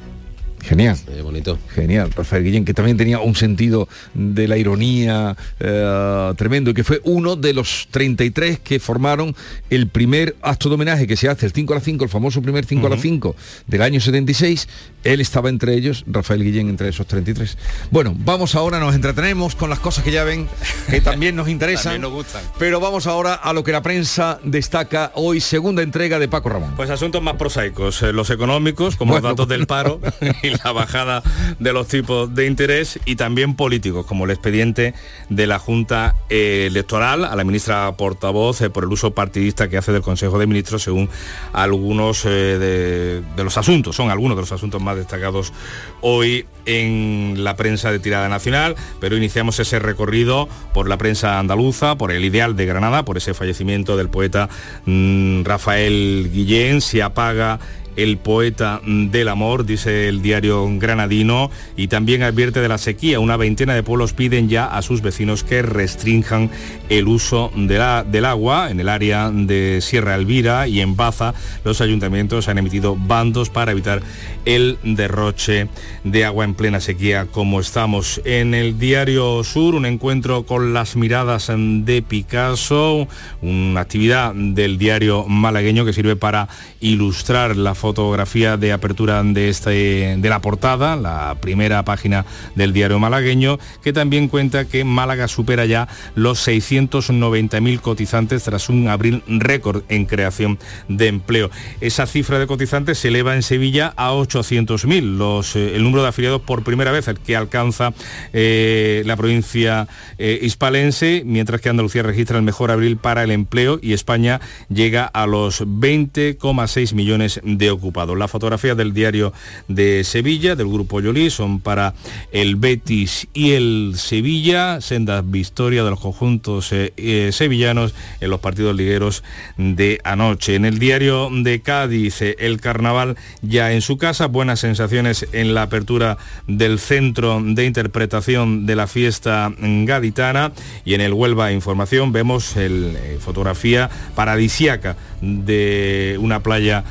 Genial. 0.68 0.97
bonito. 1.22 1.59
Genial, 1.74 2.11
Rafael 2.11 2.43
Guillén, 2.43 2.66
que 2.66 2.74
también 2.74 2.97
tenía 2.97 3.20
un 3.20 3.36
sentido 3.36 3.88
de 4.13 4.47
la 4.47 4.57
ironía 4.57 5.36
eh, 5.59 6.34
tremendo 6.38 6.72
y 6.72 6.74
que 6.74 6.84
fue 6.84 7.01
uno 7.03 7.36
de 7.36 7.53
los 7.53 7.88
33 7.91 8.59
que 8.59 8.80
formaron 8.80 9.36
el 9.70 9.88
primer 9.88 10.36
acto 10.41 10.70
de 10.70 10.76
homenaje 10.76 11.05
que 11.05 11.18
se 11.18 11.30
hace 11.30 11.45
el 11.45 11.51
5 11.51 11.74
a 11.74 11.76
las 11.76 11.84
5, 11.84 12.03
el 12.05 12.09
famoso 12.09 12.41
primer 12.41 12.66
5 12.66 12.88
a 12.88 12.89
las 12.89 13.01
5 13.01 13.36
del 13.68 13.82
año 13.82 13.99
76. 13.99 14.68
Él 15.05 15.21
estaba 15.21 15.49
entre 15.49 15.75
ellos, 15.75 16.03
Rafael 16.07 16.43
Guillén 16.43 16.67
entre 16.67 16.89
esos 16.89 17.05
33. 17.07 17.57
Bueno, 17.91 18.13
vamos 18.17 18.55
ahora, 18.55 18.79
nos 18.79 18.95
entretenemos 18.95 19.55
con 19.55 19.69
las 19.69 19.79
cosas 19.79 20.03
que 20.03 20.11
ya 20.11 20.23
ven, 20.23 20.49
que 20.89 20.99
también 20.99 21.35
nos 21.35 21.47
interesan. 21.55 21.93
También 21.93 22.01
nos 22.01 22.11
gustan. 22.11 22.41
Pero 22.57 22.79
vamos 22.79 23.05
ahora 23.07 23.35
a 23.35 23.53
lo 23.53 23.63
que 23.63 23.71
la 23.71 23.83
prensa 23.83 24.39
destaca 24.43 25.11
hoy, 25.13 25.39
segunda 25.41 25.83
entrega 25.83 26.17
de 26.17 26.27
Paco 26.27 26.49
Ramón. 26.49 26.73
Pues 26.75 26.89
asuntos 26.89 27.21
más 27.21 27.35
prosaicos, 27.35 28.01
eh, 28.01 28.11
los 28.13 28.31
económicos, 28.31 28.95
como 28.95 29.11
Bueno. 29.13 29.29
los 29.29 29.37
datos 29.37 29.47
del 29.47 29.67
paro 29.67 30.01
y 30.43 30.49
la 30.49 30.71
bajada 30.71 31.21
de 31.59 31.71
los 31.71 31.87
tipos 31.87 32.33
de 32.33 32.47
interés, 32.47 32.99
y 33.05 33.15
también 33.15 33.55
políticos, 33.55 34.07
como 34.07 34.25
el 34.25 34.31
expediente 34.31 34.95
de 35.29 35.45
la 35.47 35.59
Junta 35.59 36.15
eh, 36.29 36.65
Electoral 36.67 37.25
a 37.25 37.35
la 37.35 37.43
ministra 37.43 37.95
portavoz 37.95 38.59
eh, 38.61 38.71
por 38.71 38.83
el 38.83 38.91
uso 38.91 39.11
partidista 39.11 39.69
que 39.69 39.77
hace 39.77 39.91
del 39.91 40.01
Consejo 40.01 40.39
de 40.39 40.47
Ministros, 40.47 40.81
según 40.81 41.09
algunos 41.53 42.23
de, 42.23 43.21
de 43.21 43.43
los 43.43 43.55
asuntos, 43.59 43.95
son 43.95 44.09
algunos 44.09 44.35
de 44.35 44.41
los 44.41 44.51
asuntos 44.51 44.81
más 44.81 44.94
destacados 44.95 45.53
hoy 46.01 46.45
en 46.65 47.43
la 47.43 47.55
prensa 47.55 47.91
de 47.91 47.99
tirada 47.99 48.29
nacional, 48.29 48.75
pero 48.99 49.17
iniciamos 49.17 49.59
ese 49.59 49.79
recorrido 49.79 50.49
por 50.73 50.89
la 50.89 50.97
prensa 50.97 51.39
andaluza, 51.39 51.95
por 51.95 52.11
el 52.11 52.25
ideal 52.25 52.55
de 52.55 52.65
Granada, 52.65 53.05
por 53.05 53.17
ese 53.17 53.33
fallecimiento 53.33 53.97
del 53.97 54.09
poeta 54.09 54.49
mm, 54.85 55.43
Rafael 55.43 56.29
Guillén, 56.31 56.81
se 56.81 57.03
apaga 57.03 57.59
el 57.95 58.17
poeta 58.17 58.81
del 58.85 59.27
amor, 59.27 59.65
dice 59.65 60.09
el 60.09 60.21
diario 60.21 60.67
granadino, 60.77 61.49
y 61.75 61.87
también 61.87 62.23
advierte 62.23 62.61
de 62.61 62.67
la 62.67 62.77
sequía. 62.77 63.19
Una 63.19 63.37
veintena 63.37 63.73
de 63.73 63.83
pueblos 63.83 64.13
piden 64.13 64.49
ya 64.49 64.65
a 64.65 64.81
sus 64.81 65.01
vecinos 65.01 65.43
que 65.43 65.61
restrinjan 65.61 66.49
el 66.89 67.07
uso 67.07 67.51
del 67.55 68.25
agua 68.25 68.69
en 68.69 68.79
el 68.79 68.89
área 68.89 69.31
de 69.31 69.79
Sierra 69.81 70.15
Elvira 70.15 70.67
y 70.67 70.81
en 70.81 70.95
Baza. 70.95 71.33
Los 71.63 71.81
ayuntamientos 71.81 72.47
han 72.47 72.57
emitido 72.57 72.95
bandos 72.95 73.49
para 73.49 73.71
evitar 73.71 74.01
el 74.45 74.77
derroche 74.83 75.67
de 76.03 76.25
agua 76.25 76.45
en 76.45 76.53
plena 76.53 76.79
sequía 76.79 77.27
como 77.31 77.59
estamos. 77.59 78.21
En 78.25 78.53
el 78.53 78.77
diario 78.77 79.43
Sur, 79.43 79.75
un 79.75 79.85
encuentro 79.85 80.45
con 80.45 80.73
las 80.73 80.95
miradas 80.95 81.51
de 81.55 82.01
Picasso, 82.01 83.07
una 83.41 83.81
actividad 83.81 84.33
del 84.33 84.77
diario 84.77 85.25
malagueño 85.27 85.85
que 85.85 85.93
sirve 85.93 86.15
para 86.15 86.47
ilustrar 86.79 87.55
la 87.55 87.75
fotografía 87.86 88.57
de 88.57 88.73
apertura 88.73 89.21
de, 89.21 89.47
este, 89.47 90.15
de 90.17 90.29
la 90.29 90.41
portada, 90.41 90.95
la 90.95 91.38
primera 91.39 91.86
página 91.86 92.25
del 92.55 92.73
diario 92.73 92.97
malagueño, 92.97 93.59
que 93.83 93.93
también 93.93 94.27
cuenta 94.27 94.65
que 94.65 94.83
Málaga 94.83 95.27
supera 95.27 95.67
ya 95.67 95.88
los 96.15 96.47
690.000 96.47 97.81
cotizantes 97.81 98.41
tras 98.41 98.69
un 98.69 98.88
abril 98.88 99.21
récord 99.27 99.83
en 99.88 100.07
creación 100.07 100.57
de 100.88 101.09
empleo. 101.09 101.51
Esa 101.79 102.07
cifra 102.07 102.39
de 102.39 102.47
cotizantes 102.47 102.97
se 102.97 103.09
eleva 103.09 103.36
en 103.36 103.43
Sevilla 103.43 103.93
a 103.97 104.13
800.000, 104.13 105.17
los, 105.17 105.55
eh, 105.55 105.75
el 105.75 105.83
número 105.83 106.01
de 106.01 106.09
afiliados 106.09 106.41
por 106.41 106.63
primera 106.63 106.91
vez 106.91 107.07
el 107.07 107.19
que 107.19 107.36
alcanza 107.36 107.93
eh, 108.33 109.03
la 109.05 109.15
provincia 109.15 109.88
eh, 110.17 110.39
hispalense, 110.41 111.21
mientras 111.23 111.61
que 111.61 111.69
Andalucía 111.69 112.01
registra 112.01 112.38
el 112.38 112.43
mejor 112.43 112.71
abril 112.71 112.97
para 112.97 113.21
el 113.21 113.29
empleo 113.29 113.77
y 113.79 113.93
España 113.93 114.41
llega 114.69 115.05
a 115.05 115.27
los 115.27 115.61
20,6 115.61 116.95
millones 116.95 117.41
de 117.43 117.74
ocupados. 117.76 118.17
Las 118.17 118.32
fotografías 118.32 118.78
del 118.78 118.93
diario 118.93 119.34
de 119.67 120.03
Sevilla, 120.03 120.55
del 120.55 120.67
grupo 120.67 121.01
Yolí, 121.01 121.30
son 121.30 121.59
para 121.59 121.93
el 122.32 122.55
Betis 122.55 123.28
y 123.34 123.51
el 123.51 123.93
Sevilla, 123.95 124.82
sendas 124.82 125.23
victoria 125.30 125.84
de 125.84 125.89
los 125.89 125.99
conjuntos 125.99 126.71
eh, 126.71 126.93
eh, 126.97 127.30
sevillanos 127.32 127.93
en 128.21 128.30
los 128.30 128.39
partidos 128.39 128.76
ligueros 128.76 129.23
de 129.57 129.99
anoche. 130.03 130.55
En 130.55 130.65
el 130.65 130.80
diario 130.80 131.30
de 131.32 131.61
Cádiz, 131.61 132.21
eh, 132.21 132.36
el 132.39 132.61
carnaval 132.61 133.15
ya 133.41 133.71
en 133.73 133.82
su 133.82 133.97
casa, 133.97 134.28
buenas 134.28 134.59
sensaciones 134.59 135.28
en 135.32 135.53
la 135.53 135.63
apertura 135.63 136.17
del 136.47 136.80
centro 136.80 137.41
de 137.43 137.65
interpretación 137.65 138.65
de 138.65 138.76
la 138.76 138.88
fiesta 138.88 139.51
gaditana 139.59 140.51
y 140.84 140.93
en 140.93 141.01
el 141.01 141.13
Huelva 141.13 141.51
Información 141.51 142.11
vemos 142.11 142.55
el, 142.57 142.97
fotografía 143.19 143.89
paradisiaca 144.15 144.95
de 145.21 146.17
una 146.19 146.41
playa 146.41 146.84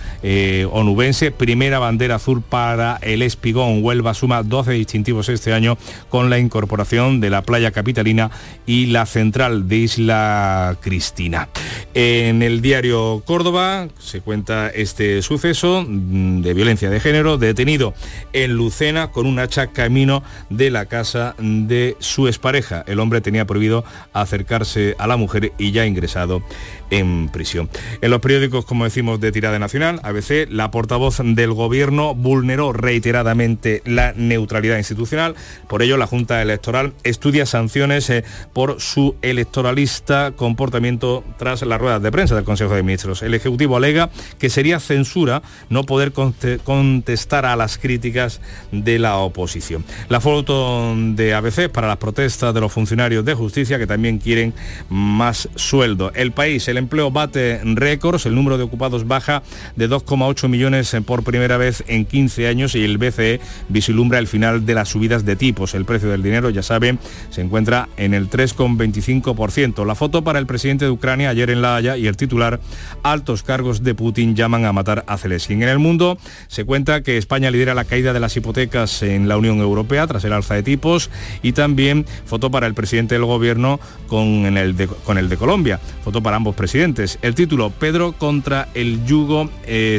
onubense, 0.75 1.31
primera 1.31 1.79
bandera 1.79 2.17
azul 2.17 2.43
para 2.43 2.99
el 3.01 3.23
Espigón. 3.23 3.83
Huelva 3.85 4.13
suma 4.13 4.43
12 4.43 4.73
distintivos 4.73 5.29
este 5.29 5.53
año 5.53 5.79
con 6.09 6.31
la 6.31 6.39
incorporación 6.41 7.21
de 7.21 7.31
la 7.31 7.43
playa 7.43 7.71
capitalina 7.71 8.33
y 8.67 8.87
la 8.87 9.07
central 9.07 9.69
de 9.69 9.77
Isla 9.77 10.77
Cristina. 10.81 11.49
En 11.95 12.43
el 12.43 12.61
diario 12.61 13.23
Córdoba 13.25 13.87
se 14.01 14.21
cuenta 14.21 14.69
este 14.69 15.23
suceso 15.23 15.85
mm, 15.87 16.43
de 16.43 16.55
violencia 16.55 16.91
de 16.91 16.99
género, 16.99 17.39
detenido 17.39 17.95
en 18.33 18.55
Lucena 18.57 19.13
con 19.13 19.27
un 19.27 19.39
hacha 19.39 19.69
camino 19.69 20.25
de 20.51 20.71
la 20.71 20.87
casa 20.87 21.37
de 21.39 21.97
su 22.01 22.27
expareja. 22.27 22.83
El 22.89 22.99
hombre 22.99 23.21
tenía 23.21 23.47
prohibido 23.47 23.85
acercarse 24.13 24.97
a 24.99 25.07
la 25.07 25.17
mujer 25.17 25.53
y 25.57 25.71
ya 25.71 25.87
ingresado 25.87 26.43
en 26.91 27.29
prisión. 27.29 27.71
En 28.01 28.11
los 28.11 28.21
periódicos, 28.21 28.65
como 28.65 28.85
decimos, 28.85 29.21
de 29.21 29.33
tirada 29.33 29.59
nacional, 29.59 30.01
ABC, 30.03 30.49
la 30.51 30.64
portavoz 30.71 31.21
del 31.23 31.53
gobierno 31.53 32.15
vulneró 32.15 32.73
reiteradamente 32.73 33.83
la 33.85 34.13
neutralidad 34.17 34.79
institucional. 34.79 35.35
Por 35.69 35.83
ello, 35.83 35.97
la 35.97 36.07
Junta 36.07 36.41
Electoral 36.43 36.93
estudia 37.03 37.47
sanciones 37.47 38.09
eh, 38.11 38.25
por 38.53 38.81
su 38.81 39.17
electoralista 39.23 40.33
comportamiento 40.37 41.25
tras 41.39 41.63
las 41.63 41.81
ruedas 41.81 42.03
de 42.03 42.13
prensa 42.13 42.35
del 42.35 42.45
Consejo 42.45 42.75
de 42.75 42.83
Ministros. 42.83 43.23
El 43.23 43.35
Ejecutivo 43.35 43.77
alega 43.77 44.11
que 44.39 44.51
sería 44.51 44.81
censura 44.81 45.43
no 45.69 45.85
poder 45.85 46.13
conte- 46.13 46.59
contestar 46.59 47.47
a 47.47 47.57
las 47.57 47.79
críticas 47.79 48.41
de 48.73 48.99
la 48.99 49.17
oposición. 49.19 49.85
La 50.09 50.21
foto 50.21 50.95
de 50.97 51.35
ABC 51.35 51.69
para 51.71 51.89
las 51.89 51.97
protestas 51.99 52.53
de 52.55 52.61
los 52.61 52.73
funcionarios 52.73 53.25
de 53.25 53.35
justicia 53.35 53.79
que 53.79 53.87
también 53.87 54.19
quieren 54.19 54.55
más 54.89 55.49
sueldo. 55.55 56.13
El 56.15 56.33
país, 56.33 56.69
el 56.69 56.77
empleo 56.79 57.11
bate 57.11 57.61
récords, 57.65 58.27
el 58.27 58.35
número 58.35 58.59
de 58.59 58.65
ocupados 58.65 59.07
baja 59.07 59.43
de 59.77 59.89
2,8 59.89 60.44
millones 60.49 60.97
por 61.07 61.25
primera 61.25 61.57
vez 61.57 61.85
en 61.87 62.05
15 62.05 62.47
años 62.49 62.75
y 62.75 62.85
el 62.85 62.99
BCE 62.99 63.41
vislumbra 63.69 64.19
el 64.19 64.27
final 64.27 64.67
de 64.67 64.75
las 64.75 64.89
subidas 64.89 65.25
de 65.25 65.37
tipos. 65.37 65.75
El 65.75 65.85
precio 65.85 66.09
del 66.09 66.23
dinero, 66.23 66.51
ya 66.51 66.63
saben, 66.63 66.99
se 67.31 67.41
encuentra 67.41 67.89
en 67.97 68.15
el 68.15 68.31
3,25%. 68.31 69.85
La 69.87 69.95
foto 69.95 70.25
para 70.25 70.39
el 70.39 70.47
presidente 70.47 70.85
de 70.85 70.91
Ucrania 70.91 71.31
ayer 71.31 71.51
en 71.51 71.63
La 71.63 71.77
Haya 71.77 71.97
y 71.97 72.07
el 72.07 72.17
titular, 72.17 72.61
altos 73.03 73.43
cargos 73.43 73.83
de 73.83 73.95
Putin 73.95 74.35
llaman 74.35 74.65
a 74.65 74.73
matar 74.73 75.05
a 75.07 75.17
Zelensky. 75.17 75.55
En 75.55 75.63
el 75.63 75.79
mundo 75.79 76.19
se 76.49 76.65
cuenta 76.65 77.03
que 77.03 77.19
España 77.19 77.51
lidera 77.51 77.75
la 77.75 77.85
caída 77.85 78.13
de 78.13 78.21
las 78.21 78.37
hipotecas 78.37 79.03
en 79.03 79.29
la 79.29 79.37
Unión 79.37 79.59
Europea 79.59 80.07
tras 80.07 80.25
el 80.25 80.33
alza 80.33 80.55
de 80.55 80.63
tipos 80.63 81.11
y 81.43 81.53
también 81.53 82.07
foto 82.27 82.51
para 82.51 82.67
el 82.67 82.75
presidente 82.75 83.15
del 83.15 83.25
gobierno 83.25 83.81
con 84.09 84.57
el 84.57 84.77
de, 84.77 85.37
Colombia. 85.37 85.81
Foto 86.05 86.23
para 86.23 86.37
ambos 86.37 86.55
presidentes. 86.55 87.19
El 87.23 87.35
título, 87.35 87.71
Pedro 87.71 88.13
contra 88.13 88.69
el 88.75 89.05
yugo 89.05 89.51
eh, 89.67 89.95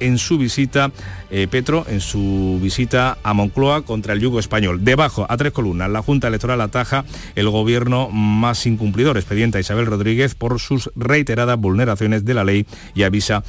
en 0.00 0.18
su 0.18 0.38
visita, 0.38 0.90
eh, 1.30 1.46
Petro 1.50 1.84
en 1.88 2.00
su 2.00 2.58
visita 2.62 3.18
a 3.22 3.34
Moncloa 3.34 3.82
contra 3.82 4.12
el 4.12 4.20
yugo 4.20 4.38
español. 4.38 4.84
Debajo, 4.84 5.26
a 5.28 5.36
tres 5.36 5.52
columnas, 5.52 5.90
la 5.90 6.02
Junta 6.02 6.28
Electoral 6.28 6.60
ataja 6.60 7.04
el 7.34 7.48
gobierno 7.48 8.08
más 8.10 8.66
incumplidor, 8.66 9.16
expediente 9.16 9.58
a 9.58 9.60
Isabel 9.60 9.86
Rodríguez 9.86 10.34
por 10.34 10.60
sus 10.60 10.90
reiteradas 10.96 11.58
vulneraciones 11.58 12.24
de 12.24 12.34
la 12.34 12.44
ley 12.44 12.66
y 12.94 13.02
avisa 13.04 13.42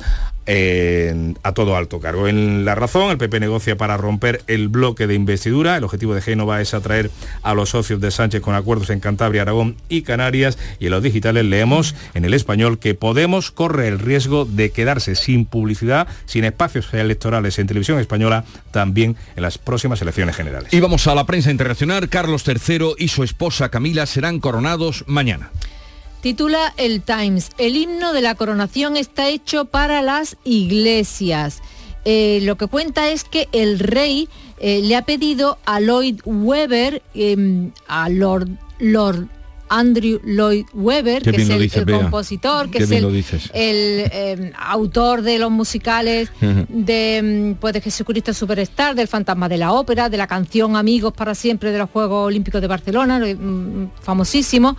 eh, 0.47 1.33
a 1.43 1.53
todo 1.53 1.75
alto 1.75 1.99
cargo. 1.99 2.27
En 2.27 2.65
la 2.65 2.73
razón, 2.73 3.11
el 3.11 3.17
PP 3.17 3.39
negocia 3.39 3.77
para 3.77 3.95
romper 3.95 4.41
el 4.47 4.69
bloque 4.69 5.05
de 5.05 5.13
investidura. 5.13 5.77
El 5.77 5.83
objetivo 5.83 6.15
de 6.15 6.21
Génova 6.21 6.61
es 6.61 6.73
atraer 6.73 7.11
a 7.43 7.53
los 7.53 7.69
socios 7.69 8.01
de 8.01 8.09
Sánchez 8.09 8.41
con 8.41 8.55
acuerdos 8.55 8.89
en 8.89 8.99
Cantabria, 8.99 9.43
Aragón 9.43 9.77
y 9.87 10.01
Canarias. 10.01 10.57
Y 10.79 10.87
en 10.87 10.91
los 10.91 11.03
digitales 11.03 11.45
leemos 11.45 11.95
en 12.15 12.25
el 12.25 12.33
español 12.33 12.79
que 12.79 12.95
Podemos 12.95 13.51
corre 13.51 13.87
el 13.87 13.99
riesgo 13.99 14.45
de 14.45 14.71
quedarse 14.71 15.15
sin 15.15 15.45
publicidad, 15.45 16.07
sin 16.25 16.43
espacios 16.43 16.91
electorales 16.93 17.59
televisión 17.71 17.99
española, 17.99 18.43
también 18.71 19.15
en 19.35 19.43
las 19.43 19.57
próximas 19.57 20.01
elecciones 20.01 20.35
generales. 20.35 20.73
Y 20.73 20.81
vamos 20.81 21.07
a 21.07 21.15
la 21.15 21.25
prensa 21.25 21.51
internacional. 21.51 22.09
Carlos 22.09 22.43
III 22.45 22.95
y 22.97 23.07
su 23.07 23.23
esposa 23.23 23.69
Camila 23.69 24.05
serán 24.05 24.41
coronados 24.41 25.05
mañana. 25.07 25.51
Titula 26.21 26.73
el 26.77 27.01
Times, 27.01 27.49
el 27.57 27.77
himno 27.77 28.13
de 28.13 28.21
la 28.21 28.35
coronación 28.35 28.97
está 28.97 29.29
hecho 29.29 29.65
para 29.65 30.01
las 30.01 30.35
iglesias. 30.43 31.61
Eh, 32.03 32.39
lo 32.43 32.57
que 32.57 32.67
cuenta 32.67 33.09
es 33.09 33.23
que 33.23 33.47
el 33.53 33.79
rey 33.79 34.27
eh, 34.59 34.81
le 34.83 34.95
ha 34.95 35.03
pedido 35.03 35.57
a 35.65 35.79
Lloyd 35.79 36.19
Webber, 36.25 37.01
em, 37.13 37.71
a 37.87 38.09
Lord, 38.09 38.49
Lord 38.79 39.29
Andrew 39.71 40.19
Lloyd 40.25 40.65
Webber, 40.73 41.23
Qué 41.23 41.31
que 41.31 41.41
es 41.41 41.49
el, 41.49 41.59
dices, 41.61 41.77
el 41.77 41.85
Bea. 41.85 42.01
compositor, 42.01 42.69
que 42.69 42.79
Qué 42.79 42.83
es 42.83 42.91
el, 42.91 44.11
em, 44.11 44.51
autor 44.59 45.21
de 45.21 45.39
los 45.39 45.49
musicales 45.49 46.29
de, 46.67 47.17
em, 47.17 47.55
pues, 47.55 47.73
de 47.73 47.79
Jesucristo 47.79 48.33
Superstar, 48.33 48.95
del 48.95 49.07
Fantasma 49.07 49.47
de 49.47 49.57
la 49.57 49.71
Ópera, 49.71 50.09
de 50.09 50.17
la 50.17 50.27
canción 50.27 50.75
Amigos 50.75 51.13
para 51.13 51.33
siempre 51.35 51.71
de 51.71 51.77
los 51.77 51.89
Juegos 51.89 52.27
Olímpicos 52.27 52.59
de 52.59 52.67
Barcelona, 52.67 53.25
em, 53.25 53.89
famosísimo. 54.01 54.75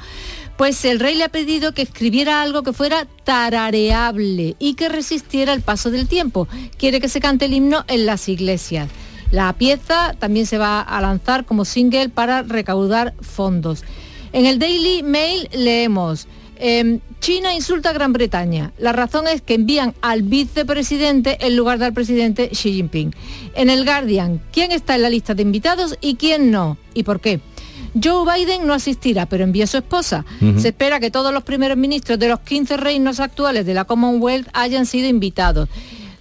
Pues 0.58 0.84
el 0.84 1.00
rey 1.00 1.14
le 1.16 1.24
ha 1.24 1.28
pedido 1.30 1.72
que 1.72 1.80
escribiera 1.80 2.42
algo 2.42 2.62
que 2.62 2.74
fuera 2.74 3.06
tarareable 3.24 4.56
y 4.58 4.74
que 4.74 4.90
resistiera 4.90 5.54
el 5.54 5.62
paso 5.62 5.90
del 5.90 6.06
tiempo. 6.06 6.46
Quiere 6.76 7.00
que 7.00 7.08
se 7.08 7.20
cante 7.20 7.46
el 7.46 7.54
himno 7.54 7.84
en 7.88 8.04
las 8.04 8.28
iglesias. 8.28 8.90
La 9.30 9.54
pieza 9.54 10.14
también 10.18 10.44
se 10.44 10.58
va 10.58 10.82
a 10.82 11.00
lanzar 11.00 11.46
como 11.46 11.64
single 11.64 12.10
para 12.10 12.42
recaudar 12.42 13.14
fondos. 13.22 13.82
En 14.32 14.46
el 14.46 14.58
Daily 14.58 15.02
Mail 15.02 15.48
leemos, 15.52 16.26
em, 16.56 17.00
China 17.20 17.54
insulta 17.54 17.90
a 17.90 17.92
Gran 17.92 18.12
Bretaña. 18.12 18.72
La 18.78 18.92
razón 18.92 19.28
es 19.28 19.42
que 19.42 19.54
envían 19.54 19.94
al 20.00 20.22
vicepresidente 20.22 21.36
en 21.40 21.56
lugar 21.56 21.78
del 21.78 21.92
presidente 21.92 22.48
Xi 22.48 22.72
Jinping. 22.72 23.14
En 23.54 23.68
el 23.68 23.84
Guardian, 23.84 24.40
¿quién 24.52 24.72
está 24.72 24.94
en 24.94 25.02
la 25.02 25.10
lista 25.10 25.34
de 25.34 25.42
invitados 25.42 25.96
y 26.00 26.16
quién 26.16 26.50
no? 26.50 26.78
¿Y 26.94 27.02
por 27.02 27.20
qué? 27.20 27.40
Joe 28.02 28.24
Biden 28.24 28.66
no 28.66 28.72
asistirá, 28.72 29.26
pero 29.26 29.44
envía 29.44 29.64
a 29.64 29.66
su 29.66 29.76
esposa. 29.76 30.24
Se 30.56 30.68
espera 30.68 30.98
que 30.98 31.10
todos 31.10 31.32
los 31.32 31.42
primeros 31.42 31.76
ministros 31.76 32.18
de 32.18 32.28
los 32.28 32.40
15 32.40 32.78
reinos 32.78 33.20
actuales 33.20 33.66
de 33.66 33.74
la 33.74 33.84
Commonwealth 33.84 34.48
hayan 34.54 34.86
sido 34.86 35.08
invitados. 35.08 35.68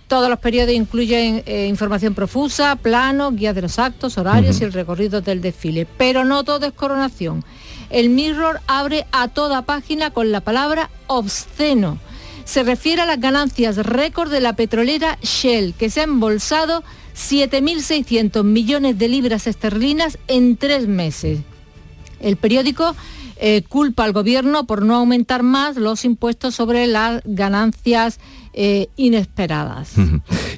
Todos 0.08 0.30
los 0.30 0.40
periodos 0.40 0.74
incluyen 0.74 1.42
eh, 1.46 1.68
información 1.70 2.14
profusa, 2.14 2.76
planos, 2.76 3.34
guías 3.34 3.56
de 3.56 3.62
los 3.62 3.80
actos, 3.80 4.18
horarios 4.18 4.60
y 4.60 4.66
el 4.66 4.74
recorrido 4.74 5.22
del 5.22 5.40
desfile. 5.40 5.88
Pero 5.98 6.26
no 6.26 6.44
todo 6.44 6.66
es 6.66 6.74
coronación. 6.74 7.46
El 7.92 8.10
Mirror 8.10 8.62
abre 8.68 9.06
a 9.12 9.28
toda 9.28 9.64
página 9.64 10.12
con 10.12 10.32
la 10.32 10.42
palabra 10.42 10.90
obsceno. 11.08 12.00
Se 12.46 12.64
refiere 12.64 13.02
a 13.02 13.06
las 13.06 13.20
ganancias 13.20 13.78
récord 13.78 14.32
de 14.32 14.40
la 14.40 14.56
petrolera 14.56 15.18
Shell, 15.22 15.74
que 15.74 15.90
se 15.90 16.00
ha 16.00 16.04
embolsado 16.04 16.84
7.600 17.16 18.44
millones 18.44 18.98
de 18.98 19.10
libras 19.10 19.46
esterlinas 19.46 20.18
en 20.28 20.56
tres 20.56 20.88
meses. 20.88 21.40
El 22.22 22.38
periódico 22.38 22.96
eh, 23.44 23.64
culpa 23.68 24.04
al 24.04 24.14
gobierno 24.14 24.68
por 24.68 24.84
no 24.84 24.96
aumentar 24.96 25.42
más 25.42 25.76
los 25.76 26.06
impuestos 26.06 26.54
sobre 26.54 26.86
las 26.86 27.24
ganancias 27.26 28.20
eh, 28.54 28.90
inesperadas. 28.98 29.94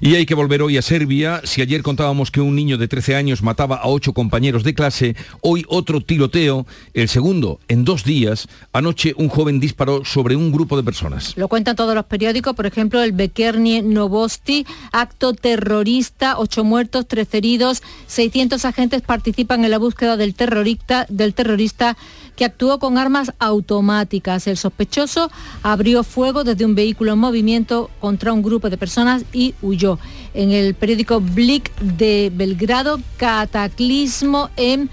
Y 0.02 0.16
hay 0.16 0.26
que 0.26 0.34
volver 0.34 0.64
hoy 0.64 0.78
a 0.78 0.82
Serbia. 0.82 1.42
Si 1.44 1.62
ayer 1.62 1.84
contábamos 1.84 2.32
que 2.32 2.42
un 2.42 2.56
niño 2.56 2.78
de 2.78 2.88
13 2.88 3.16
años 3.16 3.44
mataba 3.44 3.76
a 3.76 3.88
ocho 3.88 4.14
compañeros 4.14 4.64
de 4.64 4.74
clase, 4.74 5.16
hoy 5.42 5.64
otro 5.70 6.02
tiroteo, 6.02 6.66
el 6.94 7.08
segundo 7.08 7.60
en 7.68 7.86
dos 7.86 8.04
días. 8.04 8.48
Anoche 8.74 9.14
un 9.16 9.30
joven 9.30 9.60
disparó 9.60 10.04
sobre 10.04 10.36
un 10.36 10.52
grupo 10.52 10.76
de 10.76 10.84
personas. 10.84 11.38
Lo 11.38 11.48
cuentan 11.48 11.76
todos 11.76 11.94
los 11.94 12.06
periódicos, 12.06 12.56
por 12.56 12.66
ejemplo, 12.66 13.02
el 13.02 13.12
Bekernie 13.12 13.84
Novosti, 13.84 14.66
acto 14.92 15.34
terrorista, 15.34 16.40
ocho 16.40 16.64
muertos, 16.64 17.08
13 17.08 17.38
heridos, 17.38 17.84
600 18.08 18.66
agentes 18.66 19.04
participan 19.04 19.64
en 19.64 19.72
la 19.72 19.78
búsqueda 19.78 20.18
del 20.18 20.34
terrorista, 20.34 21.06
del 21.10 21.34
terrorista 21.36 21.96
que 22.36 22.46
actuó 22.46 22.80
con 22.80 22.98
armas 22.98 23.34
automáticas. 23.40 24.48
El 24.48 24.58
sospechoso 24.58 25.32
abrió 25.62 26.04
fuego 26.04 26.44
desde 26.44 26.66
un 26.66 26.76
vehículo 26.76 27.14
en 27.14 27.20
movimiento 27.20 27.90
contra 28.00 28.34
un 28.34 28.42
grupo 28.42 28.70
de 28.70 28.78
personas 28.78 29.26
y 29.34 29.54
huyó. 29.62 30.00
En 30.34 30.52
el 30.52 30.74
periódico 30.74 31.20
Blik 31.20 31.76
de 31.80 32.32
Belgrado, 32.34 33.00
cataclismo 33.18 34.50
en 34.56 34.90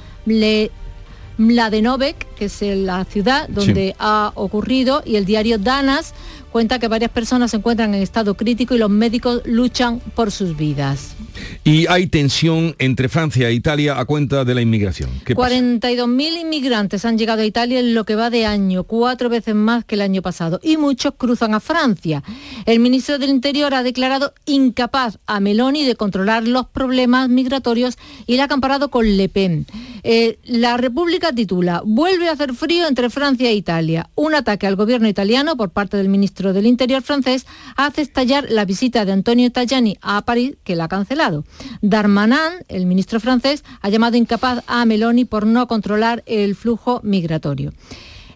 Mladenovec, 1.38 2.26
que 2.41 2.47
es 2.47 2.61
la 2.78 3.05
ciudad 3.05 3.49
donde 3.51 3.88
Sí. 3.88 3.95
ha 3.99 4.32
ocurrido, 4.34 5.03
y 5.05 5.16
el 5.16 5.26
diario 5.26 5.59
Danas 5.59 6.14
cuenta 6.51 6.78
que 6.80 6.88
varias 6.88 7.12
personas 7.12 7.53
se 7.53 7.59
encuentran 7.59 7.95
en 7.95 8.03
estado 8.03 8.34
crítico 8.34 8.74
y 8.74 8.78
los 8.78 8.91
médicos 8.91 9.43
luchan 9.45 10.01
por 10.16 10.32
sus 10.32 10.57
vidas. 10.57 11.14
Y 11.62 11.86
hay 11.86 12.09
tensión 12.09 12.74
entre 12.80 13.09
Francia 13.09 13.49
e 13.49 13.53
Italia 13.55 14.01
a 14.01 14.05
cuenta 14.05 14.45
de 14.45 14.55
la 14.55 14.61
inmigración. 14.61 15.11
¿Qué 15.24 15.36
pasa? 15.36 15.49
42.000 15.55 16.41
inmigrantes 16.41 17.05
han 17.05 17.18
llegado 17.18 17.43
a 17.43 17.45
Italia 17.45 17.78
en 17.78 17.95
lo 17.95 18.05
que 18.05 18.16
va 18.16 18.30
de 18.30 18.47
año, 18.47 18.82
cuatro 18.82 19.28
veces 19.28 19.55
más 19.55 19.84
que 19.84 19.95
el 19.95 20.01
año 20.01 20.22
pasado, 20.22 20.59
y 20.62 20.76
muchos 20.76 21.14
cruzan 21.16 21.55
a 21.55 21.61
Francia. 21.61 22.24
El 22.66 22.80
ministro 22.80 23.18
del 23.18 23.30
Interior 23.30 23.72
ha 23.74 23.82
declarado 23.84 24.32
incapaz 24.47 25.18
a 25.26 25.38
Meloni 25.38 25.84
de 25.84 25.95
controlar 25.95 26.49
los 26.49 26.66
problemas 26.66 27.28
migratorios 27.28 27.97
y 28.26 28.36
la 28.36 28.45
ha 28.45 28.49
comparado 28.49 28.91
con 28.91 29.07
Le 29.16 29.28
Pen. 29.28 29.66
Eh, 30.03 30.38
la 30.45 30.78
República 30.78 31.32
titula, 31.32 31.82
vuelve 31.84 32.28
hacer 32.31 32.55
frío 32.55 32.87
entre 32.87 33.11
Francia 33.11 33.49
e 33.49 33.55
Italia. 33.55 34.09
Un 34.14 34.35
ataque 34.35 34.66
al 34.66 34.76
gobierno 34.76 35.09
italiano 35.09 35.57
por 35.57 35.70
parte 35.70 35.97
del 35.97 36.09
ministro 36.09 36.53
del 36.53 36.66
Interior 36.66 37.03
francés 37.03 37.47
hace 37.76 38.03
estallar 38.03 38.47
la 38.51 38.64
visita 38.64 39.05
de 39.05 39.12
Antonio 39.12 39.51
Tajani 39.51 39.99
a 40.01 40.24
París, 40.24 40.57
que 40.64 40.76
la 40.76 40.85
ha 40.85 40.89
cancelado. 40.89 41.45
Darmanin, 41.83 42.64
el 42.68 42.87
ministro 42.87 43.20
francés, 43.20 43.64
ha 43.81 43.89
llamado 43.89 44.16
incapaz 44.16 44.62
a 44.66 44.85
Meloni 44.85 45.24
por 45.24 45.47
no 45.47 45.66
controlar 45.66 46.22
el 46.26 46.55
flujo 46.55 47.01
migratorio. 47.03 47.72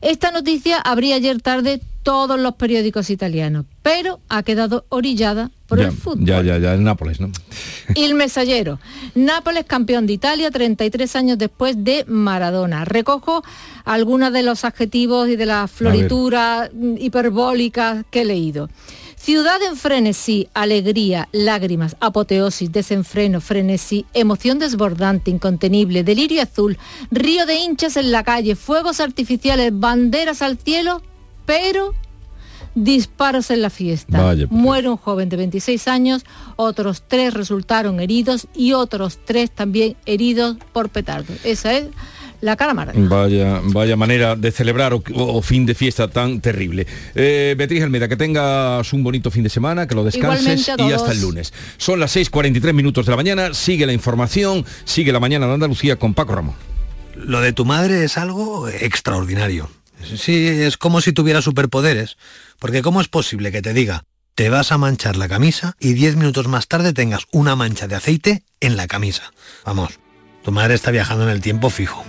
Esta 0.05 0.31
noticia 0.31 0.79
abría 0.79 1.17
ayer 1.17 1.41
tarde 1.41 1.81
todos 2.03 2.39
los 2.39 2.57
periódicos 2.57 3.09
italianos, 3.09 3.65
pero 3.83 4.21
ha 4.29 4.43
quedado 4.43 4.85
orillada 4.91 5.51
por 5.67 5.79
ya, 5.79 5.87
el 5.87 5.93
fútbol. 5.93 6.27
ya, 6.27 6.43
ya, 6.43 6.59
ya, 6.59 6.75
en 6.75 6.85
Nápoles, 6.85 7.21
¿no? 7.21 7.33
Il 7.95 8.15
Messaggero. 8.15 8.79
Nápoles 9.15 9.65
campeón 9.65 10.07
de 10.07 10.13
Italia 10.13 10.51
33 10.51 11.17
años 11.17 11.39
después 11.39 11.83
de 11.85 12.05
Maradona. 12.07 12.85
Recojo 12.85 13.43
algunos 13.87 14.31
de 14.35 14.43
los 14.43 14.67
adjetivos 14.67 15.31
y 15.31 15.37
de 15.37 15.47
las 15.47 15.71
florituras 15.71 16.69
mm, 16.75 16.97
hiperbólicas 16.99 18.05
que 18.11 18.21
he 18.21 18.25
leído. 18.27 18.69
Ciudad 19.25 19.63
en 19.63 19.77
frenesí, 19.77 20.49
alegría, 20.53 21.31
lágrimas, 21.33 21.97
apoteosis, 21.99 22.71
desenfreno, 22.71 23.41
frenesí, 23.41 24.05
emoción 24.13 24.59
desbordante, 24.59 25.31
incontenible, 25.31 26.05
delirio 26.05 26.43
azul, 26.43 26.77
río 27.11 27.47
de 27.47 27.55
hinchas 27.55 27.97
en 27.97 28.13
la 28.13 28.23
calle, 28.23 28.55
fuegos 28.55 29.01
artificiales, 29.01 29.73
banderas 29.73 30.43
al 30.43 30.59
cielo, 30.59 31.01
pero 31.47 31.95
disparos 32.75 33.51
en 33.51 33.63
la 33.63 33.71
fiesta. 33.71 34.23
Vaya, 34.23 34.47
por 34.47 34.59
Muere 34.59 34.91
un 34.91 34.99
joven 34.99 35.31
de 35.31 35.39
26 35.39 35.89
años, 35.89 36.27
otros 36.57 37.03
tres 37.09 37.33
resultaron 37.33 38.01
heridos 38.01 38.47
y 38.55 38.75
otros 38.75 39.19
tres 39.25 39.51
también 39.51 39.97
heridos 40.05 40.59
por 40.75 40.91
petardo. 40.91 41.33
Esa 41.45 41.73
es 41.73 41.87
la 42.41 42.57
cara 42.57 42.73
amarga. 42.73 42.93
Vaya, 42.97 43.61
vaya 43.65 43.97
manera 43.97 44.37
de 44.37 44.53
celebrar 44.53 44.95
o, 44.95 45.03
o 45.15 45.43
fin 45.43 45.67
de 45.67 45.75
fiesta 45.75 46.09
tan 46.09 46.41
terrible. 46.41 46.87
Eh, 47.15 47.55
Beatriz 47.57 47.83
Almeida, 47.83 48.09
que 48.09 48.17
tengas 48.17 48.93
un 48.93 49.03
bonito 49.03 49.31
fin 49.31 49.43
de 49.43 49.51
semana, 49.51 49.87
que 49.87 49.95
lo 49.95 50.05
descanses 50.05 50.69
y 50.79 50.93
hasta 50.93 51.13
el 51.13 51.21
lunes. 51.21 51.53
Son 51.77 52.01
las 52.01 52.17
6.43 52.17 52.73
minutos 52.73 53.07
de 53.07 53.11
la 53.11 53.17
mañana, 53.17 53.55
sigue 53.55 53.87
la 53.87 53.93
información, 53.93 54.65
sigue 54.85 55.13
la 55.13 55.21
mañana 55.21 55.47
de 55.47 55.55
Andalucía 55.55 55.97
con 55.97 56.15
Paco 56.15 56.35
Ramón. 56.35 56.55
Lo 57.15 57.41
de 57.41 57.53
tu 57.53 57.65
madre 57.65 58.05
es 58.05 58.19
algo 58.19 58.69
extraordinario. 58.69 59.71
Sí, 60.17 60.47
es 60.47 60.77
como 60.77 61.01
si 61.01 61.13
tuviera 61.13 61.41
superpoderes. 61.43 62.17
Porque 62.59 62.83
¿cómo 62.83 63.01
es 63.01 63.09
posible 63.09 63.53
que 63.53 63.63
te 63.63 63.73
diga, 63.73 64.05
te 64.35 64.51
vas 64.51 64.73
a 64.73 64.79
manchar 64.79 65.17
la 65.17 65.29
camisa 65.29 65.77
y 65.79 65.95
10 65.95 66.17
minutos 66.17 66.49
más 66.49 66.69
tarde 66.69 66.93
tengas 66.93 67.25
una 67.33 67.57
mancha 67.57 67.87
de 67.89 67.95
aceite 67.95 68.43
en 68.61 68.77
la 68.77 68.87
camisa? 68.87 69.33
Vamos, 69.65 69.99
tu 70.43 70.53
madre 70.53 70.75
está 70.75 70.91
viajando 70.91 71.25
en 71.25 71.31
el 71.31 71.41
tiempo 71.41 71.71
fijo. 71.71 72.05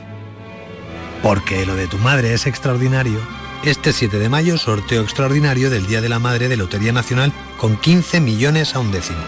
Porque 1.25 1.65
lo 1.65 1.75
de 1.75 1.87
tu 1.87 1.97
madre 1.97 2.35
es 2.35 2.45
extraordinario. 2.45 3.19
Este 3.63 3.93
7 3.93 4.19
de 4.19 4.29
mayo, 4.29 4.59
sorteo 4.59 5.01
extraordinario 5.01 5.71
del 5.71 5.87
Día 5.87 5.99
de 5.99 6.07
la 6.07 6.19
Madre 6.19 6.49
de 6.49 6.55
Lotería 6.55 6.91
Nacional 6.91 7.33
con 7.57 7.77
15 7.77 8.21
millones 8.21 8.75
a 8.75 8.79
un 8.79 8.91
décimo. 8.91 9.23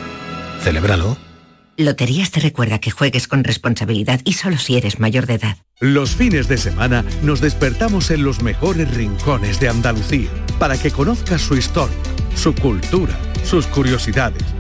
Celébralo. 0.62 1.18
Loterías 1.76 2.30
te 2.30 2.40
recuerda 2.40 2.78
que 2.78 2.92
juegues 2.92 3.28
con 3.28 3.44
responsabilidad 3.44 4.22
y 4.26 4.34
solo 4.34 4.60
si 4.60 4.78
eres 4.78 5.00
mayor 5.00 5.26
de 5.26 5.34
edad. 5.34 5.58
Los 5.80 6.12
fines 6.16 6.48
de 6.48 6.60
semana 6.60 7.04
nos 7.24 7.42
despertamos 7.42 8.12
en 8.12 8.24
los 8.24 8.44
mejores 8.44 8.94
rincones 8.94 9.60
de 9.60 9.70
Andalucía 9.70 10.30
para 10.60 10.78
que 10.78 10.92
conozcas 10.92 11.42
su 11.42 11.58
historia, 11.58 11.98
su 12.36 12.54
cultura, 12.54 13.18
sus 13.44 13.66
curiosidades, 13.66 14.44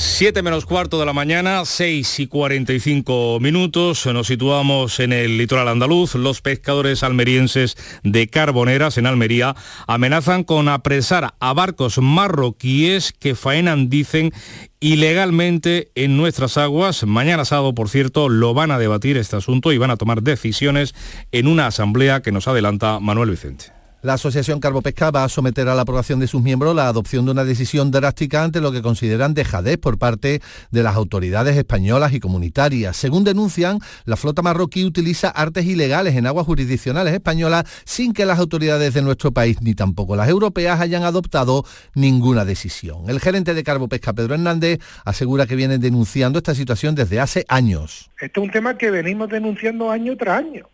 7 0.00 0.42
menos 0.42 0.64
cuarto 0.64 1.00
de 1.00 1.06
la 1.06 1.12
mañana, 1.12 1.64
6 1.64 2.20
y 2.20 2.28
45 2.28 3.38
minutos. 3.40 4.06
Nos 4.06 4.28
situamos 4.28 5.00
en 5.00 5.12
el 5.12 5.36
litoral 5.38 5.66
andaluz. 5.66 6.14
Los 6.14 6.40
pescadores 6.40 7.02
almerienses 7.02 7.76
de 8.04 8.28
Carboneras, 8.28 8.96
en 8.96 9.06
Almería, 9.06 9.56
amenazan 9.88 10.44
con 10.44 10.68
apresar 10.68 11.34
a 11.40 11.52
barcos 11.52 11.98
marroquíes 11.98 13.12
que 13.12 13.34
faenan, 13.34 13.90
dicen, 13.90 14.32
ilegalmente 14.78 15.90
en 15.96 16.16
nuestras 16.16 16.58
aguas. 16.58 17.02
Mañana 17.02 17.44
sábado, 17.44 17.74
por 17.74 17.88
cierto, 17.88 18.28
lo 18.28 18.54
van 18.54 18.70
a 18.70 18.78
debatir 18.78 19.16
este 19.16 19.34
asunto 19.34 19.72
y 19.72 19.78
van 19.78 19.90
a 19.90 19.96
tomar 19.96 20.22
decisiones 20.22 20.94
en 21.32 21.48
una 21.48 21.66
asamblea 21.66 22.22
que 22.22 22.30
nos 22.30 22.46
adelanta 22.46 23.00
Manuel 23.00 23.30
Vicente. 23.30 23.77
La 24.00 24.12
Asociación 24.12 24.60
Carbopesca 24.60 25.10
va 25.10 25.24
a 25.24 25.28
someter 25.28 25.68
a 25.68 25.74
la 25.74 25.82
aprobación 25.82 26.20
de 26.20 26.28
sus 26.28 26.40
miembros 26.40 26.72
la 26.72 26.86
adopción 26.86 27.24
de 27.24 27.32
una 27.32 27.44
decisión 27.44 27.90
drástica 27.90 28.44
ante 28.44 28.60
lo 28.60 28.70
que 28.70 28.80
consideran 28.80 29.34
dejadez 29.34 29.76
por 29.76 29.98
parte 29.98 30.40
de 30.70 30.82
las 30.84 30.94
autoridades 30.94 31.56
españolas 31.56 32.12
y 32.12 32.20
comunitarias. 32.20 32.96
Según 32.96 33.24
denuncian, 33.24 33.80
la 34.04 34.16
flota 34.16 34.40
marroquí 34.40 34.84
utiliza 34.84 35.30
artes 35.30 35.66
ilegales 35.66 36.14
en 36.14 36.28
aguas 36.28 36.46
jurisdiccionales 36.46 37.12
españolas 37.12 37.64
sin 37.84 38.12
que 38.12 38.24
las 38.24 38.38
autoridades 38.38 38.94
de 38.94 39.02
nuestro 39.02 39.32
país 39.32 39.60
ni 39.62 39.74
tampoco 39.74 40.14
las 40.14 40.28
europeas 40.28 40.80
hayan 40.80 41.02
adoptado 41.02 41.64
ninguna 41.96 42.44
decisión. 42.44 43.10
El 43.10 43.18
gerente 43.18 43.52
de 43.52 43.64
Carbopesca, 43.64 44.12
Pedro 44.12 44.34
Hernández, 44.34 44.78
asegura 45.04 45.44
que 45.46 45.56
vienen 45.56 45.80
denunciando 45.80 46.38
esta 46.38 46.54
situación 46.54 46.94
desde 46.94 47.18
hace 47.18 47.44
años. 47.48 48.10
Este 48.20 48.38
es 48.38 48.46
un 48.46 48.52
tema 48.52 48.78
que 48.78 48.92
venimos 48.92 49.28
denunciando 49.28 49.90
año 49.90 50.16
tras 50.16 50.38
año, 50.38 50.68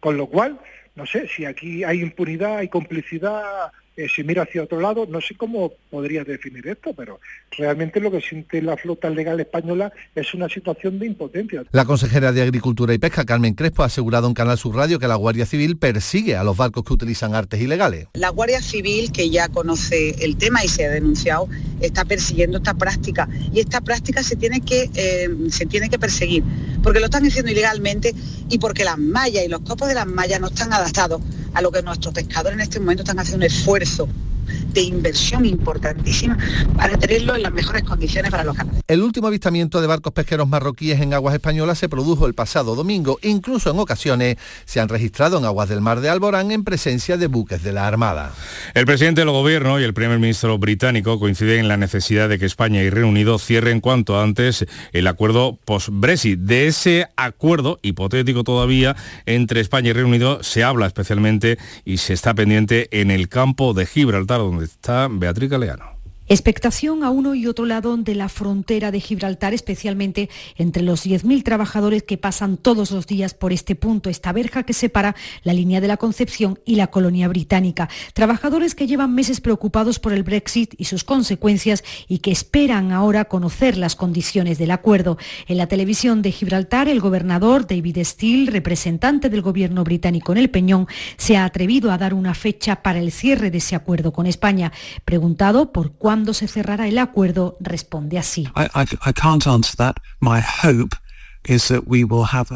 con 0.00 0.18
lo 0.18 0.26
cual 0.26 0.60
no 0.94 1.06
sé, 1.06 1.28
si 1.28 1.44
aquí 1.44 1.84
hay 1.84 2.00
impunidad, 2.00 2.58
hay 2.58 2.68
complicidad, 2.68 3.72
eh, 3.96 4.08
si 4.14 4.24
mira 4.24 4.42
hacia 4.42 4.64
otro 4.64 4.80
lado, 4.80 5.06
no 5.06 5.20
sé 5.20 5.36
cómo 5.36 5.72
podría 5.88 6.24
definir 6.24 6.66
esto, 6.66 6.92
pero 6.94 7.20
realmente 7.56 8.00
lo 8.00 8.10
que 8.10 8.20
siente 8.20 8.60
la 8.60 8.76
flota 8.76 9.08
legal 9.08 9.38
española 9.38 9.92
es 10.16 10.34
una 10.34 10.48
situación 10.48 10.98
de 10.98 11.06
impotencia. 11.06 11.64
La 11.70 11.84
consejera 11.84 12.32
de 12.32 12.42
Agricultura 12.42 12.92
y 12.92 12.98
Pesca, 12.98 13.24
Carmen 13.24 13.54
Crespo, 13.54 13.84
ha 13.84 13.86
asegurado 13.86 14.26
en 14.26 14.34
Canal 14.34 14.58
Sur 14.58 14.74
Radio 14.74 14.98
que 14.98 15.06
la 15.06 15.14
Guardia 15.14 15.46
Civil 15.46 15.76
persigue 15.76 16.34
a 16.34 16.42
los 16.42 16.56
barcos 16.56 16.82
que 16.84 16.92
utilizan 16.92 17.36
artes 17.36 17.60
ilegales. 17.60 18.08
La 18.14 18.30
Guardia 18.30 18.60
Civil, 18.60 19.12
que 19.12 19.30
ya 19.30 19.48
conoce 19.48 20.16
el 20.24 20.36
tema 20.38 20.64
y 20.64 20.68
se 20.68 20.86
ha 20.86 20.90
denunciado, 20.90 21.48
está 21.80 22.04
persiguiendo 22.04 22.58
esta 22.58 22.74
práctica 22.74 23.28
y 23.52 23.60
esta 23.60 23.80
práctica 23.80 24.24
se 24.24 24.34
tiene 24.34 24.60
que, 24.60 24.90
eh, 24.96 25.28
se 25.50 25.66
tiene 25.66 25.88
que 25.88 26.00
perseguir, 26.00 26.42
porque 26.82 26.98
lo 26.98 27.06
están 27.06 27.24
haciendo 27.24 27.52
ilegalmente 27.52 28.12
y 28.48 28.58
porque 28.58 28.84
las 28.84 28.98
mallas 28.98 29.44
y 29.44 29.48
los 29.48 29.60
copos 29.60 29.86
de 29.86 29.94
las 29.94 30.06
mallas 30.06 30.40
no 30.40 30.48
están 30.48 30.72
adaptados 30.72 31.22
a 31.52 31.62
lo 31.62 31.70
que 31.70 31.82
nuestros 31.82 32.12
pescadores 32.12 32.54
en 32.54 32.62
este 32.62 32.80
momento 32.80 33.04
están 33.04 33.20
haciendo 33.20 33.46
un 33.46 33.52
esfuerzo 33.52 33.83
Jefferson. 33.84 34.33
De 34.72 34.82
inversión 34.82 35.44
importantísima 35.46 36.36
para 36.76 36.98
tenerlo 36.98 37.36
en 37.36 37.42
las 37.42 37.52
mejores 37.52 37.82
condiciones 37.84 38.30
para 38.30 38.44
los 38.44 38.56
canales. 38.56 38.82
El 38.88 39.02
último 39.02 39.28
avistamiento 39.28 39.80
de 39.80 39.86
barcos 39.86 40.12
pesqueros 40.12 40.48
marroquíes 40.48 41.00
en 41.00 41.14
aguas 41.14 41.34
españolas 41.34 41.78
se 41.78 41.88
produjo 41.88 42.26
el 42.26 42.34
pasado 42.34 42.74
domingo. 42.74 43.18
Incluso 43.22 43.70
en 43.70 43.78
ocasiones 43.78 44.36
se 44.64 44.80
han 44.80 44.88
registrado 44.88 45.38
en 45.38 45.44
aguas 45.44 45.68
del 45.68 45.80
mar 45.80 46.00
de 46.00 46.10
Alborán 46.10 46.50
en 46.50 46.64
presencia 46.64 47.16
de 47.16 47.26
buques 47.26 47.62
de 47.62 47.72
la 47.72 47.86
Armada. 47.86 48.32
El 48.74 48.86
presidente 48.86 49.20
del 49.20 49.30
gobierno 49.30 49.80
y 49.80 49.84
el 49.84 49.94
primer 49.94 50.18
ministro 50.18 50.58
británico 50.58 51.18
coinciden 51.18 51.60
en 51.60 51.68
la 51.68 51.76
necesidad 51.76 52.28
de 52.28 52.38
que 52.38 52.46
España 52.46 52.82
y 52.82 52.90
Reino 52.90 53.08
Unido 53.08 53.38
cierren 53.38 53.80
cuanto 53.80 54.20
antes 54.20 54.66
el 54.92 55.06
acuerdo 55.06 55.58
post-Brexit. 55.64 56.38
De 56.40 56.66
ese 56.66 57.08
acuerdo 57.16 57.78
hipotético 57.82 58.44
todavía 58.44 58.96
entre 59.26 59.60
España 59.60 59.90
y 59.90 59.92
Reino 59.92 60.08
Unido 60.08 60.42
se 60.42 60.64
habla 60.64 60.86
especialmente 60.86 61.58
y 61.84 61.98
se 61.98 62.12
está 62.12 62.34
pendiente 62.34 62.88
en 62.90 63.10
el 63.10 63.28
campo 63.28 63.74
de 63.74 63.86
Gibraltar, 63.86 64.33
donde 64.38 64.64
está 64.64 65.08
Beatriz 65.10 65.50
Galeano. 65.50 65.93
Expectación 66.26 67.04
a 67.04 67.10
uno 67.10 67.34
y 67.34 67.46
otro 67.46 67.66
lado 67.66 67.94
de 67.98 68.14
la 68.14 68.30
frontera 68.30 68.90
de 68.90 68.98
Gibraltar, 68.98 69.52
especialmente 69.52 70.30
entre 70.56 70.82
los 70.82 71.04
10.000 71.06 71.42
trabajadores 71.42 72.02
que 72.02 72.16
pasan 72.16 72.56
todos 72.56 72.92
los 72.92 73.06
días 73.06 73.34
por 73.34 73.52
este 73.52 73.74
punto, 73.74 74.08
esta 74.08 74.32
verja 74.32 74.62
que 74.62 74.72
separa 74.72 75.16
la 75.42 75.52
línea 75.52 75.82
de 75.82 75.88
la 75.88 75.98
Concepción 75.98 76.58
y 76.64 76.76
la 76.76 76.86
colonia 76.86 77.28
británica. 77.28 77.90
Trabajadores 78.14 78.74
que 78.74 78.86
llevan 78.86 79.14
meses 79.14 79.42
preocupados 79.42 79.98
por 79.98 80.14
el 80.14 80.22
Brexit 80.22 80.74
y 80.78 80.86
sus 80.86 81.04
consecuencias 81.04 81.84
y 82.08 82.20
que 82.20 82.30
esperan 82.30 82.90
ahora 82.90 83.26
conocer 83.26 83.76
las 83.76 83.94
condiciones 83.94 84.56
del 84.56 84.70
acuerdo. 84.70 85.18
En 85.46 85.58
la 85.58 85.66
televisión 85.66 86.22
de 86.22 86.32
Gibraltar, 86.32 86.88
el 86.88 87.00
gobernador 87.00 87.66
David 87.66 87.98
Steele, 88.02 88.50
representante 88.50 89.28
del 89.28 89.42
gobierno 89.42 89.84
británico 89.84 90.32
en 90.32 90.38
el 90.38 90.48
Peñón, 90.48 90.86
se 91.18 91.36
ha 91.36 91.44
atrevido 91.44 91.92
a 91.92 91.98
dar 91.98 92.14
una 92.14 92.32
fecha 92.32 92.76
para 92.76 92.98
el 92.98 93.12
cierre 93.12 93.50
de 93.50 93.58
ese 93.58 93.76
acuerdo 93.76 94.14
con 94.14 94.24
España. 94.24 94.72
Preguntado 95.04 95.70
por 95.70 95.92
cuándo 95.92 96.23
cuándo 96.24 96.32
se 96.32 96.48
cerrará 96.48 96.88
el 96.88 96.96
acuerdo, 96.96 97.58
responde 97.60 98.18
así. 98.18 98.48
I, 98.56 98.64
I, 98.74 99.10
I 99.10 99.12
can't 99.12 99.46
answer 99.46 99.76
that. 99.76 99.96
My 100.20 100.40
hope 100.40 100.96
is 101.44 101.68
that 101.68 101.82
we 101.86 102.02
will 102.02 102.24
have 102.32 102.46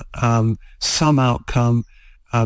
some 0.79 1.21
outcome 1.21 1.85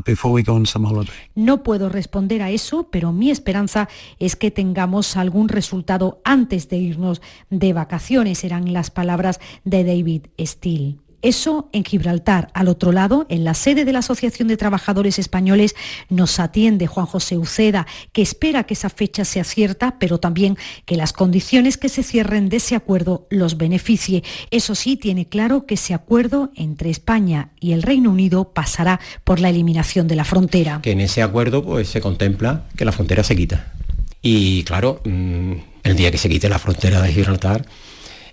before 0.05 0.35
we 0.35 0.43
go 0.43 0.55
on 0.55 0.67
some 0.67 0.85
holiday. 0.85 1.13
No 1.37 1.63
puedo 1.63 1.89
responder 1.89 2.43
a 2.43 2.51
eso, 2.51 2.89
pero 2.91 3.13
mi 3.13 3.31
esperanza 3.31 3.89
es 4.19 4.35
que 4.35 4.51
tengamos 4.51 5.17
algún 5.17 5.49
resultado 5.49 6.21
antes 6.25 6.69
de 6.69 6.79
irnos 6.79 7.23
de 7.51 7.73
vacaciones, 7.73 8.43
eran 8.43 8.73
las 8.73 8.91
palabras 8.91 9.39
de 9.65 9.85
David 9.85 10.27
Steele. 10.41 10.97
Eso 11.23 11.69
en 11.73 11.85
Gibraltar. 11.85 12.49
Al 12.53 12.69
otro 12.69 12.93
lado, 12.93 13.27
en 13.29 13.45
la 13.45 13.55
sede 13.55 13.85
de 13.85 13.93
la 13.93 14.01
Asociación 14.01 14.49
de 14.49 14.57
Trabajadores 14.57 15.19
Españoles, 15.19 15.75
nos 16.09 16.39
atiende 16.41 16.87
Juan 16.87 17.07
José 17.07 17.39
Uceda, 17.39 17.87
que 18.13 18.23
espera 18.23 18.65
que 18.65 18.75
esa 18.75 18.91
fecha 18.91 19.25
sea 19.25 19.45
cierta, 19.45 19.97
pero 19.99 20.19
también 20.19 20.57
que 20.85 20.97
las 20.97 21.13
condiciones 21.13 21.77
que 21.77 21.89
se 21.89 22.03
cierren 22.03 22.49
de 22.49 22.57
ese 22.57 22.75
acuerdo 22.75 23.27
los 23.31 23.57
beneficie. 23.57 24.25
Eso 24.51 24.75
sí, 24.75 24.97
tiene 24.97 25.29
claro 25.29 25.67
que 25.67 25.75
ese 25.75 25.95
acuerdo 25.95 26.51
entre 26.57 26.91
España 26.91 27.51
y 27.61 27.73
el 27.73 27.83
Reino 27.83 28.11
Unido 28.11 28.53
pasará 28.53 29.01
por 29.25 29.41
la 29.41 29.51
eliminación 29.51 30.09
de 30.09 30.17
la 30.17 30.25
frontera. 30.25 30.81
Que 30.83 30.93
en 30.93 31.01
ese 31.01 31.23
acuerdo 31.23 31.65
pues, 31.65 31.89
se 31.89 32.01
contempla 32.01 32.65
que 32.77 32.85
la 32.85 32.93
frontera 32.93 33.23
se 33.23 33.37
quita. 33.37 33.73
Y 34.23 34.63
claro, 34.65 35.01
mm, 35.05 35.53
el 35.83 35.97
día 35.97 36.11
que 36.11 36.19
se 36.19 36.29
quite 36.29 36.49
la 36.49 36.59
frontera 36.59 37.03
de 37.03 37.13
Gibraltar, 37.13 37.67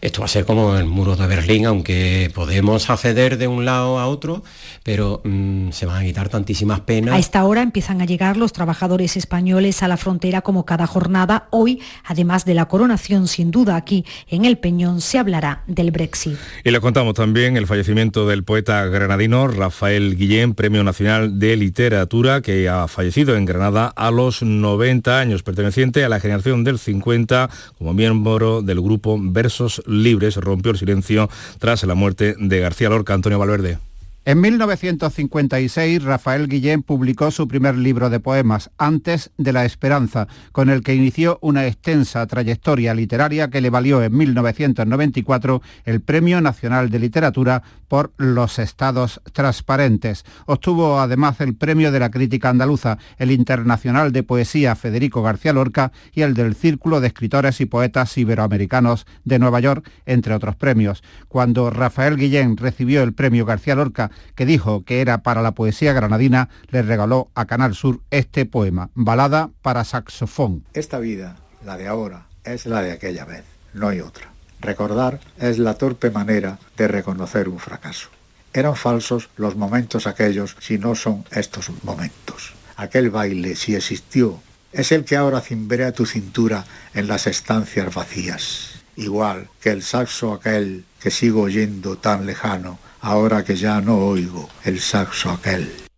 esto 0.02 0.22
va 0.22 0.26
a 0.26 0.30
ser 0.30 0.45
como 0.45 0.78
el 0.78 0.86
muro 0.86 1.16
de 1.16 1.28
Berlín, 1.28 1.66
aunque 1.66 2.32
podemos 2.34 2.89
acceder 2.89 3.38
de 3.38 3.47
un 3.47 3.66
lado 3.66 4.00
a 4.00 4.08
otro, 4.08 4.43
pero 4.84 5.22
mm, 5.24 5.72
se 5.72 5.86
van 5.86 6.02
a 6.02 6.06
quitar 6.06 6.30
tantísimas 6.30 6.82
penas. 6.82 7.16
A 7.16 7.20
esta 7.20 7.43
hora 7.43 7.62
empiezan 7.62 8.02
a 8.02 8.06
llegar 8.06 8.38
los 8.38 8.54
trabajadores 8.54 9.18
españoles 9.18 9.84
a 9.84 9.88
la 9.88 9.97
frontera 9.97 10.41
como 10.41 10.66
cada 10.66 10.88
jornada. 10.88 11.47
Hoy, 11.52 11.82
además 12.06 12.45
de 12.45 12.54
la 12.54 12.68
coronación, 12.68 13.28
sin 13.28 13.52
duda 13.52 13.76
aquí 13.76 14.06
en 14.30 14.45
el 14.45 14.58
Peñón 14.58 15.02
se 15.02 15.20
hablará 15.20 15.64
del 15.68 15.91
Brexit. 15.91 16.38
Y 16.64 16.72
le 16.72 16.80
contamos 16.80 17.14
también 17.14 17.58
el 17.58 17.68
fallecimiento 17.68 18.28
del 18.28 18.43
poeta 18.43 18.86
granadino 18.86 19.47
Rafael 19.47 20.16
Guillén, 20.16 20.54
Premio 20.54 20.84
Nacional 20.84 21.39
de 21.39 21.58
Literatura, 21.58 22.41
que 22.41 22.70
ha 22.70 22.88
fallecido 22.88 23.36
en 23.36 23.45
Granada 23.45 23.88
a 23.88 24.12
los 24.12 24.43
90 24.43 25.20
años, 25.20 25.43
perteneciente 25.43 26.06
a 26.06 26.10
la 26.10 26.20
generación 26.20 26.64
del 26.64 26.80
50 26.80 27.50
como 27.78 27.93
miembro 27.93 28.62
del 28.62 28.82
grupo 28.82 29.18
Versos 29.22 29.82
Libres 29.89 30.35
rompió 30.37 30.71
el 30.71 30.77
silencio 30.77 31.29
tras 31.59 31.83
la 31.83 31.95
muerte 31.95 32.35
de 32.39 32.59
García 32.59 32.89
Lorca. 32.89 33.13
Antonio 33.13 33.39
Valverde. 33.39 33.79
En 34.25 34.41
1956, 34.41 36.03
Rafael 36.03 36.47
Guillén 36.47 36.83
publicó 36.83 37.31
su 37.31 37.47
primer 37.47 37.75
libro 37.75 38.11
de 38.11 38.19
poemas, 38.19 38.69
Antes 38.77 39.31
de 39.37 39.53
la 39.53 39.65
Esperanza, 39.65 40.27
con 40.51 40.69
el 40.69 40.83
que 40.83 40.93
inició 40.93 41.39
una 41.41 41.65
extensa 41.65 42.27
trayectoria 42.27 42.93
literaria 42.93 43.49
que 43.49 43.59
le 43.59 43.71
valió 43.71 44.03
en 44.03 44.15
1994 44.15 45.61
el 45.85 46.01
Premio 46.01 46.41
Nacional 46.41 46.91
de 46.91 46.99
Literatura 46.99 47.63
por 47.89 48.13
Los 48.15 48.59
Estados 48.59 49.19
Transparentes. 49.33 50.23
Obtuvo 50.45 51.01
además 51.01 51.41
el 51.41 51.55
Premio 51.55 51.91
de 51.91 51.99
la 51.99 52.11
Crítica 52.11 52.49
Andaluza, 52.49 52.97
el 53.17 53.31
Internacional 53.31 54.13
de 54.13 54.23
Poesía 54.23 54.75
Federico 54.75 55.21
García 55.21 55.51
Lorca 55.51 55.91
y 56.13 56.21
el 56.21 56.33
del 56.33 56.55
Círculo 56.55 57.01
de 57.01 57.07
Escritores 57.07 57.59
y 57.59 57.65
Poetas 57.65 58.17
Iberoamericanos 58.17 59.05
de 59.25 59.39
Nueva 59.39 59.59
York, 59.59 59.89
entre 60.05 60.33
otros 60.33 60.55
premios. 60.55 61.03
Cuando 61.27 61.69
Rafael 61.69 62.15
Guillén 62.15 62.55
recibió 62.55 63.03
el 63.03 63.13
Premio 63.13 63.45
García 63.45 63.75
Lorca, 63.75 64.11
que 64.35 64.45
dijo 64.45 64.85
que 64.85 65.01
era 65.01 65.23
para 65.23 65.41
la 65.41 65.53
poesía 65.53 65.91
granadina, 65.91 66.49
le 66.69 66.81
regaló 66.83 67.29
a 67.35 67.45
Canal 67.45 67.75
Sur 67.75 68.01
este 68.11 68.45
poema, 68.45 68.91
Balada 68.93 69.49
para 69.61 69.83
saxofón. 69.83 70.63
Esta 70.73 70.99
vida, 70.99 71.37
la 71.65 71.75
de 71.75 71.87
ahora, 71.87 72.27
es 72.43 72.65
la 72.65 72.81
de 72.81 72.91
aquella 72.91 73.25
vez, 73.25 73.43
no 73.73 73.87
hay 73.87 74.01
otra. 74.01 74.38
Recordar 74.60 75.20
es 75.39 75.57
la 75.57 75.76
torpe 75.76 76.12
manera 76.12 76.60
de 76.78 76.88
reconocer 76.88 77.49
un 77.49 77.60
fracaso. 77.60 78.10
Eran 78.53 78.76
falsos 78.76 79.30
los 79.38 79.55
momentos 79.55 80.07
aquellos 80.07 80.55
si 80.60 80.78
no 80.78 80.95
son 80.95 81.26
estos 81.32 81.72
momentos. 81.84 82.53
Aquel 82.76 83.10
baile, 83.10 83.55
si 83.55 83.76
existió, 83.76 84.39
es 84.72 84.91
el 84.91 85.05
que 85.05 85.16
ahora 85.16 85.41
cimbrea 85.41 85.91
tu 85.91 86.05
cintura 86.05 86.66
en 86.93 87.07
las 87.07 87.28
estancias 87.28 87.93
vacías. 87.93 88.82
Igual 88.95 89.49
que 89.62 89.70
el 89.70 89.84
saxo 89.84 90.34
aquel 90.34 90.86
que 90.99 91.12
sigo 91.12 91.43
oyendo 91.43 91.97
tan 91.97 92.26
lejano, 92.26 92.80
ahora 93.01 93.43
que 93.43 93.55
ya 93.55 93.82
no 93.82 93.97
oigo 93.97 94.49
el 94.66 94.80
saxo 94.80 95.32
aquel. 95.32 95.88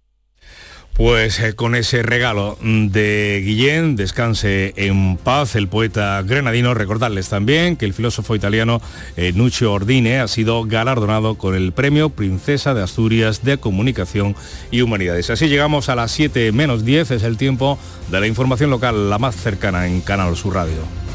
Pues 0.94 1.40
eh, 1.40 1.54
con 1.56 1.74
ese 1.76 2.04
regalo 2.04 2.58
de 2.62 3.42
Guillén, 3.44 3.96
descanse 3.96 4.74
en 4.76 5.18
paz 5.18 5.56
el 5.56 5.68
poeta 5.68 6.22
grenadino. 6.22 6.74
Recordarles 6.74 7.30
también 7.30 7.76
que 7.76 7.86
el 7.86 7.94
filósofo 7.94 8.36
italiano 8.36 8.82
eh, 9.18 9.32
Nuccio 9.34 9.74
Ordine 9.74 10.20
ha 10.20 10.28
sido 10.28 10.64
galardonado 10.66 11.36
con 11.36 11.56
el 11.56 11.72
premio 11.72 12.10
Princesa 12.10 12.74
de 12.74 12.84
Asturias 12.84 13.44
de 13.44 13.58
Comunicación 13.58 14.36
y 14.70 14.82
Humanidades. 14.82 15.30
Así 15.30 15.48
llegamos 15.48 15.90
a 15.90 15.96
las 15.96 16.12
7 16.12 16.52
menos 16.52 16.86
10, 16.86 17.12
es 17.12 17.24
el 17.24 17.38
tiempo 17.38 17.80
de 18.12 18.20
la 18.20 18.28
información 18.28 18.70
local, 18.70 19.10
la 19.10 19.18
más 19.18 19.36
cercana 19.36 19.88
en 19.88 20.02
Canal 20.02 20.36
Sur 20.36 20.56
Radio. 20.56 21.11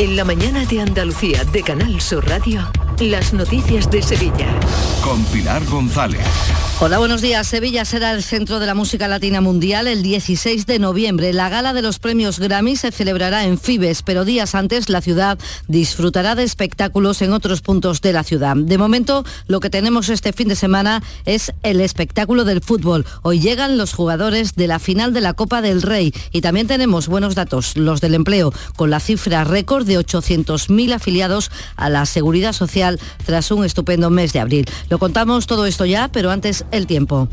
En 0.00 0.16
la 0.16 0.24
mañana 0.24 0.64
de 0.64 0.80
Andalucía 0.80 1.44
de 1.44 1.62
Canal 1.62 2.00
Sur 2.00 2.26
Radio, 2.26 2.66
las 3.00 3.34
noticias 3.34 3.90
de 3.90 4.00
Sevilla. 4.00 4.58
Con 5.04 5.22
Pilar 5.26 5.62
González. 5.66 6.26
Hola, 6.82 6.96
buenos 6.96 7.20
días. 7.20 7.46
Sevilla 7.46 7.84
será 7.84 8.12
el 8.12 8.22
centro 8.22 8.58
de 8.58 8.64
la 8.64 8.72
música 8.72 9.06
latina 9.06 9.42
mundial 9.42 9.86
el 9.86 10.02
16 10.02 10.64
de 10.64 10.78
noviembre. 10.78 11.34
La 11.34 11.50
gala 11.50 11.74
de 11.74 11.82
los 11.82 11.98
premios 11.98 12.38
Grammy 12.38 12.74
se 12.74 12.90
celebrará 12.90 13.44
en 13.44 13.58
Fibes, 13.58 14.02
pero 14.02 14.24
días 14.24 14.54
antes 14.54 14.88
la 14.88 15.02
ciudad 15.02 15.38
disfrutará 15.68 16.34
de 16.34 16.44
espectáculos 16.44 17.20
en 17.20 17.34
otros 17.34 17.60
puntos 17.60 18.00
de 18.00 18.14
la 18.14 18.24
ciudad. 18.24 18.56
De 18.56 18.78
momento, 18.78 19.26
lo 19.46 19.60
que 19.60 19.68
tenemos 19.68 20.08
este 20.08 20.32
fin 20.32 20.48
de 20.48 20.56
semana 20.56 21.02
es 21.26 21.52
el 21.62 21.82
espectáculo 21.82 22.46
del 22.46 22.62
fútbol. 22.62 23.04
Hoy 23.20 23.40
llegan 23.40 23.76
los 23.76 23.92
jugadores 23.92 24.54
de 24.54 24.66
la 24.66 24.78
final 24.78 25.12
de 25.12 25.20
la 25.20 25.34
Copa 25.34 25.60
del 25.60 25.82
Rey 25.82 26.14
y 26.32 26.40
también 26.40 26.66
tenemos 26.66 27.08
buenos 27.08 27.34
datos, 27.34 27.76
los 27.76 28.00
del 28.00 28.14
empleo, 28.14 28.54
con 28.76 28.88
la 28.88 29.00
cifra 29.00 29.44
récord 29.44 29.86
de 29.90 29.98
800.000 29.98 30.94
afiliados 30.94 31.50
a 31.76 31.90
la 31.90 32.06
Seguridad 32.06 32.54
Social 32.54 32.98
tras 33.26 33.50
un 33.50 33.66
estupendo 33.66 34.08
mes 34.08 34.32
de 34.32 34.40
abril. 34.40 34.66
Lo 34.88 34.98
contamos 34.98 35.46
todo 35.46 35.66
esto 35.66 35.84
ya, 35.84 36.08
pero 36.08 36.30
antes 36.30 36.64
el 36.70 36.86
tiempo. 36.86 37.28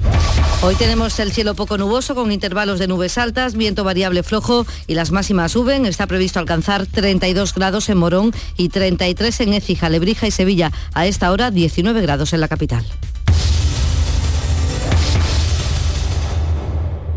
Hoy 0.63 0.73
tenemos 0.75 1.19
el 1.19 1.31
cielo 1.31 1.53
poco 1.53 1.77
nuboso 1.77 2.15
con 2.15 2.31
intervalos 2.31 2.79
de 2.79 2.87
nubes 2.87 3.19
altas, 3.19 3.53
viento 3.53 3.83
variable 3.83 4.23
flojo 4.23 4.65
y 4.87 4.95
las 4.95 5.11
máximas 5.11 5.51
suben. 5.51 5.85
Está 5.85 6.07
previsto 6.07 6.39
alcanzar 6.39 6.87
32 6.87 7.53
grados 7.53 7.89
en 7.89 7.97
Morón 7.99 8.33
y 8.57 8.69
33 8.69 9.39
en 9.41 9.53
Écija, 9.53 9.89
Lebrija 9.89 10.25
y 10.27 10.31
Sevilla. 10.31 10.71
A 10.93 11.05
esta 11.05 11.31
hora 11.31 11.51
19 11.51 12.01
grados 12.01 12.33
en 12.33 12.41
la 12.41 12.47
capital. 12.47 12.83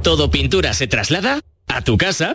¿Todo 0.02 0.30
pintura 0.30 0.72
se 0.74 0.86
traslada 0.86 1.40
a 1.66 1.82
tu 1.82 1.98
casa? 1.98 2.34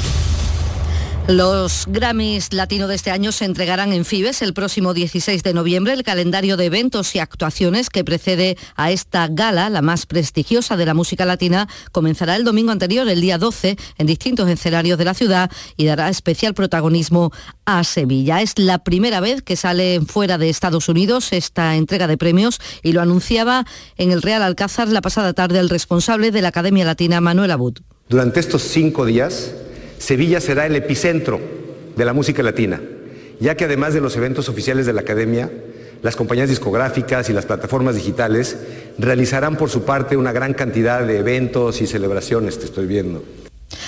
Los 1.27 1.85
Grammys 1.87 2.51
Latino 2.51 2.87
de 2.87 2.95
este 2.95 3.11
año 3.11 3.31
se 3.31 3.45
entregarán 3.45 3.93
en 3.93 4.05
Fibes 4.05 4.41
el 4.41 4.53
próximo 4.53 4.93
16 4.93 5.43
de 5.43 5.53
noviembre. 5.53 5.93
El 5.93 6.03
calendario 6.03 6.57
de 6.57 6.65
eventos 6.65 7.15
y 7.15 7.19
actuaciones 7.19 7.89
que 7.89 8.03
precede 8.03 8.57
a 8.75 8.91
esta 8.91 9.27
gala, 9.29 9.69
la 9.69 9.81
más 9.81 10.07
prestigiosa 10.07 10.77
de 10.77 10.85
la 10.85 10.95
música 10.95 11.25
latina, 11.25 11.69
comenzará 11.91 12.35
el 12.35 12.43
domingo 12.43 12.71
anterior, 12.71 13.07
el 13.07 13.21
día 13.21 13.37
12, 13.37 13.77
en 13.99 14.07
distintos 14.07 14.49
escenarios 14.49 14.97
de 14.97 15.05
la 15.05 15.13
ciudad 15.13 15.51
y 15.77 15.85
dará 15.85 16.09
especial 16.09 16.53
protagonismo 16.55 17.31
a 17.65 17.83
Sevilla. 17.83 18.41
Es 18.41 18.57
la 18.57 18.79
primera 18.79 19.19
vez 19.19 19.43
que 19.43 19.55
sale 19.55 20.01
fuera 20.01 20.39
de 20.39 20.49
Estados 20.49 20.89
Unidos 20.89 21.33
esta 21.33 21.75
entrega 21.75 22.07
de 22.07 22.17
premios 22.17 22.59
y 22.81 22.93
lo 22.93 23.01
anunciaba 23.01 23.65
en 23.95 24.11
el 24.11 24.23
Real 24.23 24.41
Alcázar 24.41 24.89
la 24.89 25.01
pasada 25.01 25.33
tarde 25.33 25.59
el 25.59 25.69
responsable 25.69 26.31
de 26.31 26.41
la 26.41 26.47
Academia 26.49 26.83
Latina, 26.83 27.21
Manuel 27.21 27.51
Abud. 27.51 27.77
Durante 28.09 28.39
estos 28.41 28.63
cinco 28.63 29.05
días, 29.05 29.53
Sevilla 30.01 30.41
será 30.41 30.65
el 30.65 30.75
epicentro 30.75 31.39
de 31.95 32.05
la 32.05 32.13
música 32.13 32.41
latina, 32.41 32.81
ya 33.39 33.55
que 33.55 33.65
además 33.65 33.93
de 33.93 34.01
los 34.01 34.17
eventos 34.17 34.49
oficiales 34.49 34.87
de 34.87 34.93
la 34.93 35.01
Academia, 35.01 35.51
las 36.01 36.15
compañías 36.15 36.49
discográficas 36.49 37.29
y 37.29 37.33
las 37.33 37.45
plataformas 37.45 37.93
digitales 37.93 38.57
realizarán 38.97 39.57
por 39.57 39.69
su 39.69 39.83
parte 39.83 40.17
una 40.17 40.31
gran 40.31 40.55
cantidad 40.55 41.05
de 41.05 41.19
eventos 41.19 41.83
y 41.83 41.87
celebraciones, 41.87 42.57
te 42.57 42.65
estoy 42.65 42.87
viendo. 42.87 43.23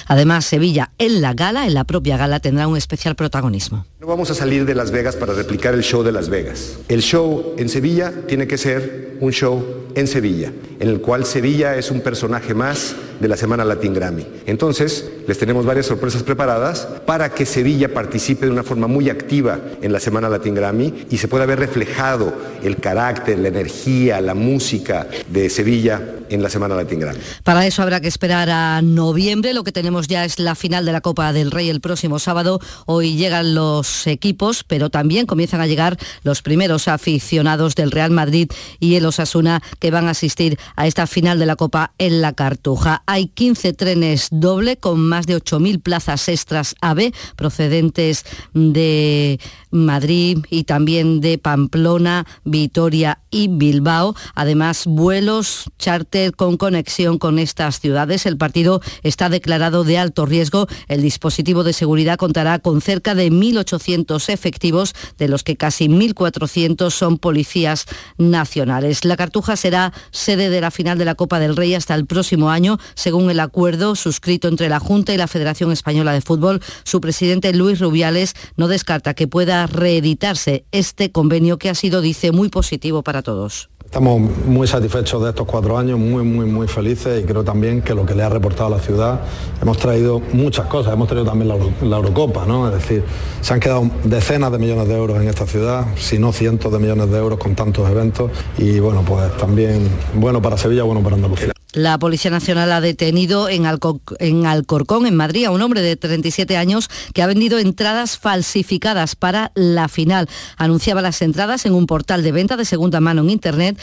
Además, 0.07 0.45
Sevilla 0.45 0.91
en 0.97 1.21
la 1.21 1.33
gala, 1.33 1.65
en 1.65 1.73
la 1.73 1.83
propia 1.83 2.17
gala, 2.17 2.39
tendrá 2.39 2.67
un 2.67 2.77
especial 2.77 3.15
protagonismo. 3.15 3.85
No 3.99 4.07
vamos 4.07 4.29
a 4.31 4.35
salir 4.35 4.65
de 4.65 4.75
Las 4.75 4.91
Vegas 4.91 5.15
para 5.15 5.33
replicar 5.33 5.73
el 5.73 5.83
show 5.83 6.03
de 6.03 6.11
Las 6.11 6.29
Vegas. 6.29 6.77
El 6.89 7.01
show 7.01 7.55
en 7.57 7.69
Sevilla 7.69 8.13
tiene 8.27 8.47
que 8.47 8.57
ser 8.57 9.17
un 9.21 9.31
show 9.31 9.83
en 9.95 10.07
Sevilla, 10.07 10.51
en 10.79 10.89
el 10.89 11.01
cual 11.01 11.25
Sevilla 11.25 11.77
es 11.77 11.91
un 11.91 12.01
personaje 12.01 12.53
más 12.53 12.95
de 13.19 13.27
la 13.27 13.37
Semana 13.37 13.63
Latin 13.63 13.93
Grammy. 13.93 14.25
Entonces, 14.45 15.09
les 15.27 15.37
tenemos 15.37 15.65
varias 15.65 15.85
sorpresas 15.85 16.23
preparadas 16.23 16.87
para 17.05 17.29
que 17.29 17.45
Sevilla 17.45 17.93
participe 17.93 18.45
de 18.45 18.51
una 18.51 18.63
forma 18.63 18.87
muy 18.87 19.09
activa 19.09 19.59
en 19.81 19.93
la 19.93 19.99
Semana 19.99 20.27
Latin 20.29 20.55
Grammy 20.55 21.05
y 21.09 21.17
se 21.17 21.27
pueda 21.27 21.45
ver 21.45 21.59
reflejado 21.59 22.33
el 22.63 22.77
carácter, 22.77 23.39
la 23.39 23.47
energía, 23.47 24.19
la 24.19 24.33
música 24.33 25.07
de 25.29 25.49
Sevilla 25.49 26.01
en 26.29 26.41
la 26.41 26.49
Semana 26.49 26.75
Latin 26.75 26.99
Grammy. 26.99 27.19
Para 27.43 27.65
eso 27.65 27.81
habrá 27.81 28.01
que 28.01 28.07
esperar 28.07 28.49
a 28.49 28.81
noviembre. 28.81 29.53
Lo 29.53 29.63
que 29.63 29.71
tenemos 29.73 30.07
ya 30.07 30.23
es 30.23 30.39
la 30.39 30.55
final 30.55 30.85
de 30.85 30.93
la 30.93 31.01
Copa 31.01 31.33
del 31.33 31.51
Rey 31.51 31.69
el 31.69 31.81
próximo 31.81 32.19
sábado. 32.19 32.59
Hoy 32.85 33.15
llegan 33.15 33.53
los 33.55 34.07
equipos, 34.07 34.63
pero 34.63 34.89
también 34.89 35.25
comienzan 35.25 35.61
a 35.61 35.67
llegar 35.67 35.97
los 36.23 36.41
primeros 36.41 36.87
aficionados 36.87 37.75
del 37.75 37.91
Real 37.91 38.11
Madrid 38.11 38.49
y 38.79 38.95
el 38.95 39.05
Osasuna 39.05 39.61
que 39.79 39.91
van 39.91 40.07
a 40.07 40.11
asistir 40.11 40.57
a 40.75 40.87
esta 40.87 41.07
final 41.07 41.39
de 41.39 41.45
la 41.45 41.55
Copa 41.55 41.93
en 41.97 42.21
la 42.21 42.33
Cartuja. 42.33 43.03
Hay 43.05 43.27
15 43.27 43.73
trenes 43.73 44.27
doble 44.31 44.77
con 44.77 44.99
más 44.99 45.25
de 45.25 45.35
8.000 45.35 45.81
plazas 45.81 46.29
extras 46.29 46.75
AB 46.81 47.11
procedentes 47.35 48.25
de 48.53 49.39
Madrid 49.71 50.39
y 50.49 50.63
también 50.65 51.19
de 51.19 51.37
Pamplona, 51.37 52.25
Vitoria 52.43 53.19
y 53.31 53.47
Bilbao. 53.47 54.15
Además, 54.35 54.85
vuelos 54.85 55.71
charter 55.79 56.35
con 56.35 56.57
conexión 56.57 57.17
con 57.17 57.39
estas 57.39 57.79
ciudades. 57.79 58.25
El 58.25 58.37
partido 58.37 58.81
está 59.01 59.29
declarado 59.29 59.62
de 59.71 59.97
alto 59.97 60.25
riesgo. 60.25 60.67
El 60.87 61.01
dispositivo 61.01 61.63
de 61.63 61.73
seguridad 61.73 62.17
contará 62.17 62.59
con 62.59 62.81
cerca 62.81 63.15
de 63.15 63.31
1.800 63.31 64.29
efectivos, 64.29 64.93
de 65.17 65.29
los 65.29 65.43
que 65.43 65.55
casi 65.55 65.87
1.400 65.87 66.91
son 66.91 67.17
policías 67.17 67.85
nacionales. 68.17 69.05
La 69.05 69.15
Cartuja 69.15 69.55
será 69.55 69.93
sede 70.11 70.49
de 70.49 70.61
la 70.61 70.71
final 70.71 70.97
de 70.97 71.05
la 71.05 71.15
Copa 71.15 71.39
del 71.39 71.55
Rey 71.55 71.75
hasta 71.75 71.95
el 71.95 72.05
próximo 72.05 72.49
año, 72.49 72.77
según 72.95 73.29
el 73.29 73.39
acuerdo 73.39 73.95
suscrito 73.95 74.47
entre 74.47 74.69
la 74.69 74.79
Junta 74.79 75.13
y 75.13 75.17
la 75.17 75.27
Federación 75.27 75.71
Española 75.71 76.11
de 76.11 76.21
Fútbol. 76.21 76.61
Su 76.83 76.99
presidente 76.99 77.53
Luis 77.53 77.79
Rubiales 77.79 78.35
no 78.57 78.67
descarta 78.67 79.13
que 79.13 79.27
pueda 79.27 79.65
reeditarse 79.67 80.65
este 80.71 81.11
convenio 81.11 81.57
que 81.57 81.69
ha 81.69 81.75
sido, 81.75 82.01
dice, 82.01 82.31
muy 82.31 82.49
positivo 82.49 83.01
para 83.03 83.21
todos. 83.21 83.69
Estamos 83.93 84.21
muy 84.47 84.65
satisfechos 84.65 85.21
de 85.21 85.29
estos 85.29 85.45
cuatro 85.45 85.77
años, 85.77 85.99
muy, 85.99 86.23
muy, 86.23 86.47
muy 86.47 86.67
felices 86.67 87.23
y 87.23 87.27
creo 87.27 87.43
también 87.43 87.83
que 87.83 87.93
lo 87.93 88.07
que 88.07 88.15
le 88.15 88.23
ha 88.23 88.29
reportado 88.29 88.73
a 88.73 88.77
la 88.77 88.79
ciudad, 88.79 89.19
hemos 89.61 89.77
traído 89.77 90.19
muchas 90.33 90.65
cosas, 90.65 90.93
hemos 90.93 91.07
traído 91.07 91.27
también 91.27 91.47
la, 91.47 91.97
Eurocopa, 91.97 92.43
¿no? 92.47 92.67
Es 92.67 92.73
decir, 92.73 93.03
se 93.41 93.53
han 93.53 93.59
quedado 93.59 93.87
decenas 94.03 94.51
de 94.51 94.57
millones 94.57 94.87
de 94.87 94.97
euros 94.97 95.21
en 95.21 95.27
esta 95.27 95.45
ciudad, 95.45 95.85
si 95.95 96.17
no 96.17 96.33
cientos 96.33 96.73
de 96.73 96.79
millones 96.79 97.11
de 97.11 97.19
euros 97.19 97.37
con 97.37 97.53
tantos 97.53 97.87
eventos 97.87 98.31
y 98.57 98.79
bueno, 98.79 99.03
pues 99.07 99.31
también 99.37 99.87
bueno 100.15 100.41
para 100.41 100.57
Sevilla, 100.57 100.81
bueno 100.81 101.03
para 101.03 101.15
Andalucía. 101.15 101.52
La 101.73 101.97
Policía 101.97 102.29
Nacional 102.29 102.71
ha 102.71 102.81
detenido 102.81 103.49
en, 103.49 103.65
Alco 103.65 103.99
en, 104.19 104.45
Alcorcón, 104.45 105.07
en 105.07 105.15
Madrid, 105.15 105.45
a 105.45 105.51
un 105.51 105.61
hombre 105.63 105.81
de 105.81 105.95
37 105.95 106.55
años 106.55 106.87
que 107.13 107.23
ha 107.23 107.27
vendido 107.27 107.57
entradas 107.57 108.19
falsificadas 108.19 109.15
para 109.15 109.51
la 109.55 109.87
final. 109.87 110.29
Anunciaba 110.57 111.01
las 111.01 111.21
entradas 111.23 111.65
en 111.65 111.73
un 111.73 111.87
portal 111.87 112.21
de 112.21 112.31
venta 112.31 112.57
de 112.57 112.65
segunda 112.65 112.99
mano 112.99 113.23
en 113.23 113.31
Internet. 113.31 113.79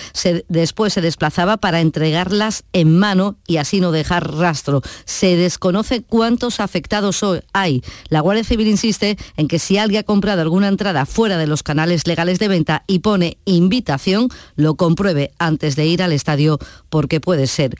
Después 0.49 0.93
se 0.93 1.01
desplazaba 1.01 1.57
para 1.57 1.81
entregarlas 1.81 2.63
en 2.73 2.97
mano 2.97 3.37
y 3.49 3.57
así 3.57 3.81
no 3.81 3.91
dejar 3.91 4.37
rastro. 4.37 4.83
Se 5.05 5.37
desconoce 5.37 6.03
cuántos 6.03 6.61
afectados 6.61 7.25
hay. 7.53 7.83
La 8.09 8.21
Guardia 8.21 8.45
Civil 8.45 8.69
insiste 8.69 9.19
en 9.37 9.49
que 9.49 9.59
si 9.59 9.79
alguien 9.79 10.01
ha 10.01 10.05
comprado 10.05 10.43
alguna 10.43 10.69
entrada 10.69 11.07
fuera 11.07 11.39
de 11.39 11.49
los 11.49 11.65
canales 11.65 12.07
legales 12.07 12.39
de 12.39 12.47
venta 12.47 12.85
y 12.87 13.01
pone 13.01 13.39
invitación, 13.47 14.29
lo 14.55 14.77
compruebe 14.77 15.33
antes 15.39 15.75
de 15.75 15.87
ir 15.87 16.05
al 16.05 16.13
estadio 16.13 16.61
porque 16.89 17.21
puede 17.21 17.49
ser 17.49 17.80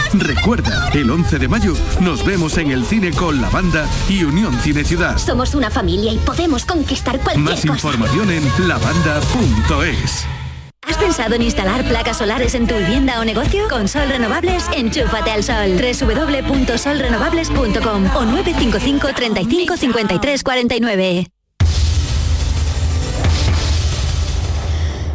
Recuerda, 0.13 0.89
el 0.93 1.09
11 1.09 1.39
de 1.39 1.47
mayo 1.47 1.73
nos 2.01 2.25
vemos 2.25 2.57
en 2.57 2.71
el 2.71 2.85
cine 2.85 3.11
con 3.11 3.39
la 3.41 3.49
banda 3.49 3.87
y 4.09 4.23
Unión 4.23 4.53
Cine 4.59 4.83
Ciudad. 4.83 5.17
Somos 5.17 5.55
una 5.55 5.69
familia 5.69 6.11
y 6.11 6.17
podemos 6.17 6.65
conquistar 6.65 7.17
cualquier 7.19 7.45
Más 7.45 7.61
cosa. 7.61 7.73
información 7.73 8.29
en 8.31 8.43
lavanda.es. 8.67 10.25
¿Has 10.87 10.97
pensado 10.97 11.35
en 11.35 11.43
instalar 11.43 11.87
placas 11.87 12.17
solares 12.17 12.55
en 12.55 12.67
tu 12.67 12.75
vivienda 12.75 13.19
o 13.21 13.25
negocio? 13.25 13.67
Con 13.69 13.87
Sol 13.87 14.09
Renovables, 14.09 14.65
enchúfate 14.75 15.31
al 15.31 15.43
sol. 15.43 15.77
www.solrenovables.com 15.77 18.05
o 18.15 18.25
955 18.25 19.07
35 19.15 19.77
53 19.77 20.43
49. 20.43 21.27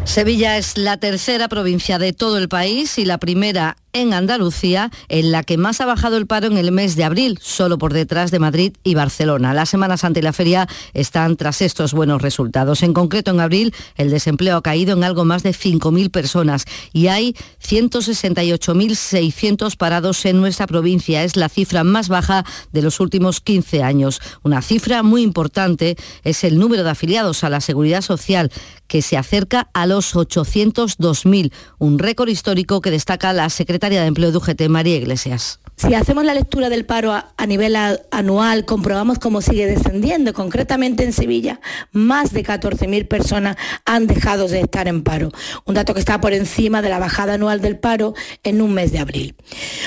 Sevilla 0.04 0.56
es 0.56 0.78
la 0.78 0.96
tercera 0.96 1.48
provincia 1.48 1.98
de 1.98 2.14
todo 2.14 2.38
el 2.38 2.48
país 2.48 2.96
y 2.96 3.04
la 3.04 3.18
primera 3.18 3.76
en 3.96 4.12
Andalucía 4.12 4.90
en 5.08 5.32
la 5.32 5.42
que 5.42 5.56
más 5.56 5.80
ha 5.80 5.86
bajado 5.86 6.18
el 6.18 6.26
paro 6.26 6.48
en 6.48 6.58
el 6.58 6.70
mes 6.70 6.96
de 6.96 7.04
abril, 7.04 7.38
solo 7.40 7.78
por 7.78 7.94
detrás 7.94 8.30
de 8.30 8.38
Madrid 8.38 8.74
y 8.84 8.94
Barcelona. 8.94 9.54
La 9.54 9.64
Semana 9.64 9.96
Santa 9.96 10.20
y 10.20 10.22
la 10.22 10.34
feria 10.34 10.68
están 10.92 11.36
tras 11.36 11.62
estos 11.62 11.94
buenos 11.94 12.20
resultados. 12.20 12.82
En 12.82 12.92
concreto, 12.92 13.30
en 13.30 13.40
abril 13.40 13.72
el 13.96 14.10
desempleo 14.10 14.58
ha 14.58 14.62
caído 14.62 14.94
en 14.96 15.02
algo 15.02 15.24
más 15.24 15.42
de 15.42 15.52
5.000 15.52 16.10
personas 16.10 16.66
y 16.92 17.06
hay 17.06 17.34
168.600 17.66 19.76
parados 19.76 20.26
en 20.26 20.40
nuestra 20.40 20.66
provincia. 20.66 21.24
Es 21.24 21.36
la 21.36 21.48
cifra 21.48 21.82
más 21.82 22.08
baja 22.08 22.44
de 22.72 22.82
los 22.82 23.00
últimos 23.00 23.40
15 23.40 23.82
años. 23.82 24.20
Una 24.42 24.60
cifra 24.60 25.02
muy 25.02 25.22
importante 25.22 25.96
es 26.22 26.44
el 26.44 26.58
número 26.58 26.84
de 26.84 26.90
afiliados 26.90 27.44
a 27.44 27.50
la 27.50 27.62
Seguridad 27.62 28.02
Social, 28.02 28.52
que 28.88 29.00
se 29.02 29.16
acerca 29.16 29.68
a 29.72 29.86
los 29.86 30.14
802.000, 30.14 31.52
un 31.78 31.98
récord 31.98 32.28
histórico 32.28 32.80
que 32.80 32.90
destaca 32.90 33.32
la 33.32 33.48
secretaria 33.50 33.85
de 33.88 34.06
Empleo 34.06 34.32
de 34.32 34.68
María 34.68 34.96
Iglesias. 34.96 35.60
Si 35.76 35.92
hacemos 35.92 36.24
la 36.24 36.32
lectura 36.32 36.70
del 36.70 36.86
paro 36.86 37.12
a, 37.12 37.34
a 37.36 37.46
nivel 37.46 37.76
anual, 38.10 38.64
comprobamos 38.64 39.18
cómo 39.18 39.42
sigue 39.42 39.66
descendiendo. 39.66 40.32
Concretamente 40.32 41.04
en 41.04 41.12
Sevilla, 41.12 41.60
más 41.92 42.32
de 42.32 42.42
14.000 42.42 43.06
personas 43.06 43.56
han 43.84 44.06
dejado 44.06 44.48
de 44.48 44.60
estar 44.60 44.88
en 44.88 45.02
paro. 45.02 45.30
Un 45.66 45.74
dato 45.74 45.92
que 45.92 46.00
está 46.00 46.18
por 46.18 46.32
encima 46.32 46.80
de 46.80 46.88
la 46.88 46.98
bajada 46.98 47.34
anual 47.34 47.60
del 47.60 47.78
paro 47.78 48.14
en 48.42 48.62
un 48.62 48.72
mes 48.72 48.90
de 48.90 49.00
abril. 49.00 49.36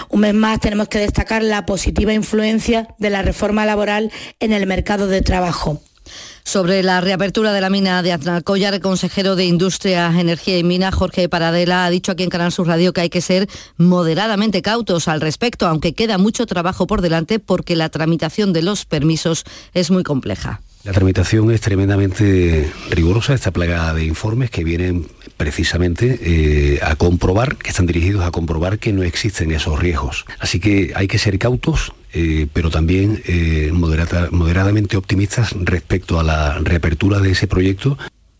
Un 0.09 0.19
mes 0.19 0.35
más 0.35 0.59
tenemos 0.59 0.89
que 0.89 0.99
destacar 0.99 1.41
la 1.41 1.65
positiva 1.65 2.13
influencia 2.13 2.93
de 2.99 3.09
la 3.09 3.23
reforma 3.23 3.65
laboral 3.65 4.11
en 4.39 4.53
el 4.53 4.67
mercado 4.67 5.07
de 5.07 5.23
trabajo. 5.23 5.81
Sobre 6.49 6.81
la 6.81 6.99
reapertura 6.99 7.53
de 7.53 7.61
la 7.61 7.69
mina 7.69 8.01
de 8.01 8.11
Aznalcóllar, 8.11 8.73
el 8.73 8.81
consejero 8.81 9.35
de 9.35 9.45
Industria, 9.45 10.11
Energía 10.19 10.57
y 10.57 10.63
Minas, 10.63 10.95
Jorge 10.95 11.29
Paradela, 11.29 11.85
ha 11.85 11.91
dicho 11.91 12.11
aquí 12.11 12.23
en 12.23 12.31
Canal 12.31 12.51
Sur 12.51 12.65
Radio 12.65 12.91
que 12.91 13.01
hay 13.01 13.11
que 13.11 13.21
ser 13.21 13.47
moderadamente 13.77 14.63
cautos 14.63 15.07
al 15.07 15.21
respecto, 15.21 15.67
aunque 15.67 15.93
queda 15.93 16.17
mucho 16.17 16.47
trabajo 16.47 16.87
por 16.87 17.03
delante 17.03 17.37
porque 17.37 17.75
la 17.75 17.89
tramitación 17.89 18.51
de 18.51 18.63
los 18.63 18.85
permisos 18.85 19.43
es 19.75 19.91
muy 19.91 20.01
compleja. 20.01 20.61
La 20.85 20.91
tramitación 20.91 21.51
es 21.51 21.61
tremendamente 21.61 22.73
rigurosa, 22.89 23.35
está 23.35 23.51
plagada 23.51 23.93
de 23.93 24.05
informes 24.05 24.49
que 24.49 24.63
vienen 24.63 25.07
precisamente 25.39 26.19
eh, 26.21 26.79
a 26.83 26.97
comprobar, 26.97 27.55
que 27.55 27.69
están 27.69 27.87
dirigidos 27.87 28.25
a 28.25 28.31
comprobar 28.31 28.77
que 28.77 28.91
no 28.91 29.03
existen 29.03 29.51
esos 29.51 29.79
riesgos. 29.79 30.25
Así 30.37 30.59
que 30.59 30.91
hay 30.95 31.07
que 31.07 31.17
ser 31.17 31.39
cautos, 31.39 31.93
eh, 32.13 32.47
pero 32.51 32.69
también 32.69 33.23
eh, 33.25 33.71
moderada- 33.73 34.27
moderadamente 34.31 34.97
optimistas 34.97 35.53
respecto 35.53 36.19
a 36.19 36.23
la 36.23 36.59
reapertura 36.59 37.19
de 37.19 37.31
ese 37.31 37.47
proyecto 37.47 37.97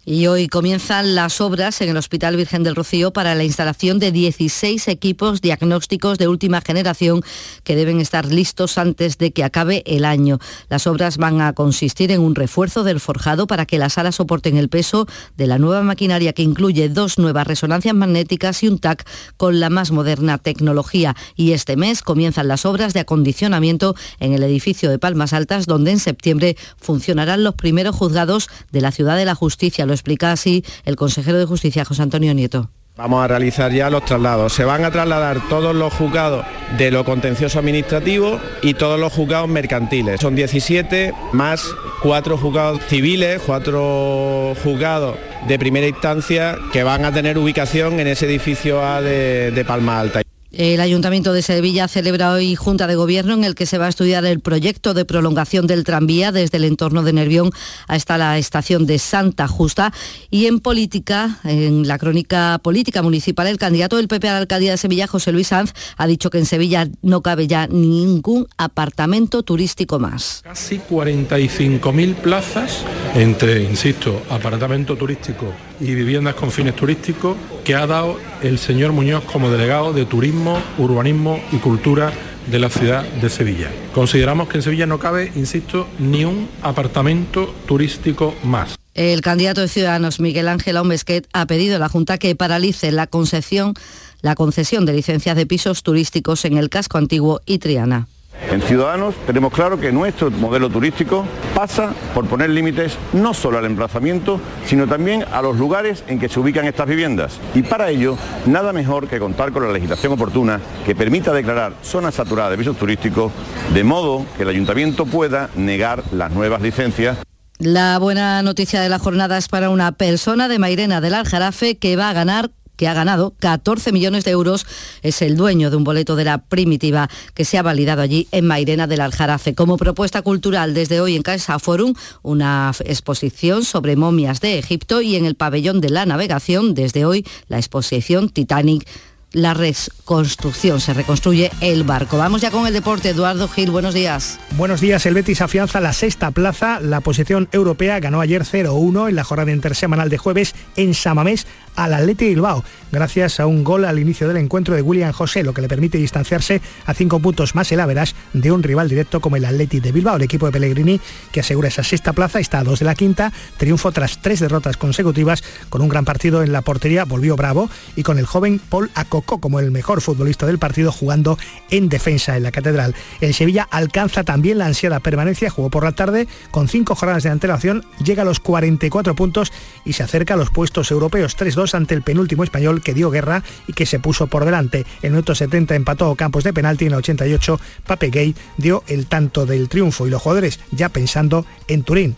Y 0.10 0.26
hoy 0.26 0.48
comienzan 0.48 1.14
las 1.14 1.40
obras 1.40 1.82
en 1.82 1.90
el 1.90 1.98
Hospital 1.98 2.36
Virgen 2.36 2.64
del 2.64 2.76
Rocío 2.76 3.14
para 3.14 3.36
la 3.36 3.44
instalación 3.44 4.00
de 4.00 4.12
16 4.12 4.88
equipos 4.88 5.40
diagnósticos 5.40 6.18
de 6.18 6.28
última 6.28 6.62
generación 6.62 7.22
que 7.64 7.76
deben 7.76 8.02
estar 8.02 8.26
listos 8.26 8.80
antes 8.80 9.20
de 9.20 9.30
que 9.30 9.44
acabe 9.44 9.84
el 9.86 10.06
año. 10.06 10.40
Las 10.68 10.88
obras 10.88 11.18
van 11.18 11.42
a 11.42 11.54
consistir 11.54 12.12
en 12.12 12.22
un 12.22 12.34
refuerzo 12.34 12.84
del 12.84 13.00
forjado 13.00 13.46
para 13.46 13.68
que 13.68 13.78
las 13.78 13.94
salas 13.94 14.16
soporten 14.16 14.58
el 14.58 14.68
peso 14.68 15.06
de 15.38 15.46
la 15.46 15.60
nueva 15.60 15.84
maquinaria 15.84 16.34
que 16.34 16.42
incluye 16.42 16.90
dos 16.90 17.20
nuevas 17.20 17.46
resonancias 17.46 17.94
magnéticas 17.94 18.64
y 18.64 18.68
un 18.68 18.80
TAC 18.80 19.08
con 19.38 19.60
la 19.60 19.70
más 19.70 19.92
moderna 19.92 20.40
tecnología. 20.40 21.16
Y 21.36 21.52
este 21.52 21.78
mes 21.78 22.02
comienzan 22.02 22.48
las 22.48 22.66
obras 22.66 22.96
de 22.96 23.02
acondicionamiento 23.02 23.96
en 24.20 24.34
el 24.34 24.42
edificio 24.42 24.90
de 24.90 24.98
Palmas 24.98 25.34
Altas, 25.34 25.68
donde 25.68 25.92
en 25.92 26.00
septiembre 26.00 26.58
funcionarán 26.78 27.44
los 27.44 27.54
primeros 27.54 27.96
juzgados 27.96 28.50
de 28.72 28.82
la 28.82 28.92
Ciudad 28.92 29.16
de 29.16 29.26
la 29.26 29.36
Justicia. 29.36 29.86
Explica 30.00 30.32
así 30.32 30.64
el 30.86 30.96
consejero 30.96 31.38
de 31.38 31.46
Justicia, 31.46 31.86
José 31.86 32.02
Antonio 32.02 32.34
Nieto. 32.34 32.70
Vamos 32.96 33.24
a 33.24 33.30
realizar 33.30 33.72
ya 33.72 33.90
los 33.90 34.04
traslados. 34.04 34.52
Se 34.52 34.66
van 34.66 34.84
a 34.84 34.92
trasladar 34.92 35.48
todos 35.48 35.74
los 35.74 35.94
juzgados 35.94 36.46
de 36.78 36.92
lo 36.92 37.06
contencioso 37.06 37.60
administrativo 37.60 38.42
y 38.62 38.74
todos 38.74 39.00
los 39.00 39.14
juzgados 39.14 39.48
mercantiles. 39.48 40.20
Son 40.20 40.36
17 40.36 41.14
más 41.32 41.74
cuatro 42.02 42.38
juzgados 42.38 42.82
civiles, 42.90 43.42
cuatro 43.46 44.54
juzgados 44.62 45.16
de 45.48 45.58
primera 45.58 45.88
instancia 45.88 46.58
que 46.74 46.84
van 46.84 47.06
a 47.06 47.14
tener 47.14 47.38
ubicación 47.38 48.02
en 48.02 48.08
ese 48.08 48.26
edificio 48.26 48.86
A 48.86 49.02
de, 49.02 49.52
de 49.52 49.64
Palma 49.64 50.02
Alta. 50.02 50.22
El 50.52 50.82
Ayuntamiento 50.82 51.32
de 51.32 51.44
Sevilla 51.44 51.88
celebra 51.88 52.32
hoy 52.32 52.56
Junta 52.56 52.88
de 52.88 52.96
Gobierno 52.96 53.36
en 53.36 53.44
el 53.44 53.54
que 53.54 53.68
se 53.68 53.78
va 53.78 53.86
a 53.86 53.90
estudiar 53.90 54.26
el 54.26 54.40
proyecto 54.40 54.96
de 54.96 55.06
prolongación 55.06 55.68
del 55.68 55.84
tranvía 55.84 56.32
desde 56.32 56.58
el 56.58 56.64
entorno 56.64 57.04
de 57.04 57.14
Nervión 57.14 57.52
hasta 57.88 58.18
la 58.18 58.36
estación 58.40 58.88
de 58.88 58.98
Santa 58.98 59.48
Justa. 59.48 59.94
Y 60.32 60.48
en 60.48 60.60
política, 60.60 61.38
en 61.44 61.88
la 61.88 62.00
crónica 62.00 62.60
política 62.64 63.04
municipal, 63.04 63.46
el 63.46 63.60
candidato 63.60 63.98
del 63.98 64.08
PP 64.08 64.28
a 64.28 64.34
la 64.34 64.40
alcaldía 64.40 64.72
de 64.72 64.78
Sevilla, 64.78 65.06
José 65.06 65.32
Luis 65.32 65.50
Sanz, 65.50 65.74
ha 65.98 66.08
dicho 66.08 66.32
que 66.32 66.40
en 66.40 66.48
Sevilla 66.48 66.88
no 67.04 67.22
cabe 67.22 67.46
ya 67.46 67.68
ningún 67.68 68.48
apartamento 68.58 69.44
turístico 69.44 70.00
más. 70.00 70.42
Casi 70.44 70.80
45.000 70.80 72.16
plazas 72.16 72.84
entre, 73.14 73.64
insisto, 73.64 74.24
apartamento 74.32 74.96
turístico 74.96 75.54
y 75.80 75.94
viviendas 75.94 76.36
con 76.36 76.52
fines 76.52 76.76
turísticos 76.76 77.38
que 77.64 77.76
ha 77.76 77.88
dado 77.88 78.20
el 78.42 78.60
señor 78.60 78.92
Muñoz 78.92 79.24
como 79.26 79.50
delegado 79.50 79.94
de 79.94 80.06
Turismo, 80.06 80.62
Urbanismo 80.78 81.42
y 81.52 81.58
Cultura 81.58 82.12
de 82.48 82.60
la 82.60 82.70
ciudad 82.70 83.04
de 83.04 83.30
Sevilla. 83.30 83.70
Consideramos 83.94 84.50
que 84.50 84.58
en 84.58 84.64
Sevilla 84.64 84.86
no 84.86 85.00
cabe, 85.00 85.32
insisto, 85.36 85.88
ni 86.00 86.26
un 86.26 86.50
apartamento 86.62 87.54
turístico 87.68 88.36
más. 88.44 88.76
El 88.96 89.22
candidato 89.22 89.62
de 89.62 89.68
Ciudadanos, 89.68 90.20
Miguel 90.20 90.48
Ángel 90.48 90.78
Aumesquet, 90.78 91.28
ha 91.32 91.46
pedido 91.46 91.76
a 91.76 91.80
la 91.80 91.90
Junta 91.90 92.18
que 92.18 92.36
paralice 92.36 92.92
la 92.92 93.08
concesión, 93.08 93.74
la 94.22 94.36
concesión 94.36 94.86
de 94.86 94.94
licencias 94.94 95.36
de 95.36 95.46
pisos 95.46 95.84
turísticos 95.84 96.44
en 96.46 96.58
el 96.58 96.70
casco 96.70 96.98
antiguo 96.98 97.42
y 97.46 97.60
Triana. 97.60 98.08
En 98.52 98.64
Ciudadanos 98.64 99.14
tenemos 99.28 99.54
claro 99.54 99.80
que 99.80 99.92
nuestro 99.92 100.32
modelo 100.32 100.70
turístico 100.70 101.24
pasa 101.54 101.94
por 102.16 102.26
poner 102.26 102.50
límites 102.50 102.98
no 103.14 103.36
solo 103.36 103.60
al 103.60 103.66
emplazamiento, 103.66 104.42
sino 104.66 104.88
también 104.88 105.24
a 105.32 105.44
los 105.44 105.58
lugares 105.58 106.04
en 106.08 106.20
que 106.20 106.30
se 106.30 106.40
ubican 106.40 106.66
estas 106.66 106.88
viviendas. 106.88 107.40
Y 107.54 107.62
para 107.62 107.90
ello, 107.90 108.18
nada 108.48 108.74
mejor 108.74 109.08
que 109.08 109.20
contar 109.20 109.52
con 109.52 109.68
la 109.68 109.72
legislación 109.72 110.14
oportuna 110.14 110.60
que 110.84 110.96
permita 110.96 111.32
declarar 111.32 111.74
zonas 111.84 112.16
saturadas 112.16 112.52
de 112.52 112.58
pisos 112.58 112.78
turísticos, 112.78 113.32
de 113.74 113.84
modo 113.84 114.26
que 114.36 114.44
el 114.44 114.50
ayuntamiento 114.50 115.06
pueda 115.06 115.50
negar 115.56 116.04
las 116.12 116.32
nuevas 116.32 116.62
licencias 116.62 117.18
La 117.60 118.00
buena 118.00 118.42
noticia 118.42 118.82
de 118.82 118.90
la 118.90 119.00
jornada 119.00 119.38
es 119.38 119.48
para 119.48 119.70
una 119.70 119.92
persona 119.92 120.48
de 120.48 120.58
Mairena 120.60 121.02
del 121.02 121.14
Aljarafe 121.14 121.78
que 121.78 121.96
va 121.96 122.10
a 122.10 122.14
ganar 122.14 122.50
que 122.80 122.88
ha 122.88 122.94
ganado 122.94 123.34
14 123.40 123.92
millones 123.92 124.24
de 124.24 124.32
euros, 124.32 124.66
es 125.02 125.22
el 125.22 125.36
dueño 125.36 125.70
de 125.70 125.76
un 125.76 125.84
boleto 125.84 126.16
de 126.16 126.24
la 126.24 126.38
primitiva 126.38 127.10
que 127.34 127.44
se 127.44 127.58
ha 127.58 127.62
validado 127.62 128.02
allí 128.02 128.30
en 128.32 128.48
Mairena 128.48 128.88
del 128.88 129.02
Aljarafe. 129.02 129.54
Como 129.54 129.76
propuesta 129.76 130.22
cultural, 130.22 130.74
desde 130.74 131.02
hoy 131.02 131.18
en 131.18 131.22
Casa 131.22 131.60
Forum, 131.60 131.94
una 132.24 132.72
exposición 132.86 133.66
sobre 133.66 133.98
momias 133.98 134.40
de 134.40 134.58
Egipto 134.58 135.02
y 135.02 135.18
en 135.18 135.26
el 135.26 135.36
pabellón 135.36 135.82
de 135.82 135.90
la 135.90 136.06
navegación, 136.06 136.74
desde 136.74 137.04
hoy, 137.04 137.26
la 137.50 137.58
exposición 137.58 138.30
Titanic 138.30 138.88
la 139.32 139.54
reconstrucción, 139.54 140.82
se 140.82 140.94
reconstruye 140.94 141.52
el 141.62 141.84
barco. 141.84 142.18
Vamos 142.18 142.42
ya 142.42 142.52
con 142.52 142.66
el 142.66 142.74
deporte. 142.74 143.10
Eduardo 143.10 143.48
Gil, 143.48 143.70
buenos 143.72 143.94
días. 143.94 144.40
Buenos 144.58 144.82
días, 144.82 145.06
el 145.06 145.14
Betis 145.14 145.42
afianza 145.42 145.80
la 145.80 145.94
sexta 145.94 146.32
plaza. 146.32 146.80
La 146.80 147.02
posición 147.02 147.48
europea 147.52 148.00
ganó 148.00 148.22
ayer 148.22 148.44
0-1 148.44 149.10
en 149.10 149.16
la 149.16 149.24
jornada 149.24 149.52
intersemanal 149.52 150.10
de 150.10 150.18
jueves 150.18 150.56
en 150.76 150.94
Samamés 150.94 151.46
al 151.80 151.94
Atleti 151.94 152.26
Bilbao, 152.26 152.64
gracias 152.92 153.40
a 153.40 153.46
un 153.46 153.64
gol 153.64 153.86
al 153.86 154.00
inicio 154.00 154.28
del 154.28 154.36
encuentro 154.36 154.76
de 154.76 154.82
William 154.82 155.14
José, 155.14 155.44
lo 155.44 155.54
que 155.54 155.62
le 155.62 155.70
permite 155.70 155.98
distanciarse 155.98 156.62
a 156.86 156.94
cinco 156.94 157.20
puntos 157.20 157.56
más 157.56 157.72
el 157.72 157.80
Averas 157.80 158.16
de 158.34 158.52
un 158.52 158.64
rival 158.64 158.90
directo 158.90 159.22
como 159.22 159.38
el 159.38 159.46
Atleti 159.46 159.80
de 159.80 159.94
Bilbao. 159.94 160.18
El 160.18 160.24
equipo 160.24 160.46
de 160.46 160.52
Pellegrini, 160.52 161.00
que 161.32 161.40
asegura 161.40 161.70
esa 161.70 161.84
sexta 161.84 162.12
plaza, 162.12 162.42
está 162.42 162.60
a 162.60 162.64
dos 162.66 162.80
de 162.80 162.86
la 162.86 162.96
quinta, 162.96 163.32
triunfo 163.58 163.94
tras 163.94 164.22
tres 164.22 164.42
derrotas 164.42 164.76
consecutivas, 164.76 165.42
con 165.70 165.82
un 165.82 165.88
gran 165.88 166.04
partido 166.04 166.44
en 166.44 166.52
la 166.52 166.64
portería, 166.64 167.06
volvió 167.06 167.38
bravo, 167.38 167.70
y 167.96 168.04
con 168.04 168.18
el 168.20 168.26
joven 168.26 168.60
Paul 168.60 168.92
Como 169.22 169.60
el 169.60 169.72
mejor 169.72 170.02
futbolista 170.02 170.46
del 170.46 170.60
partido 170.60 170.92
jugando 170.92 171.38
en 171.70 171.90
defensa 171.90 172.38
en 172.38 172.44
la 172.44 172.52
Catedral. 172.52 172.96
El 173.22 173.34
Sevilla 173.34 173.68
alcanza 173.70 174.24
también 174.24 174.58
la 174.58 174.66
ansiada 174.66 175.00
permanencia, 175.00 175.50
jugó 175.50 175.70
por 175.70 175.84
la 175.84 175.92
tarde, 175.92 176.28
con 176.52 176.68
cinco 176.68 176.96
jornadas 176.96 177.24
de 177.24 177.30
antelación, 177.30 177.86
llega 178.04 178.24
a 178.24 178.26
los 178.26 178.40
44 178.40 179.16
puntos 179.16 179.52
y 179.86 179.94
se 179.94 180.04
acerca 180.04 180.34
a 180.34 180.38
los 180.38 180.50
puestos 180.50 180.92
europeos 180.92 181.38
3-2 181.38 181.74
ante 181.74 181.96
el 181.96 182.02
penúltimo 182.02 182.44
español 182.44 182.82
que 182.82 182.94
dio 182.94 183.12
guerra 183.12 183.44
y 183.68 183.74
que 183.74 183.86
se 183.86 184.00
puso 184.00 184.28
por 184.28 184.46
delante. 184.46 184.86
En 185.02 185.12
minuto 185.12 185.36
70 185.36 185.76
empató 185.76 186.16
Campos 186.16 186.44
de 186.44 186.54
penalti, 186.54 186.86
en 186.86 186.94
el 186.94 187.00
88 187.00 187.60
Pape 187.86 188.10
Gay 188.10 188.36
dio 188.58 188.84
el 188.88 189.08
tanto 189.08 189.46
del 189.46 189.70
triunfo 189.70 190.08
y 190.08 190.10
los 190.10 190.22
jugadores 190.22 190.60
ya 190.72 190.90
pensando 190.90 191.46
en 191.68 191.84
Turín. 191.84 192.16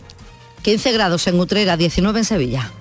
15 0.62 0.92
grados 0.92 1.26
en 1.26 1.40
Utrera, 1.40 1.76
19 1.76 2.20
en 2.20 2.24
Sevilla. 2.24 2.72